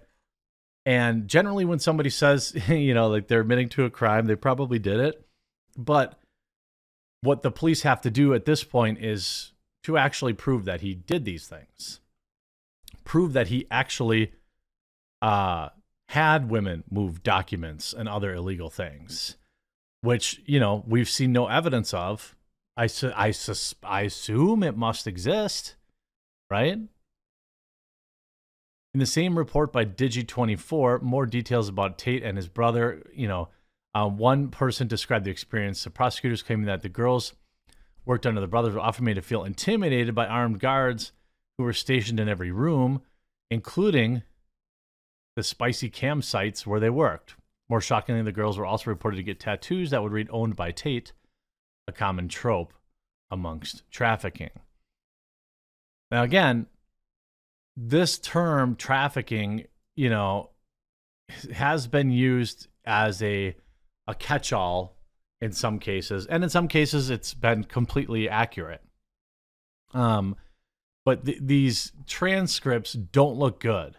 And 0.85 1.27
generally, 1.27 1.65
when 1.65 1.79
somebody 1.79 2.09
says, 2.09 2.53
you 2.67 2.93
know, 2.93 3.07
like 3.09 3.27
they're 3.27 3.41
admitting 3.41 3.69
to 3.69 3.85
a 3.85 3.89
crime, 3.89 4.25
they 4.25 4.35
probably 4.35 4.79
did 4.79 4.99
it. 4.99 5.25
But 5.77 6.19
what 7.21 7.41
the 7.41 7.51
police 7.51 7.83
have 7.83 8.01
to 8.01 8.11
do 8.11 8.33
at 8.33 8.45
this 8.45 8.63
point 8.63 8.99
is 8.99 9.53
to 9.83 9.97
actually 9.97 10.33
prove 10.33 10.65
that 10.65 10.81
he 10.81 10.93
did 10.93 11.25
these 11.25 11.47
things, 11.47 12.01
prove 13.03 13.33
that 13.33 13.47
he 13.47 13.65
actually 13.71 14.33
uh, 15.21 15.69
had 16.09 16.49
women 16.49 16.83
move 16.91 17.23
documents 17.23 17.93
and 17.93 18.07
other 18.09 18.33
illegal 18.33 18.69
things, 18.69 19.37
which, 20.01 20.41
you 20.45 20.59
know, 20.59 20.83
we've 20.85 21.09
seen 21.09 21.31
no 21.31 21.47
evidence 21.47 21.93
of. 21.93 22.35
I, 22.75 22.87
su- 22.87 23.13
I, 23.15 23.31
sus- 23.31 23.75
I 23.83 24.01
assume 24.01 24.63
it 24.63 24.75
must 24.75 25.07
exist, 25.07 25.75
right? 26.49 26.79
In 28.93 28.99
the 28.99 29.05
same 29.05 29.37
report 29.37 29.73
by 29.73 29.85
Digi24, 29.85 31.01
more 31.01 31.25
details 31.25 31.67
about 31.67 31.97
Tate 31.97 32.21
and 32.21 32.37
his 32.37 32.47
brother. 32.47 33.03
You 33.13 33.27
know, 33.27 33.49
uh, 33.95 34.07
one 34.07 34.49
person 34.49 34.87
described 34.87 35.25
the 35.25 35.31
experience. 35.31 35.83
The 35.83 35.89
prosecutors 35.89 36.43
claiming 36.43 36.67
that 36.67 36.83
the 36.83 36.89
girls 36.89 37.33
worked 38.05 38.27
under 38.27 38.41
the 38.41 38.47
brothers 38.47 38.75
were 38.75 38.79
often 38.79 39.05
made 39.05 39.15
to 39.15 39.21
feel 39.21 39.43
intimidated 39.43 40.13
by 40.13 40.27
armed 40.27 40.59
guards 40.59 41.11
who 41.57 41.63
were 41.63 41.73
stationed 41.73 42.19
in 42.19 42.29
every 42.29 42.51
room, 42.51 43.01
including 43.49 44.21
the 45.35 45.43
spicy 45.43 45.89
campsites 45.89 46.65
where 46.65 46.79
they 46.79 46.89
worked. 46.89 47.35
More 47.69 47.81
shockingly, 47.81 48.21
the 48.21 48.31
girls 48.31 48.59
were 48.59 48.65
also 48.65 48.91
reported 48.91 49.17
to 49.17 49.23
get 49.23 49.39
tattoos 49.39 49.89
that 49.89 50.03
would 50.03 50.11
read 50.11 50.27
owned 50.31 50.55
by 50.55 50.71
Tate, 50.71 51.13
a 51.87 51.91
common 51.91 52.27
trope 52.27 52.73
amongst 53.31 53.89
trafficking. 53.89 54.51
Now, 56.11 56.21
again, 56.21 56.67
this 57.75 58.17
term 58.19 58.75
trafficking, 58.75 59.65
you 59.95 60.09
know, 60.09 60.49
has 61.53 61.87
been 61.87 62.11
used 62.11 62.67
as 62.85 63.21
a 63.23 63.55
a 64.07 64.13
catch-all 64.13 64.97
in 65.41 65.51
some 65.51 65.79
cases, 65.79 66.25
and 66.25 66.43
in 66.43 66.49
some 66.49 66.67
cases 66.67 67.09
it's 67.09 67.33
been 67.33 67.63
completely 67.63 68.29
accurate. 68.29 68.81
Um, 69.93 70.35
but 71.05 71.25
th- 71.25 71.39
these 71.41 71.91
transcripts 72.07 72.93
don't 72.93 73.37
look 73.37 73.59
good. 73.59 73.97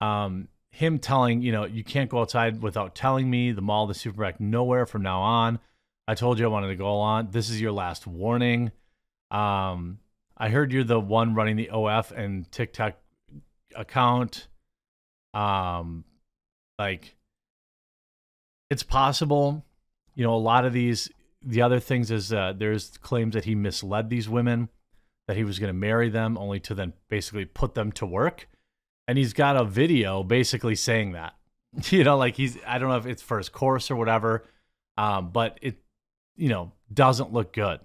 Um, 0.00 0.48
him 0.70 0.98
telling, 0.98 1.42
you 1.42 1.52
know, 1.52 1.64
you 1.64 1.84
can't 1.84 2.10
go 2.10 2.20
outside 2.20 2.62
without 2.62 2.94
telling 2.94 3.30
me. 3.30 3.52
The 3.52 3.60
mall, 3.60 3.86
the 3.86 3.94
supermarket, 3.94 4.40
nowhere 4.40 4.86
from 4.86 5.02
now 5.02 5.20
on. 5.20 5.58
I 6.08 6.14
told 6.14 6.38
you 6.38 6.46
I 6.46 6.48
wanted 6.48 6.68
to 6.68 6.76
go 6.76 6.98
on. 6.98 7.30
This 7.30 7.50
is 7.50 7.60
your 7.60 7.72
last 7.72 8.06
warning. 8.06 8.72
Um, 9.30 9.98
I 10.42 10.48
heard 10.48 10.72
you're 10.72 10.82
the 10.82 10.98
one 10.98 11.36
running 11.36 11.54
the 11.54 11.70
OF 11.70 12.10
and 12.10 12.50
TikTok 12.50 12.94
account. 13.76 14.48
Um, 15.32 16.02
like 16.80 17.14
it's 18.68 18.82
possible. 18.82 19.64
You 20.16 20.24
know, 20.24 20.34
a 20.34 20.36
lot 20.36 20.64
of 20.64 20.72
these. 20.72 21.08
The 21.42 21.62
other 21.62 21.78
things 21.78 22.10
is 22.10 22.32
uh, 22.32 22.54
there's 22.56 22.98
claims 22.98 23.34
that 23.34 23.44
he 23.44 23.54
misled 23.54 24.10
these 24.10 24.28
women, 24.28 24.68
that 25.28 25.36
he 25.36 25.44
was 25.44 25.60
going 25.60 25.68
to 25.68 25.78
marry 25.78 26.08
them, 26.08 26.36
only 26.36 26.58
to 26.60 26.74
then 26.74 26.92
basically 27.08 27.44
put 27.44 27.74
them 27.74 27.92
to 27.92 28.06
work. 28.06 28.48
And 29.06 29.18
he's 29.18 29.32
got 29.32 29.56
a 29.56 29.64
video 29.64 30.24
basically 30.24 30.74
saying 30.74 31.12
that. 31.12 31.34
You 31.90 32.02
know, 32.02 32.16
like 32.16 32.36
he's 32.36 32.58
I 32.66 32.78
don't 32.78 32.88
know 32.88 32.96
if 32.96 33.06
it's 33.06 33.22
for 33.22 33.38
his 33.38 33.48
course 33.48 33.92
or 33.92 33.96
whatever, 33.96 34.44
um, 34.98 35.30
but 35.30 35.60
it 35.62 35.76
you 36.34 36.48
know 36.48 36.72
doesn't 36.92 37.32
look 37.32 37.52
good. 37.52 37.78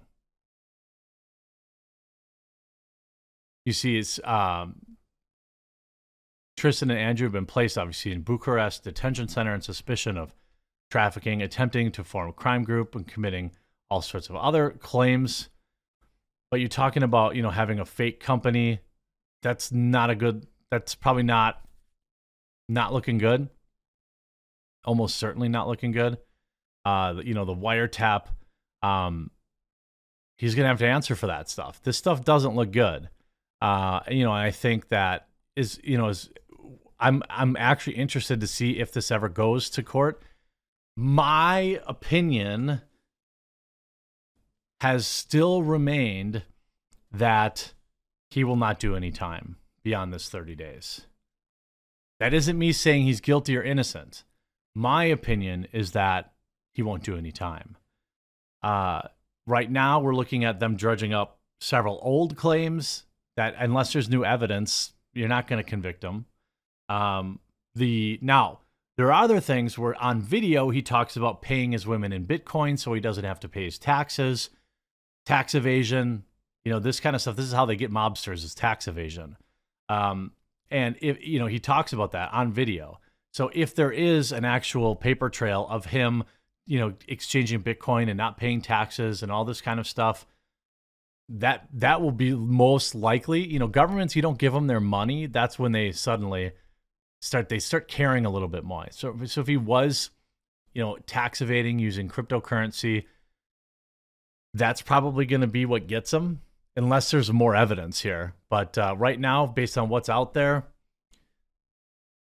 You 3.68 3.74
see 3.74 3.98
it's 3.98 4.18
um, 4.24 4.78
Tristan 6.56 6.90
and 6.90 6.98
Andrew 6.98 7.26
have 7.26 7.34
been 7.34 7.46
placed, 7.46 7.78
obviously, 7.78 8.14
in 8.14 8.22
Bucharest 8.22 8.86
detention 8.86 9.28
center 9.28 9.52
on 9.52 9.62
suspicion 9.62 10.16
of 10.16 10.34
trafficking, 10.90 11.42
attempting 11.42 11.92
to 11.92 12.04
form 12.06 12.30
a 12.30 12.34
crime 12.34 12.64
group, 12.64 12.96
and 12.96 13.06
committing 13.06 13.52
all 13.90 14.02
sorts 14.02 14.30
of 14.30 14.38
other 14.38 14.70
claims. 14.70 15.50
But 16.50 16.62
you're 16.62 16.70
talking 16.70 17.04
about, 17.04 17.36
you 17.36 17.42
know, 17.42 17.50
having 17.50 17.78
a 17.78 17.86
fake 17.86 18.22
company. 18.22 18.80
That's 19.44 19.70
not 19.70 20.10
a 20.10 20.16
good. 20.16 20.48
That's 20.72 20.96
probably 20.96 21.24
not 21.24 21.62
not 22.70 22.94
looking 22.94 23.18
good. 23.18 23.50
Almost 24.86 25.18
certainly 25.18 25.50
not 25.50 25.68
looking 25.68 25.92
good. 25.92 26.18
Uh, 26.86 27.16
you 27.22 27.34
know, 27.34 27.44
the 27.44 27.54
wiretap. 27.54 28.28
Um, 28.82 29.30
he's 30.38 30.56
gonna 30.56 30.70
have 30.70 30.80
to 30.80 30.88
answer 30.88 31.16
for 31.16 31.28
that 31.28 31.50
stuff. 31.50 31.84
This 31.84 31.98
stuff 31.98 32.24
doesn't 32.24 32.56
look 32.56 32.72
good. 32.72 33.10
Uh, 33.62 34.02
you 34.10 34.24
know, 34.24 34.32
I 34.32 34.52
think 34.52 34.90
that 34.90 35.28
is, 35.56 35.80
you 35.84 35.98
know, 35.98 36.10
is 36.10 36.30
I'm 37.00 37.24
I'm 37.30 37.56
actually 37.58 37.96
interested 37.96 38.40
to 38.42 38.48
see 38.48 38.80
if 38.80 38.92
this 38.92 39.12
ever 39.12 39.30
goes 39.30 39.70
to 39.72 39.84
court. 39.84 40.22
My 40.96 41.80
opinion 41.86 42.82
has 44.82 45.08
still 45.08 45.64
remained 45.64 46.44
that 47.12 47.74
he 48.30 48.44
will 48.44 48.56
not 48.56 48.80
do 48.80 48.96
any 48.96 49.12
time 49.12 49.58
beyond 49.84 50.14
this 50.14 50.30
30 50.30 50.56
days. 50.56 51.08
That 52.20 52.34
isn't 52.34 52.58
me 52.58 52.72
saying 52.72 53.04
he's 53.04 53.22
guilty 53.22 53.56
or 53.58 53.64
innocent. 53.64 54.24
My 54.76 55.06
opinion 55.06 55.68
is 55.72 55.92
that 55.92 56.34
he 56.74 56.82
won't 56.82 57.04
do 57.04 57.16
any 57.16 57.32
time. 57.32 57.78
Uh, 58.62 59.02
right 59.46 59.70
now, 59.70 60.00
we're 60.00 60.16
looking 60.16 60.44
at 60.44 60.60
them 60.60 60.76
dredging 60.76 61.14
up 61.14 61.40
several 61.60 62.00
old 62.02 62.36
claims 62.36 63.06
that 63.38 63.56
unless 63.58 63.94
there's 63.94 64.10
new 64.10 64.26
evidence, 64.26 64.92
you're 65.14 65.30
not 65.30 65.48
going 65.48 65.64
to 65.64 65.70
convict 65.70 66.04
him. 66.04 66.26
Um, 66.90 67.40
the 67.76 68.20
now 68.22 68.60
there 68.98 69.08
are 69.08 69.24
other 69.24 69.40
things 69.40 69.78
where 69.78 69.96
on 70.02 70.22
video 70.22 70.70
he 70.70 70.82
talks 70.82 71.16
about 71.16 71.42
paying 71.42 71.72
his 71.72 71.88
women 71.88 72.12
in 72.12 72.26
Bitcoin 72.26 72.78
so 72.78 72.94
he 72.94 73.00
doesn't 73.00 73.24
have 73.24 73.40
to 73.42 73.50
pay 73.50 73.64
his 73.66 73.78
taxes, 73.78 74.50
tax 75.26 75.56
evasion, 75.56 76.24
you 76.66 76.72
know 76.72 76.80
this 76.80 77.00
kind 77.00 77.16
of 77.16 77.22
stuff. 77.22 77.38
This 77.38 77.46
is 77.46 77.54
how 77.54 77.66
they 77.66 77.78
get 77.78 77.92
mobsters 77.92 78.44
is 78.44 78.54
tax 78.54 78.88
evasion. 78.88 79.38
Um, 79.88 80.34
and 80.70 80.98
if 81.02 81.26
you 81.26 81.40
know 81.40 81.48
he 81.48 81.60
talks 81.60 81.94
about 81.94 82.12
that 82.12 82.34
on 82.34 82.52
video. 82.52 83.00
So 83.34 83.52
if 83.54 83.76
there 83.76 83.92
is 83.92 84.32
an 84.32 84.46
actual 84.46 84.96
paper 84.96 85.30
trail 85.30 85.68
of 85.70 85.86
him 85.86 86.24
you 86.68 86.80
know, 86.80 86.94
exchanging 87.08 87.64
Bitcoin 87.64 88.10
and 88.10 88.18
not 88.18 88.38
paying 88.38 88.62
taxes 88.62 89.24
and 89.24 89.32
all 89.32 89.46
this 89.46 89.62
kind 89.62 89.80
of 89.80 89.88
stuff, 89.88 90.28
that 91.30 91.68
that 91.74 92.02
will 92.02 92.12
be 92.12 92.34
most 92.34 92.96
likely. 92.96 93.46
You 93.46 93.60
know, 93.60 93.68
governments, 93.68 94.16
you 94.16 94.22
don't 94.22 94.38
give 94.38 94.54
them 94.54 94.68
their 94.68 94.80
money, 94.80 95.26
that's 95.26 95.60
when 95.60 95.72
they 95.72 95.92
suddenly 95.92 96.52
start 97.22 97.50
they 97.50 97.60
start 97.60 97.88
caring 97.88 98.26
a 98.26 98.30
little 98.30 98.48
bit 98.48 98.64
more. 98.64 98.88
So 98.92 99.16
so 99.26 99.42
if 99.42 99.48
he 99.48 99.58
was, 99.58 100.12
you 100.74 100.82
know, 100.82 100.98
tax 101.06 101.42
evading 101.42 101.80
using 101.80 102.10
cryptocurrency, 102.10 103.06
that's 104.54 104.82
probably 104.82 105.26
going 105.26 105.42
to 105.42 105.48
be 105.48 105.66
what 105.66 105.88
gets 105.88 106.14
him, 106.14 106.42
unless 106.76 107.12
there's 107.12 107.32
more 107.32 107.56
evidence 107.56 108.02
here. 108.02 108.34
But 108.50 108.78
uh, 108.78 108.96
right 108.98 109.20
now, 109.20 109.46
based 109.46 109.78
on 109.78 109.90
what's 109.90 110.10
out 110.10 110.34
there, 110.34 110.66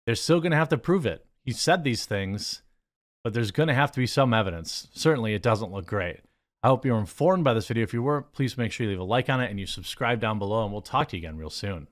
they're 0.06 0.14
still 0.14 0.40
going 0.40 0.52
to 0.52 0.58
have 0.58 0.68
to 0.70 0.78
prove 0.78 1.06
it. 1.06 1.24
He 1.44 1.52
said 1.52 1.82
these 1.82 2.04
things, 2.04 2.62
but 3.24 3.32
there's 3.32 3.50
going 3.50 3.68
to 3.68 3.74
have 3.74 3.92
to 3.92 4.00
be 4.00 4.06
some 4.06 4.34
evidence. 4.34 4.88
Certainly, 4.92 5.34
it 5.34 5.42
doesn't 5.42 5.72
look 5.72 5.86
great. 5.86 6.20
I 6.64 6.68
hope 6.68 6.84
you 6.84 6.92
were 6.92 7.00
informed 7.00 7.42
by 7.42 7.54
this 7.54 7.66
video. 7.66 7.82
If 7.82 7.92
you 7.92 8.02
were, 8.02 8.22
please 8.22 8.56
make 8.56 8.70
sure 8.70 8.84
you 8.84 8.90
leave 8.90 9.00
a 9.00 9.04
like 9.04 9.28
on 9.28 9.40
it 9.40 9.50
and 9.50 9.58
you 9.58 9.66
subscribe 9.66 10.20
down 10.20 10.38
below, 10.38 10.62
and 10.62 10.72
we'll 10.72 10.80
talk 10.80 11.08
to 11.08 11.16
you 11.16 11.20
again 11.20 11.36
real 11.36 11.50
soon. 11.50 11.88